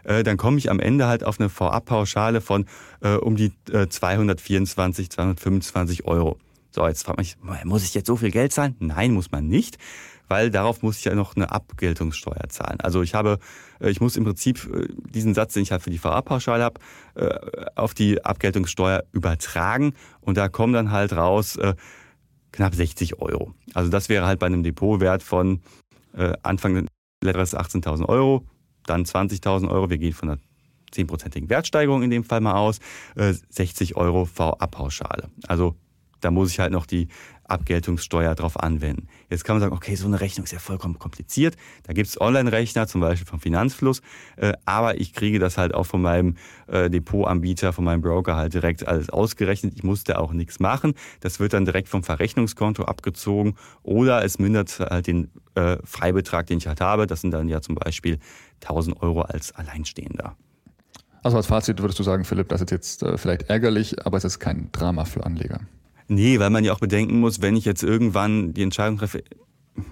äh, 0.03 0.23
dann 0.23 0.37
komme 0.37 0.57
ich 0.59 0.69
am 0.69 0.79
Ende 0.79 1.07
halt 1.07 1.25
auf 1.25 1.39
eine 1.39 1.49
Vorabpauschale 1.49 2.39
von 2.39 2.65
äh, 3.01 3.15
um 3.15 3.35
die 3.35 3.51
äh, 3.71 3.87
224, 3.87 5.09
225 5.09 6.05
Euro. 6.05 6.37
So, 6.71 6.87
jetzt 6.87 7.03
fragt 7.03 7.17
man 7.17 7.25
sich, 7.25 7.37
muss 7.65 7.83
ich 7.83 7.93
jetzt 7.93 8.07
so 8.07 8.15
viel 8.15 8.31
Geld 8.31 8.53
zahlen? 8.53 8.75
Nein, 8.79 9.11
muss 9.11 9.31
man 9.31 9.47
nicht, 9.47 9.77
weil 10.27 10.49
darauf 10.49 10.81
muss 10.81 10.99
ich 10.99 11.05
ja 11.05 11.15
noch 11.15 11.35
eine 11.35 11.51
Abgeltungssteuer 11.51 12.47
zahlen. 12.49 12.79
Also 12.79 13.01
ich 13.01 13.15
habe, 13.15 13.39
äh, 13.79 13.89
ich 13.89 13.99
muss 13.99 14.15
im 14.15 14.23
Prinzip 14.23 14.69
äh, 14.71 14.87
diesen 15.09 15.33
Satz, 15.33 15.53
den 15.53 15.63
ich 15.63 15.71
halt 15.71 15.81
für 15.81 15.91
die 15.91 15.97
Vorabpauschale 15.97 16.63
habe, 16.63 16.79
auf 17.75 17.93
die 17.93 18.25
Abgeltungssteuer 18.25 19.03
übertragen 19.11 19.93
und 20.21 20.35
da 20.35 20.49
kommen 20.49 20.73
dann 20.73 20.89
halt 20.89 21.13
raus 21.13 21.59
knapp 22.51 22.73
60 22.73 23.19
Euro. 23.19 23.53
Also 23.73 23.91
das 23.91 24.09
wäre 24.09 24.25
halt 24.25 24.39
bei 24.39 24.45
einem 24.45 24.63
Depotwert 24.63 25.21
von 25.21 25.61
Anfang 26.43 26.87
letzteres 27.23 27.55
18.000 27.55 28.07
Euro, 28.07 28.45
dann 28.85 29.03
20.000 29.03 29.69
Euro. 29.69 29.89
Wir 29.89 29.97
gehen 29.97 30.13
von 30.13 30.29
einer 30.29 30.39
10-prozentigen 30.93 31.49
Wertsteigerung 31.49 32.03
in 32.03 32.11
dem 32.11 32.23
Fall 32.23 32.41
mal 32.41 32.55
aus. 32.55 32.79
60 33.15 33.95
Euro 33.95 34.25
V-Abpauschale. 34.25 35.29
Also 35.47 35.75
da 36.21 36.31
muss 36.31 36.51
ich 36.51 36.59
halt 36.59 36.71
noch 36.71 36.85
die 36.85 37.07
Abgeltungssteuer 37.45 38.35
drauf 38.35 38.59
anwenden. 38.59 39.07
Jetzt 39.29 39.43
kann 39.43 39.55
man 39.55 39.61
sagen, 39.61 39.75
okay, 39.75 39.95
so 39.95 40.07
eine 40.07 40.21
Rechnung 40.21 40.45
ist 40.45 40.51
ja 40.51 40.59
vollkommen 40.59 40.99
kompliziert. 40.99 41.55
Da 41.83 41.93
gibt 41.93 42.07
es 42.07 42.19
Online-Rechner, 42.19 42.87
zum 42.87 43.01
Beispiel 43.01 43.27
vom 43.27 43.39
Finanzfluss, 43.39 44.01
äh, 44.37 44.53
aber 44.65 44.99
ich 44.99 45.13
kriege 45.13 45.39
das 45.39 45.57
halt 45.57 45.73
auch 45.73 45.85
von 45.85 46.01
meinem 46.01 46.35
äh, 46.67 46.89
Depotanbieter, 46.89 47.73
von 47.73 47.83
meinem 47.83 48.01
Broker 48.01 48.35
halt 48.35 48.53
direkt 48.53 48.87
alles 48.87 49.09
ausgerechnet. 49.09 49.73
Ich 49.75 49.83
musste 49.83 50.19
auch 50.19 50.33
nichts 50.33 50.59
machen. 50.59 50.93
Das 51.19 51.39
wird 51.39 51.53
dann 51.53 51.65
direkt 51.65 51.89
vom 51.89 52.03
Verrechnungskonto 52.03 52.83
abgezogen 52.83 53.55
oder 53.83 54.23
es 54.23 54.39
mindert 54.39 54.79
halt 54.79 55.07
den 55.07 55.29
äh, 55.55 55.77
Freibetrag, 55.83 56.47
den 56.47 56.57
ich 56.57 56.67
halt 56.67 56.81
habe. 56.81 57.07
Das 57.07 57.21
sind 57.21 57.31
dann 57.31 57.49
ja 57.49 57.61
zum 57.61 57.75
Beispiel 57.75 58.19
1000 58.61 59.01
Euro 59.01 59.21
als 59.21 59.53
Alleinstehender. 59.53 60.35
Also 61.23 61.37
als 61.37 61.47
Fazit 61.47 61.81
würdest 61.81 61.97
du 61.99 62.03
sagen, 62.03 62.25
Philipp, 62.25 62.49
das 62.49 62.61
ist 62.61 62.71
jetzt 62.71 63.03
äh, 63.03 63.17
vielleicht 63.17 63.43
ärgerlich, 63.43 64.05
aber 64.05 64.17
es 64.17 64.25
ist 64.25 64.39
kein 64.39 64.69
Drama 64.73 65.05
für 65.05 65.25
Anleger. 65.25 65.61
Nee, 66.07 66.39
weil 66.39 66.49
man 66.49 66.63
ja 66.63 66.73
auch 66.73 66.79
bedenken 66.79 67.19
muss, 67.19 67.41
wenn 67.41 67.55
ich 67.55 67.65
jetzt 67.65 67.83
irgendwann 67.83 68.53
die 68.53 68.63
Entscheidung 68.63 68.97
treffe, 68.97 69.23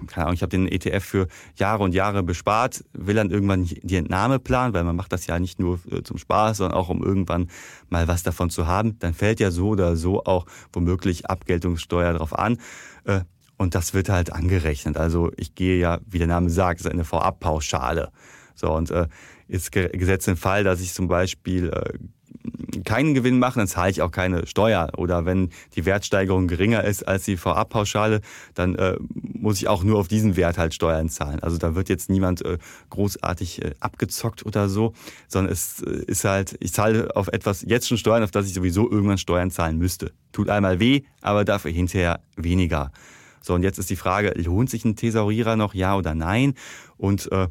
keine 0.06 0.26
Ahnung, 0.26 0.34
ich 0.34 0.42
habe 0.42 0.50
den 0.50 0.68
ETF 0.68 1.04
für 1.04 1.28
Jahre 1.56 1.82
und 1.82 1.94
Jahre 1.94 2.22
bespart, 2.22 2.84
will 2.92 3.16
dann 3.16 3.30
irgendwann 3.30 3.64
die 3.64 3.96
Entnahme 3.96 4.38
planen, 4.38 4.74
weil 4.74 4.84
man 4.84 4.94
macht 4.94 5.12
das 5.12 5.26
ja 5.26 5.38
nicht 5.38 5.58
nur 5.58 5.80
äh, 5.90 6.02
zum 6.02 6.18
Spaß, 6.18 6.58
sondern 6.58 6.78
auch 6.78 6.88
um 6.88 7.02
irgendwann 7.02 7.48
mal 7.88 8.06
was 8.08 8.22
davon 8.22 8.50
zu 8.50 8.66
haben, 8.66 8.98
dann 9.00 9.14
fällt 9.14 9.40
ja 9.40 9.50
so 9.50 9.68
oder 9.68 9.96
so 9.96 10.24
auch 10.24 10.46
womöglich 10.72 11.26
Abgeltungssteuer 11.26 12.12
drauf 12.12 12.38
an. 12.38 12.58
Äh, 13.04 13.20
und 13.56 13.74
das 13.74 13.94
wird 13.94 14.08
halt 14.08 14.32
angerechnet. 14.32 14.96
Also 14.96 15.30
ich 15.36 15.54
gehe 15.54 15.78
ja, 15.78 16.00
wie 16.06 16.18
der 16.18 16.26
Name 16.26 16.50
sagt, 16.50 16.80
ist 16.80 16.86
eine 16.86 17.04
Vorabpauschale. 17.04 18.10
So, 18.54 18.72
und 18.72 18.90
äh, 18.90 19.08
ist 19.48 19.72
gesetzt 19.72 20.28
im 20.28 20.36
Fall, 20.36 20.64
dass 20.64 20.80
ich 20.80 20.92
zum 20.92 21.08
Beispiel 21.08 21.68
äh, 21.68 21.98
keinen 22.84 23.14
Gewinn 23.14 23.38
mache, 23.38 23.58
dann 23.58 23.68
zahle 23.68 23.90
ich 23.90 24.02
auch 24.02 24.10
keine 24.10 24.46
Steuer. 24.46 24.90
Oder 24.96 25.24
wenn 25.24 25.50
die 25.76 25.84
Wertsteigerung 25.84 26.48
geringer 26.48 26.84
ist 26.84 27.06
als 27.06 27.24
die 27.24 27.36
Vorabpauschale, 27.36 28.20
dann 28.54 28.74
äh, 28.74 28.96
muss 29.14 29.58
ich 29.58 29.68
auch 29.68 29.82
nur 29.84 29.98
auf 29.98 30.08
diesen 30.08 30.36
Wert 30.36 30.58
halt 30.58 30.74
Steuern 30.74 31.08
zahlen. 31.08 31.40
Also 31.40 31.58
da 31.58 31.74
wird 31.74 31.88
jetzt 31.88 32.10
niemand 32.10 32.44
äh, 32.44 32.58
großartig 32.90 33.62
äh, 33.62 33.74
abgezockt 33.80 34.44
oder 34.46 34.68
so, 34.68 34.94
sondern 35.28 35.52
es 35.52 35.82
äh, 35.82 36.04
ist 36.06 36.24
halt, 36.24 36.56
ich 36.60 36.72
zahle 36.72 37.14
auf 37.16 37.28
etwas 37.28 37.62
jetzt 37.62 37.88
schon 37.88 37.98
Steuern, 37.98 38.22
auf 38.22 38.30
das 38.30 38.46
ich 38.46 38.54
sowieso 38.54 38.90
irgendwann 38.90 39.18
Steuern 39.18 39.50
zahlen 39.50 39.78
müsste. 39.78 40.12
Tut 40.32 40.48
einmal 40.48 40.80
weh, 40.80 41.02
aber 41.20 41.44
dafür 41.44 41.70
hinterher 41.70 42.20
weniger. 42.36 42.92
So, 43.42 43.54
und 43.54 43.62
jetzt 43.62 43.78
ist 43.78 43.90
die 43.90 43.96
Frage, 43.96 44.32
lohnt 44.36 44.70
sich 44.70 44.84
ein 44.84 44.96
Thesaurierer 44.96 45.56
noch, 45.56 45.74
ja 45.74 45.96
oder 45.96 46.14
nein? 46.14 46.54
Und 46.96 47.30
äh, 47.32 47.48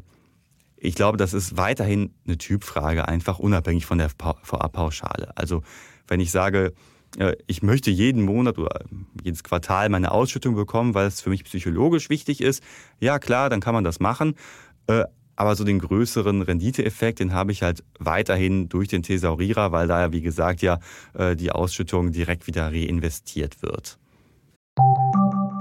ich 0.82 0.96
glaube, 0.96 1.16
das 1.16 1.32
ist 1.32 1.56
weiterhin 1.56 2.12
eine 2.26 2.38
Typfrage, 2.38 3.06
einfach 3.06 3.38
unabhängig 3.38 3.86
von 3.86 3.98
der 3.98 4.10
Vorabpauschale. 4.10 5.30
Also 5.36 5.62
wenn 6.08 6.18
ich 6.18 6.32
sage, 6.32 6.72
äh, 7.18 7.36
ich 7.46 7.62
möchte 7.62 7.90
jeden 7.92 8.22
Monat 8.22 8.58
oder 8.58 8.80
jedes 9.22 9.44
Quartal 9.44 9.88
meine 9.90 10.10
Ausschüttung 10.10 10.56
bekommen, 10.56 10.94
weil 10.94 11.06
es 11.06 11.20
für 11.20 11.30
mich 11.30 11.44
psychologisch 11.44 12.10
wichtig 12.10 12.40
ist, 12.40 12.64
ja 12.98 13.20
klar, 13.20 13.48
dann 13.48 13.60
kann 13.60 13.74
man 13.74 13.84
das 13.84 14.00
machen. 14.00 14.34
Äh, 14.88 15.04
aber 15.36 15.54
so 15.54 15.62
den 15.62 15.78
größeren 15.78 16.42
Renditeeffekt, 16.42 17.20
den 17.20 17.32
habe 17.32 17.52
ich 17.52 17.62
halt 17.62 17.84
weiterhin 18.00 18.68
durch 18.68 18.88
den 18.88 19.04
Thesaurierer, 19.04 19.70
weil 19.70 19.86
da 19.86 20.00
ja, 20.00 20.12
wie 20.12 20.20
gesagt, 20.20 20.62
ja 20.62 20.80
äh, 21.14 21.36
die 21.36 21.52
Ausschüttung 21.52 22.10
direkt 22.10 22.48
wieder 22.48 22.72
reinvestiert 22.72 23.62
wird. 23.62 23.98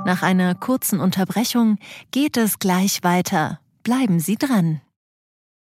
Nach 0.03 0.23
einer 0.23 0.55
kurzen 0.55 0.99
Unterbrechung 0.99 1.77
geht 2.09 2.37
es 2.37 2.57
gleich 2.57 3.03
weiter. 3.03 3.59
Bleiben 3.83 4.19
Sie 4.19 4.35
dran. 4.35 4.81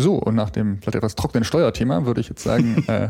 So, 0.00 0.14
und 0.14 0.34
nach 0.34 0.50
dem 0.50 0.78
vielleicht 0.80 0.96
etwas 0.96 1.14
trockenen 1.14 1.44
Steuerthema 1.44 2.06
würde 2.06 2.20
ich 2.20 2.28
jetzt 2.28 2.42
sagen. 2.42 2.84
Äh, 2.90 3.08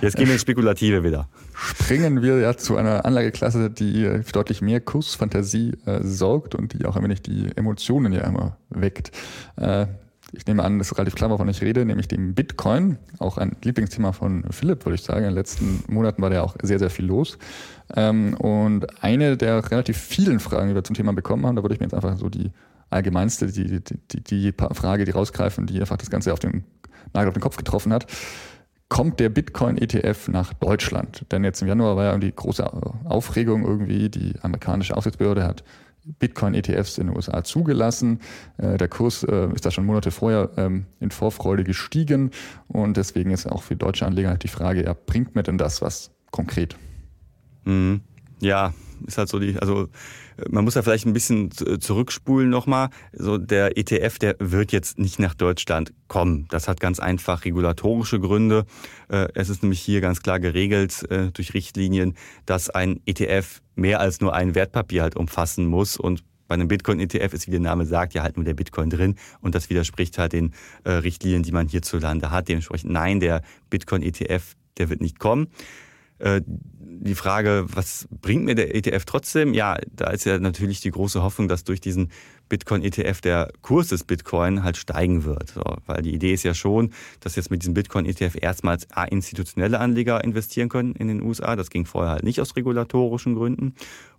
jetzt 0.00 0.16
gehen 0.16 0.26
wir 0.26 0.34
ins 0.34 0.42
Spekulative 0.42 1.02
wieder. 1.02 1.28
Springen 1.52 2.22
wir 2.22 2.38
ja 2.38 2.56
zu 2.56 2.76
einer 2.76 3.04
Anlageklasse, 3.04 3.68
die 3.68 4.04
für 4.22 4.32
deutlich 4.32 4.62
mehr 4.62 4.80
Kursfantasie 4.80 5.72
äh, 5.84 6.00
sorgt 6.02 6.54
und 6.54 6.72
die 6.72 6.86
auch 6.86 6.96
ein 6.96 7.02
wenig 7.02 7.20
die 7.22 7.50
Emotionen 7.56 8.12
ja 8.12 8.22
immer 8.22 8.56
weckt. 8.70 9.10
Äh, 9.56 9.86
ich 10.32 10.46
nehme 10.46 10.62
an, 10.62 10.78
das 10.78 10.90
ist 10.90 10.96
relativ 10.98 11.16
klar, 11.16 11.30
wovon 11.30 11.48
ich 11.48 11.60
rede, 11.60 11.84
nämlich 11.84 12.08
dem 12.08 12.34
Bitcoin. 12.34 12.98
Auch 13.18 13.36
ein 13.36 13.56
Lieblingsthema 13.62 14.12
von 14.12 14.44
Philipp, 14.50 14.86
würde 14.86 14.94
ich 14.94 15.02
sagen. 15.02 15.20
In 15.20 15.30
den 15.30 15.34
letzten 15.34 15.84
Monaten 15.88 16.22
war 16.22 16.30
da 16.30 16.42
auch 16.42 16.56
sehr, 16.62 16.78
sehr 16.78 16.90
viel 16.90 17.06
los. 17.06 17.36
Ähm, 17.94 18.34
und 18.34 19.02
eine 19.02 19.36
der 19.36 19.70
relativ 19.70 19.98
vielen 19.98 20.40
Fragen, 20.40 20.68
die 20.68 20.74
wir 20.74 20.84
zum 20.84 20.96
Thema 20.96 21.12
bekommen 21.12 21.46
haben, 21.46 21.56
da 21.56 21.62
würde 21.62 21.74
ich 21.74 21.80
mir 21.80 21.86
jetzt 21.86 21.94
einfach 21.94 22.16
so 22.16 22.28
die 22.28 22.52
allgemeinste, 22.94 23.48
die, 23.48 23.80
die, 23.82 24.24
die, 24.24 24.54
Frage, 24.72 25.04
die 25.04 25.10
rausgreifen, 25.10 25.66
die 25.66 25.80
einfach 25.80 25.96
das 25.96 26.10
Ganze 26.10 26.32
auf 26.32 26.38
den 26.38 26.64
Nagel 27.12 27.28
auf 27.28 27.34
den 27.34 27.42
Kopf 27.42 27.56
getroffen 27.56 27.92
hat. 27.92 28.06
Kommt 28.88 29.18
der 29.18 29.28
Bitcoin-ETF 29.28 30.28
nach 30.28 30.52
Deutschland? 30.52 31.26
Denn 31.32 31.42
jetzt 31.42 31.62
im 31.62 31.68
Januar 31.68 31.96
war 31.96 32.04
ja 32.04 32.18
die 32.18 32.34
große 32.34 32.64
Aufregung 33.04 33.64
irgendwie. 33.64 34.08
Die 34.08 34.34
amerikanische 34.42 34.96
Aufsichtsbehörde 34.96 35.44
hat 35.44 35.64
Bitcoin-ETFs 36.04 36.98
in 36.98 37.08
den 37.08 37.16
USA 37.16 37.42
zugelassen. 37.44 38.20
Äh, 38.58 38.76
der 38.76 38.88
Kurs 38.88 39.24
äh, 39.24 39.48
ist 39.54 39.64
da 39.64 39.70
schon 39.70 39.86
Monate 39.86 40.10
vorher 40.10 40.50
ähm, 40.56 40.86
in 41.00 41.10
Vorfreude 41.10 41.64
gestiegen. 41.64 42.30
Und 42.68 42.96
deswegen 42.96 43.30
ist 43.30 43.50
auch 43.50 43.62
für 43.62 43.74
deutsche 43.74 44.06
Anleger 44.06 44.28
halt 44.28 44.44
die 44.44 44.48
Frage, 44.48 44.84
ja, 44.84 44.94
bringt 44.94 45.34
mir 45.34 45.42
denn 45.42 45.58
das 45.58 45.82
was 45.82 46.10
konkret? 46.30 46.76
Mhm. 47.64 48.02
Ja, 48.40 48.74
ist 49.06 49.18
halt 49.18 49.28
so 49.28 49.38
die, 49.38 49.58
also 49.58 49.88
man 50.48 50.64
muss 50.64 50.74
da 50.74 50.82
vielleicht 50.82 51.06
ein 51.06 51.12
bisschen 51.12 51.50
zurückspulen 51.50 52.50
nochmal. 52.50 52.90
So 53.12 53.38
der 53.38 53.76
ETF, 53.76 54.18
der 54.18 54.36
wird 54.38 54.72
jetzt 54.72 54.98
nicht 54.98 55.18
nach 55.18 55.34
Deutschland 55.34 55.92
kommen. 56.08 56.46
Das 56.50 56.68
hat 56.68 56.80
ganz 56.80 57.00
einfach 57.00 57.44
regulatorische 57.44 58.20
Gründe. 58.20 58.64
Äh, 59.08 59.28
es 59.34 59.48
ist 59.48 59.62
nämlich 59.62 59.80
hier 59.80 60.00
ganz 60.00 60.22
klar 60.22 60.40
geregelt 60.40 61.10
äh, 61.10 61.30
durch 61.32 61.54
Richtlinien, 61.54 62.14
dass 62.46 62.70
ein 62.70 63.00
ETF 63.06 63.60
mehr 63.76 64.00
als 64.00 64.20
nur 64.20 64.34
ein 64.34 64.54
Wertpapier 64.54 65.02
halt 65.02 65.16
umfassen 65.16 65.66
muss 65.66 65.96
und 65.96 66.24
bei 66.46 66.54
einem 66.54 66.68
Bitcoin-ETF 66.68 67.32
ist, 67.32 67.46
wie 67.46 67.52
der 67.52 67.60
Name 67.60 67.86
sagt, 67.86 68.12
ja 68.12 68.22
halt 68.22 68.36
nur 68.36 68.44
der 68.44 68.54
Bitcoin 68.54 68.90
drin 68.90 69.16
und 69.40 69.54
das 69.54 69.70
widerspricht 69.70 70.18
halt 70.18 70.34
den 70.34 70.52
äh, 70.84 70.90
Richtlinien, 70.90 71.42
die 71.42 71.52
man 71.52 71.68
hierzulande 71.68 72.30
hat. 72.30 72.48
Dementsprechend 72.48 72.92
nein, 72.92 73.18
der 73.18 73.42
Bitcoin-ETF, 73.70 74.54
der 74.76 74.90
wird 74.90 75.00
nicht 75.00 75.18
kommen. 75.18 75.48
Äh, 76.18 76.42
die 77.04 77.14
Frage, 77.14 77.66
was 77.68 78.08
bringt 78.10 78.44
mir 78.44 78.54
der 78.54 78.74
ETF 78.74 79.04
trotzdem? 79.04 79.52
Ja, 79.52 79.76
da 79.92 80.10
ist 80.10 80.24
ja 80.24 80.38
natürlich 80.38 80.80
die 80.80 80.90
große 80.90 81.22
Hoffnung, 81.22 81.48
dass 81.48 81.64
durch 81.64 81.80
diesen 81.80 82.10
Bitcoin-ETF 82.48 83.20
der 83.20 83.52
Kurs 83.62 83.88
des 83.88 84.04
Bitcoin 84.04 84.62
halt 84.62 84.76
steigen 84.76 85.24
wird. 85.24 85.50
So, 85.50 85.62
weil 85.86 86.02
die 86.02 86.14
Idee 86.14 86.32
ist 86.32 86.44
ja 86.44 86.54
schon, 86.54 86.92
dass 87.20 87.36
jetzt 87.36 87.50
mit 87.50 87.62
diesem 87.62 87.74
Bitcoin-ETF 87.74 88.36
erstmals 88.40 88.86
institutionelle 89.10 89.80
Anleger 89.80 90.22
investieren 90.24 90.68
können 90.68 90.94
in 90.94 91.08
den 91.08 91.22
USA. 91.22 91.56
Das 91.56 91.70
ging 91.70 91.84
vorher 91.84 92.12
halt 92.12 92.22
nicht 92.22 92.40
aus 92.40 92.56
regulatorischen 92.56 93.34
Gründen. 93.34 93.74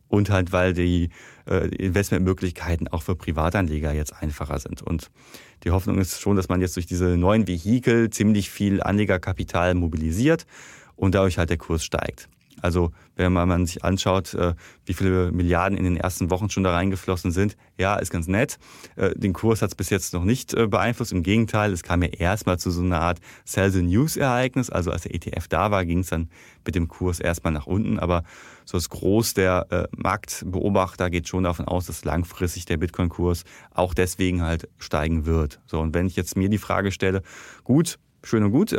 Und 0.08 0.30
halt, 0.30 0.52
weil 0.52 0.74
die 0.74 1.10
äh, 1.48 1.68
Investmentmöglichkeiten 1.76 2.88
auch 2.88 3.02
für 3.02 3.16
Privatanleger 3.16 3.92
jetzt 3.92 4.14
einfacher 4.14 4.60
sind. 4.60 4.84
Und 4.84 5.10
die 5.64 5.72
Hoffnung 5.72 5.98
ist 5.98 6.22
schon, 6.22 6.36
dass 6.36 6.48
man 6.48 6.62
jetzt 6.62 6.76
durch 6.76 6.86
diese 6.86 7.18
neuen 7.18 7.48
Vehikel 7.48 8.12
ziemlich 8.12 8.52
viel 8.52 8.84
Anlegerkapital 8.84 9.74
mobilisiert 9.74 10.46
und 10.96 11.16
dadurch 11.16 11.38
halt 11.38 11.50
der 11.50 11.58
Kurs 11.58 11.84
steigt. 11.84 12.30
Also 12.62 12.92
wenn 13.16 13.34
man 13.34 13.66
sich 13.66 13.84
anschaut, 13.84 14.34
äh, 14.34 14.56
wie 14.86 14.94
viele 14.94 15.32
Milliarden 15.32 15.78
in 15.78 15.84
den 15.84 15.98
ersten 15.98 16.30
Wochen 16.30 16.50
schon 16.50 16.64
da 16.64 16.74
reingeflossen 16.74 17.32
sind, 17.32 17.58
ja, 17.78 17.96
ist 17.96 18.12
ganz 18.12 18.28
nett. 18.28 18.58
Äh, 18.96 19.12
den 19.16 19.34
Kurs 19.34 19.62
hat 19.62 19.70
es 19.70 19.76
bis 19.76 19.90
jetzt 19.90 20.14
noch 20.14 20.24
nicht 20.24 20.54
äh, 20.54 20.68
beeinflusst. 20.68 21.12
Im 21.12 21.24
Gegenteil, 21.24 21.72
es 21.72 21.84
kam 21.84 22.02
ja 22.02 22.10
erstmal 22.10 22.58
zu 22.58 22.72
so 22.72 22.82
einer 22.82 23.02
Art 23.02 23.20
Sell-the-News-Ereignis. 23.46 24.70
Also 24.70 24.92
als 24.92 25.04
der 25.04 25.14
ETF 25.14 25.48
da 25.48 25.72
war, 25.72 25.86
ging 25.86 26.00
es 26.00 26.08
dann 26.08 26.30
mit 26.66 26.76
dem 26.76 26.88
Kurs 26.88 27.20
erstmal 27.20 27.54
nach 27.54 27.68
unten. 27.68 28.00
Aber 28.00 28.24
so 28.66 28.78
das 28.78 28.90
Groß 28.90 29.36
der 29.36 29.88
Marktbeobachter 29.96 31.12
geht 31.12 31.28
schon 31.28 31.44
davon 31.44 31.68
aus, 31.68 31.86
dass 31.86 32.04
langfristig 32.04 32.66
der 32.66 32.78
Bitcoin-Kurs 32.78 33.44
auch 33.72 33.94
deswegen 33.94 34.42
halt 34.42 34.68
steigen 34.80 35.28
wird. 35.28 35.62
So, 35.68 35.80
und 35.80 35.94
wenn 35.94 36.08
ich 36.08 36.16
jetzt 36.16 36.36
mir 36.36 36.50
die 36.50 36.58
Frage 36.58 36.92
stelle, 36.92 37.22
gut, 37.64 38.00
schön 38.24 38.44
und 38.44 38.52
gut, 38.52 38.76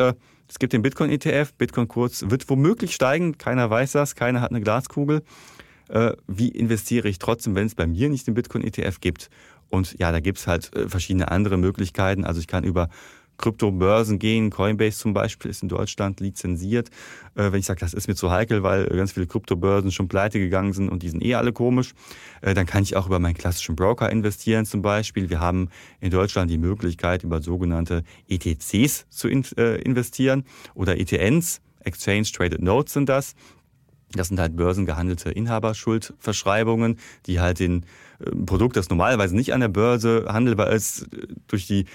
es 0.48 0.58
gibt 0.58 0.72
den 0.72 0.82
Bitcoin-ETF, 0.82 1.54
Bitcoin-Kurs 1.54 2.30
wird 2.30 2.48
womöglich 2.48 2.94
steigen, 2.94 3.38
keiner 3.38 3.68
weiß 3.68 3.92
das, 3.92 4.14
keiner 4.14 4.40
hat 4.40 4.50
eine 4.50 4.60
Glaskugel. 4.60 5.22
Äh, 5.88 6.12
wie 6.26 6.48
investiere 6.48 7.08
ich 7.08 7.18
trotzdem, 7.18 7.54
wenn 7.54 7.66
es 7.66 7.74
bei 7.74 7.86
mir 7.86 8.08
nicht 8.08 8.26
den 8.26 8.34
Bitcoin-ETF 8.34 9.00
gibt? 9.00 9.30
Und 9.68 9.98
ja, 9.98 10.12
da 10.12 10.20
gibt 10.20 10.38
es 10.38 10.46
halt 10.46 10.74
äh, 10.74 10.88
verschiedene 10.88 11.30
andere 11.30 11.56
Möglichkeiten. 11.56 12.24
Also 12.24 12.40
ich 12.40 12.46
kann 12.46 12.64
über 12.64 12.88
Kryptobörsen 13.38 14.18
gehen. 14.18 14.50
Coinbase 14.50 14.98
zum 14.98 15.12
Beispiel 15.12 15.50
ist 15.50 15.62
in 15.62 15.68
Deutschland 15.68 16.20
lizenziert. 16.20 16.90
Äh, 17.34 17.52
wenn 17.52 17.60
ich 17.60 17.66
sage, 17.66 17.80
das 17.80 17.94
ist 17.94 18.08
mir 18.08 18.14
zu 18.14 18.30
heikel, 18.30 18.62
weil 18.62 18.86
ganz 18.86 19.12
viele 19.12 19.26
Kryptobörsen 19.26 19.90
schon 19.92 20.08
pleite 20.08 20.38
gegangen 20.38 20.72
sind 20.72 20.88
und 20.88 21.02
die 21.02 21.08
sind 21.08 21.24
eh 21.24 21.34
alle 21.34 21.52
komisch, 21.52 21.94
äh, 22.40 22.54
dann 22.54 22.66
kann 22.66 22.82
ich 22.82 22.96
auch 22.96 23.06
über 23.06 23.18
meinen 23.18 23.34
klassischen 23.34 23.76
Broker 23.76 24.10
investieren 24.10 24.66
zum 24.66 24.82
Beispiel. 24.82 25.30
Wir 25.30 25.40
haben 25.40 25.68
in 26.00 26.10
Deutschland 26.10 26.50
die 26.50 26.58
Möglichkeit, 26.58 27.24
über 27.24 27.42
sogenannte 27.42 28.02
ETCs 28.28 29.06
zu 29.10 29.28
in, 29.28 29.44
äh, 29.56 29.76
investieren 29.82 30.44
oder 30.74 30.98
ETNs. 30.98 31.60
Exchange 31.80 32.26
Traded 32.32 32.62
Notes 32.62 32.94
sind 32.94 33.08
das. 33.08 33.34
Das 34.12 34.28
sind 34.28 34.38
halt 34.38 34.56
börsengehandelte 34.56 35.30
Inhaberschuldverschreibungen, 35.30 36.98
die 37.26 37.40
halt 37.40 37.58
den 37.58 37.84
äh, 38.18 38.30
Produkt, 38.46 38.76
das 38.76 38.88
normalerweise 38.88 39.34
nicht 39.34 39.52
an 39.52 39.60
der 39.60 39.68
Börse 39.68 40.26
handelbar 40.28 40.70
ist, 40.70 41.06
durch 41.48 41.66
die 41.66 41.86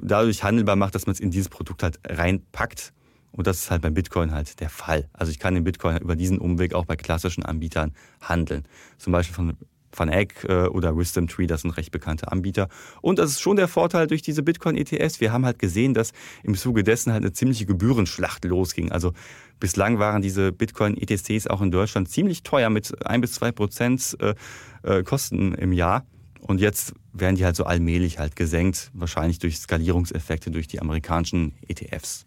dadurch 0.00 0.44
handelbar 0.44 0.76
macht, 0.76 0.94
dass 0.94 1.06
man 1.06 1.14
es 1.14 1.20
in 1.20 1.30
dieses 1.30 1.48
Produkt 1.48 1.82
halt 1.82 1.98
reinpackt 2.06 2.92
Und 3.32 3.46
das 3.46 3.58
ist 3.58 3.70
halt 3.70 3.82
beim 3.82 3.94
Bitcoin 3.94 4.30
halt 4.32 4.60
der 4.60 4.70
Fall. 4.70 5.08
Also 5.12 5.32
ich 5.32 5.38
kann 5.38 5.54
den 5.54 5.64
Bitcoin 5.64 5.98
über 5.98 6.16
diesen 6.16 6.38
Umweg 6.38 6.74
auch 6.74 6.84
bei 6.84 6.96
klassischen 6.96 7.44
Anbietern 7.44 7.92
handeln. 8.20 8.64
Zum 8.98 9.12
Beispiel 9.12 9.34
von 9.34 9.56
Van 9.96 10.08
Eck 10.08 10.44
äh, 10.48 10.66
oder 10.66 10.96
Wisdom 10.96 11.28
Tree, 11.28 11.46
das 11.46 11.62
sind 11.62 11.72
recht 11.72 11.90
bekannte 11.90 12.30
Anbieter. 12.30 12.68
Und 13.00 13.18
das 13.18 13.30
ist 13.30 13.40
schon 13.40 13.56
der 13.56 13.68
Vorteil 13.68 14.06
durch 14.06 14.22
diese 14.22 14.42
Bitcoin-ETFs. 14.42 15.20
Wir 15.20 15.32
haben 15.32 15.44
halt 15.44 15.58
gesehen, 15.58 15.94
dass 15.94 16.12
im 16.42 16.54
Zuge 16.54 16.82
dessen 16.82 17.12
halt 17.12 17.22
eine 17.22 17.32
ziemliche 17.32 17.66
Gebührenschlacht 17.66 18.44
losging. 18.44 18.92
Also 18.92 19.12
bislang 19.60 19.98
waren 19.98 20.22
diese 20.22 20.52
Bitcoin-ETCs 20.52 21.46
auch 21.46 21.62
in 21.62 21.70
Deutschland 21.70 22.08
ziemlich 22.08 22.42
teuer 22.42 22.70
mit 22.70 23.06
ein 23.06 23.20
bis 23.20 23.32
zwei 23.32 23.52
Prozent 23.52 24.16
äh, 24.20 24.34
äh, 24.82 25.02
Kosten 25.02 25.54
im 25.54 25.72
Jahr. 25.72 26.06
Und 26.46 26.60
jetzt 26.60 26.94
werden 27.12 27.36
die 27.36 27.44
halt 27.44 27.56
so 27.56 27.64
allmählich 27.64 28.18
halt 28.18 28.36
gesenkt, 28.36 28.90
wahrscheinlich 28.92 29.38
durch 29.38 29.58
Skalierungseffekte 29.58 30.50
durch 30.50 30.68
die 30.68 30.80
amerikanischen 30.80 31.54
ETFs. 31.66 32.26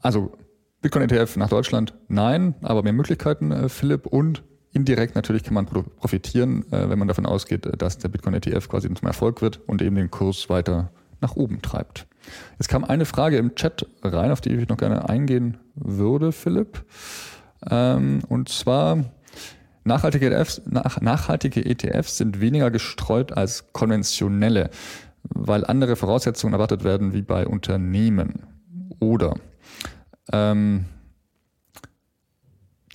Also 0.00 0.32
Bitcoin-ETF 0.82 1.36
nach 1.36 1.48
Deutschland, 1.48 1.94
nein, 2.08 2.54
aber 2.62 2.82
mehr 2.82 2.92
Möglichkeiten, 2.92 3.68
Philipp. 3.68 4.06
Und 4.06 4.42
Indirekt 4.76 5.14
natürlich 5.14 5.42
kann 5.42 5.54
man 5.54 5.64
profitieren, 5.64 6.70
äh, 6.70 6.90
wenn 6.90 6.98
man 6.98 7.08
davon 7.08 7.24
ausgeht, 7.24 7.64
äh, 7.64 7.76
dass 7.76 7.98
der 7.98 8.08
Bitcoin-ETF 8.08 8.68
quasi 8.68 8.92
zum 8.92 9.06
Erfolg 9.08 9.40
wird 9.40 9.60
und 9.66 9.80
eben 9.80 9.96
den 9.96 10.10
Kurs 10.10 10.50
weiter 10.50 10.92
nach 11.22 11.34
oben 11.34 11.62
treibt. 11.62 12.06
Es 12.58 12.68
kam 12.68 12.84
eine 12.84 13.06
Frage 13.06 13.38
im 13.38 13.54
Chat 13.54 13.86
rein, 14.02 14.30
auf 14.30 14.42
die 14.42 14.50
ich 14.50 14.68
noch 14.68 14.76
gerne 14.76 15.08
eingehen 15.08 15.56
würde, 15.74 16.30
Philipp. 16.30 16.84
Ähm, 17.70 18.20
und 18.28 18.50
zwar, 18.50 19.04
nachhaltige 19.86 20.30
ETFs, 20.30 20.62
nachhaltige 21.00 21.64
ETFs 21.64 22.18
sind 22.18 22.40
weniger 22.40 22.70
gestreut 22.70 23.32
als 23.32 23.72
konventionelle, 23.72 24.70
weil 25.22 25.64
andere 25.64 25.96
Voraussetzungen 25.96 26.52
erwartet 26.52 26.84
werden 26.84 27.12
wie 27.12 27.22
bei 27.22 27.46
Unternehmen. 27.46 28.46
Oder 29.00 29.34
ähm, 30.32 30.86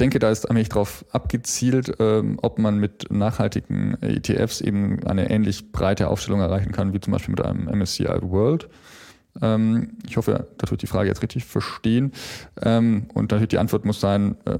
denke, 0.02 0.20
da 0.20 0.30
ist 0.32 0.50
eigentlich 0.50 0.70
darauf 0.70 1.06
abgezielt, 1.12 1.94
ähm, 2.00 2.38
ob 2.42 2.60
man 2.60 2.80
mit 2.80 3.12
nachhaltigen 3.12 4.02
ETFs 4.02 4.60
eben 4.60 5.04
eine 5.06 5.30
ähnlich 5.30 5.72
breite 5.72 6.10
Aufstellung 6.10 6.42
erreichen 6.42 6.72
kann, 6.72 6.94
wie 6.94 7.00
zum 7.00 7.14
Beispiel 7.14 7.32
mit 7.32 7.46
einem 7.46 7.68
MSCI 7.68 8.08
World. 8.22 8.68
Ähm, 9.42 9.98
ich 10.08 10.18
hoffe, 10.18 10.48
dass 10.58 10.72
wir 10.72 10.78
die 10.78 10.88
Frage 10.88 11.08
jetzt 11.08 11.22
richtig 11.22 11.46
verstehen. 11.46 12.12
Ähm, 12.62 13.06
und 13.14 13.32
natürlich 13.32 13.50
die 13.50 13.60
Antwort 13.60 13.86
muss 13.86 14.02
sein, 14.02 14.36
äh, 14.46 14.58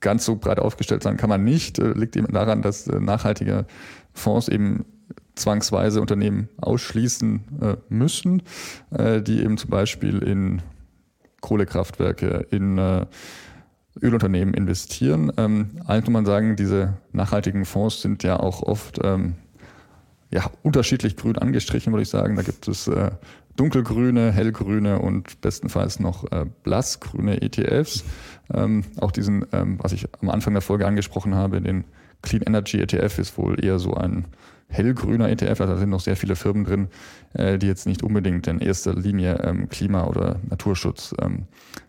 ganz 0.00 0.24
so 0.24 0.36
breit 0.36 0.58
aufgestellt 0.58 1.02
sein 1.02 1.16
kann 1.16 1.28
man 1.28 1.44
nicht. 1.44 1.78
Äh, 1.78 1.92
liegt 1.92 2.16
eben 2.16 2.32
daran, 2.32 2.62
dass 2.62 2.86
äh, 2.86 3.00
nachhaltige 3.00 3.66
Fonds 4.12 4.48
eben 4.48 4.84
zwangsweise 5.34 6.00
Unternehmen 6.00 6.48
ausschließen 6.56 7.60
äh, 7.62 7.76
müssen, 7.88 8.42
die 8.90 9.40
eben 9.40 9.56
zum 9.56 9.70
Beispiel 9.70 10.18
in 10.18 10.62
Kohlekraftwerke, 11.40 12.44
in 12.50 13.06
Ölunternehmen 14.02 14.54
investieren. 14.54 15.32
Ähm, 15.36 15.70
eigentlich 15.86 16.06
muss 16.06 16.12
man 16.12 16.26
sagen, 16.26 16.56
diese 16.56 16.94
nachhaltigen 17.12 17.64
Fonds 17.64 18.02
sind 18.02 18.24
ja 18.24 18.40
auch 18.40 18.62
oft 18.62 18.98
ähm, 19.04 19.34
ja, 20.30 20.50
unterschiedlich 20.62 21.16
grün 21.16 21.38
angestrichen, 21.38 21.92
würde 21.92 22.02
ich 22.02 22.08
sagen. 22.08 22.36
Da 22.36 22.42
gibt 22.42 22.66
es 22.68 22.88
äh, 22.88 23.10
dunkelgrüne, 23.58 24.32
hellgrüne 24.32 25.00
und 25.00 25.40
bestenfalls 25.40 25.98
noch 26.00 26.30
äh, 26.30 26.46
blassgrüne 26.62 27.42
ETFs. 27.42 28.04
Ähm, 28.54 28.84
auch 29.00 29.10
diesen, 29.10 29.44
ähm, 29.52 29.78
was 29.82 29.92
ich 29.92 30.06
am 30.20 30.30
Anfang 30.30 30.54
der 30.54 30.62
Folge 30.62 30.86
angesprochen 30.86 31.34
habe, 31.34 31.60
den 31.60 31.84
Clean 32.22 32.42
Energy 32.42 32.80
ETF 32.80 33.18
ist 33.18 33.36
wohl 33.36 33.62
eher 33.62 33.78
so 33.78 33.94
ein 33.94 34.26
hellgrüner 34.68 35.30
ETF, 35.30 35.62
also 35.62 35.72
da 35.72 35.76
sind 35.78 35.90
noch 35.90 36.00
sehr 36.00 36.16
viele 36.16 36.36
Firmen 36.36 36.64
drin, 36.64 36.88
äh, 37.34 37.58
die 37.58 37.66
jetzt 37.66 37.86
nicht 37.86 38.02
unbedingt 38.02 38.46
in 38.46 38.60
erster 38.60 38.94
Linie 38.94 39.40
ähm, 39.42 39.68
Klima- 39.68 40.04
oder 40.04 40.36
Naturschutz 40.48 41.14
ähm, 41.20 41.46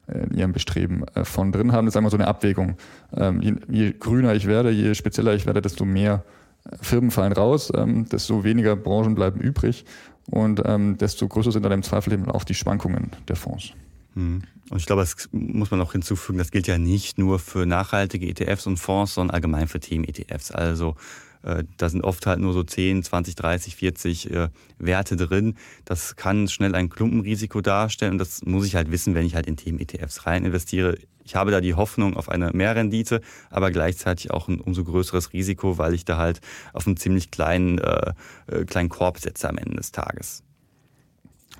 in 0.08 0.38
ihrem 0.38 0.54
Bestreben 0.54 1.04
äh, 1.14 1.26
von 1.26 1.52
drin 1.52 1.72
haben. 1.72 1.86
Das 1.86 1.94
ist 1.94 1.98
einmal 1.98 2.12
so 2.12 2.18
eine 2.18 2.28
Abwägung. 2.28 2.78
Ähm, 3.16 3.42
je, 3.42 3.56
je, 3.68 3.94
grüner 3.94 4.34
ich 4.34 4.48
werde, 4.48 4.72
je 4.72 4.96
spezieller 4.96 5.34
ich 5.34 5.46
werde, 5.46 5.62
desto 5.62 5.84
mehr 5.86 6.24
äh, 6.66 6.78
Firmen 6.82 7.12
fallen 7.12 7.34
raus, 7.34 7.72
ähm, 7.76 8.06
desto 8.06 8.44
weniger 8.44 8.76
Branchen 8.76 9.14
bleiben 9.14 9.40
übrig 9.40 9.86
und 10.30 10.62
ähm, 10.66 10.98
desto 10.98 11.28
größer 11.28 11.52
sind 11.52 11.64
dann 11.64 11.72
im 11.72 11.84
Zweifel 11.84 12.14
eben 12.14 12.30
auch 12.30 12.44
die 12.44 12.54
Schwankungen 12.54 13.12
der 13.28 13.36
Fonds. 13.36 13.74
Hm. 14.16 14.44
Und 14.70 14.78
ich 14.78 14.86
glaube, 14.86 15.02
das 15.02 15.30
muss 15.32 15.72
man 15.72 15.82
auch 15.82 15.94
hinzufügen, 15.94 16.38
das 16.38 16.52
gilt 16.52 16.68
ja 16.68 16.78
nicht 16.78 17.18
nur 17.18 17.40
für 17.40 17.66
nachhaltige 17.66 18.28
ETFs 18.28 18.68
und 18.68 18.78
Fonds, 18.78 19.16
sondern 19.16 19.34
allgemein 19.34 19.68
für 19.68 19.80
Themen-ETFs. 19.80 20.52
Also 20.52 20.96
äh, 21.44 21.64
da 21.78 21.90
sind 21.90 22.04
oft 22.04 22.26
halt 22.26 22.40
nur 22.40 22.54
so 22.54 22.64
10, 22.64 23.04
20, 23.04 23.36
30, 23.36 23.76
40 23.76 24.32
äh, 24.32 24.50
Werte 24.78 25.16
drin. 25.16 25.56
Das 25.86 26.16
kann 26.16 26.48
schnell 26.48 26.76
ein 26.76 26.90
Klumpenrisiko 26.90 27.62
darstellen 27.62 28.14
und 28.14 28.18
das 28.20 28.44
muss 28.46 28.66
ich 28.66 28.76
halt 28.76 28.92
wissen, 28.92 29.16
wenn 29.16 29.26
ich 29.26 29.36
halt 29.36 29.48
in 29.48 29.58
Themen-ETFs 29.58 30.26
rein 30.26 30.46
investiere. 30.46 30.98
Ich 31.30 31.36
habe 31.36 31.52
da 31.52 31.62
die 31.62 31.76
Hoffnung 31.76 32.18
auf 32.18 32.28
eine 32.28 32.50
Mehrrendite, 32.54 33.22
aber 33.52 33.70
gleichzeitig 33.70 34.32
auch 34.32 34.48
ein 34.48 34.60
umso 34.60 34.84
größeres 34.84 35.32
Risiko, 35.32 35.78
weil 35.78 35.94
ich 35.94 36.04
da 36.04 36.18
halt 36.18 36.42
auf 36.74 36.88
einen 36.88 36.98
ziemlich 36.98 37.30
kleinen, 37.30 37.78
äh, 37.78 38.14
äh 38.48 38.66
kleinen 38.66 38.90
Korb 38.90 39.20
setze 39.20 39.48
am 39.48 39.60
Ende 39.60 39.76
des 39.76 39.92
Tages. 39.92 40.42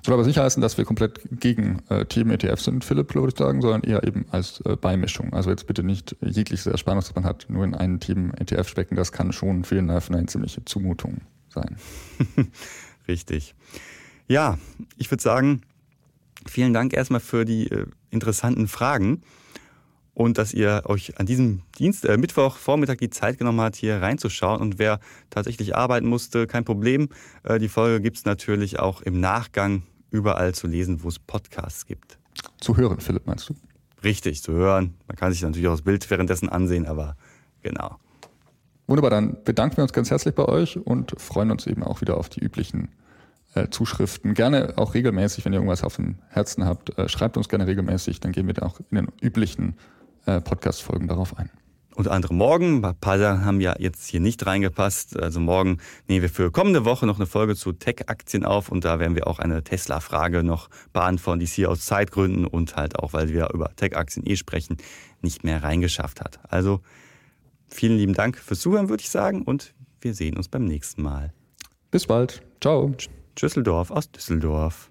Soll 0.04 0.14
aber 0.14 0.26
nicht 0.26 0.38
heißen, 0.38 0.60
dass 0.60 0.76
wir 0.76 0.84
komplett 0.84 1.20
gegen 1.30 1.84
äh, 1.88 2.04
Themen-ETF 2.04 2.60
sind, 2.60 2.84
Philipp, 2.84 3.14
würde 3.14 3.28
ich 3.28 3.38
sagen, 3.38 3.62
sondern 3.62 3.82
eher 3.82 4.02
eben 4.02 4.26
als 4.32 4.60
äh, 4.62 4.74
Beimischung. 4.74 5.32
Also 5.34 5.50
jetzt 5.50 5.68
bitte 5.68 5.84
nicht 5.84 6.16
jegliches 6.20 6.66
Ersparnis, 6.66 7.04
das 7.06 7.14
man 7.14 7.24
hat, 7.24 7.46
nur 7.48 7.62
in 7.64 7.76
einen 7.76 8.00
Themen-ETF 8.00 8.66
stecken. 8.66 8.96
Das 8.96 9.12
kann 9.12 9.32
schon 9.32 9.62
vielen 9.62 9.86
Nerven 9.86 10.16
eine 10.16 10.26
ziemliche 10.26 10.64
Zumutung 10.64 11.20
sein. 11.48 11.76
Richtig. 13.06 13.54
Ja, 14.26 14.58
ich 14.96 15.08
würde 15.12 15.22
sagen, 15.22 15.60
vielen 16.44 16.74
Dank 16.74 16.92
erstmal 16.92 17.20
für 17.20 17.44
die 17.44 17.70
äh, 17.70 17.86
interessanten 18.10 18.66
Fragen 18.66 19.22
und 20.20 20.36
dass 20.36 20.52
ihr 20.52 20.82
euch 20.84 21.18
an 21.18 21.24
diesem 21.24 21.62
Dienst, 21.78 22.04
äh, 22.04 22.18
Mittwoch 22.18 22.58
Vormittag 22.58 22.98
die 22.98 23.08
Zeit 23.08 23.38
genommen 23.38 23.62
habt, 23.62 23.76
hier 23.76 24.02
reinzuschauen. 24.02 24.60
Und 24.60 24.78
wer 24.78 25.00
tatsächlich 25.30 25.74
arbeiten 25.74 26.06
musste, 26.06 26.46
kein 26.46 26.62
Problem. 26.62 27.08
Äh, 27.42 27.58
die 27.58 27.70
Folge 27.70 28.02
gibt 28.02 28.18
es 28.18 28.26
natürlich 28.26 28.78
auch 28.78 29.00
im 29.00 29.18
Nachgang 29.18 29.84
überall 30.10 30.52
zu 30.54 30.66
lesen, 30.66 31.02
wo 31.02 31.08
es 31.08 31.18
Podcasts 31.18 31.86
gibt. 31.86 32.18
Zu 32.60 32.76
hören, 32.76 33.00
Philipp, 33.00 33.26
meinst 33.26 33.48
du? 33.48 33.54
Richtig, 34.04 34.42
zu 34.42 34.52
hören. 34.52 34.92
Man 35.08 35.16
kann 35.16 35.32
sich 35.32 35.40
natürlich 35.40 35.68
auch 35.68 35.72
das 35.72 35.82
Bild 35.82 36.10
währenddessen 36.10 36.50
ansehen, 36.50 36.84
aber 36.84 37.16
genau. 37.62 37.96
Wunderbar, 38.88 39.08
dann 39.08 39.42
bedanken 39.42 39.78
wir 39.78 39.84
uns 39.84 39.94
ganz 39.94 40.10
herzlich 40.10 40.34
bei 40.34 40.44
euch 40.44 40.76
und 40.76 41.18
freuen 41.18 41.50
uns 41.50 41.66
eben 41.66 41.82
auch 41.82 42.02
wieder 42.02 42.18
auf 42.18 42.28
die 42.28 42.40
üblichen 42.40 42.90
äh, 43.54 43.68
Zuschriften. 43.70 44.34
Gerne 44.34 44.74
auch 44.76 44.92
regelmäßig, 44.92 45.46
wenn 45.46 45.54
ihr 45.54 45.60
irgendwas 45.60 45.82
auf 45.82 45.96
dem 45.96 46.16
Herzen 46.28 46.66
habt, 46.66 46.98
äh, 46.98 47.08
schreibt 47.08 47.38
uns 47.38 47.48
gerne 47.48 47.66
regelmäßig, 47.66 48.20
dann 48.20 48.32
gehen 48.32 48.46
wir 48.46 48.52
da 48.52 48.66
auch 48.66 48.80
in 48.90 48.96
den 48.96 49.08
üblichen 49.22 49.76
äh, 50.26 50.40
Podcast-Folgen 50.40 51.08
darauf 51.08 51.38
ein. 51.38 51.50
Unter 51.94 52.12
anderem 52.12 52.38
morgen. 52.38 52.84
Ein 52.84 52.96
paar 52.96 53.18
Sachen 53.18 53.44
haben 53.44 53.60
ja 53.60 53.74
jetzt 53.78 54.06
hier 54.06 54.20
nicht 54.20 54.46
reingepasst. 54.46 55.20
Also 55.20 55.40
morgen 55.40 55.78
nehmen 56.08 56.22
wir 56.22 56.30
für 56.30 56.50
kommende 56.50 56.84
Woche 56.84 57.06
noch 57.06 57.16
eine 57.16 57.26
Folge 57.26 57.56
zu 57.56 57.72
Tech-Aktien 57.72 58.44
auf 58.44 58.70
und 58.70 58.84
da 58.84 58.98
werden 58.98 59.14
wir 59.16 59.26
auch 59.26 59.38
eine 59.38 59.62
Tesla-Frage 59.62 60.42
noch 60.42 60.70
beantworten, 60.92 61.40
die 61.40 61.44
es 61.44 61.52
hier 61.52 61.70
aus 61.70 61.84
Zeitgründen 61.84 62.46
und 62.46 62.76
halt 62.76 62.98
auch, 62.98 63.12
weil 63.12 63.28
wir 63.28 63.50
über 63.52 63.74
Tech-Aktien 63.76 64.24
eh 64.26 64.36
sprechen, 64.36 64.78
nicht 65.20 65.44
mehr 65.44 65.62
reingeschafft 65.62 66.20
hat. 66.20 66.38
Also 66.48 66.80
vielen 67.68 67.98
lieben 67.98 68.14
Dank 68.14 68.38
fürs 68.38 68.60
Zuhören, 68.60 68.88
würde 68.88 69.02
ich 69.02 69.10
sagen, 69.10 69.42
und 69.42 69.74
wir 70.00 70.14
sehen 70.14 70.36
uns 70.36 70.48
beim 70.48 70.64
nächsten 70.64 71.02
Mal. 71.02 71.32
Bis 71.90 72.06
bald. 72.06 72.40
Ciao. 72.60 72.94
Tschüsseldorf 73.36 73.90
aus 73.90 74.10
Düsseldorf. 74.10 74.89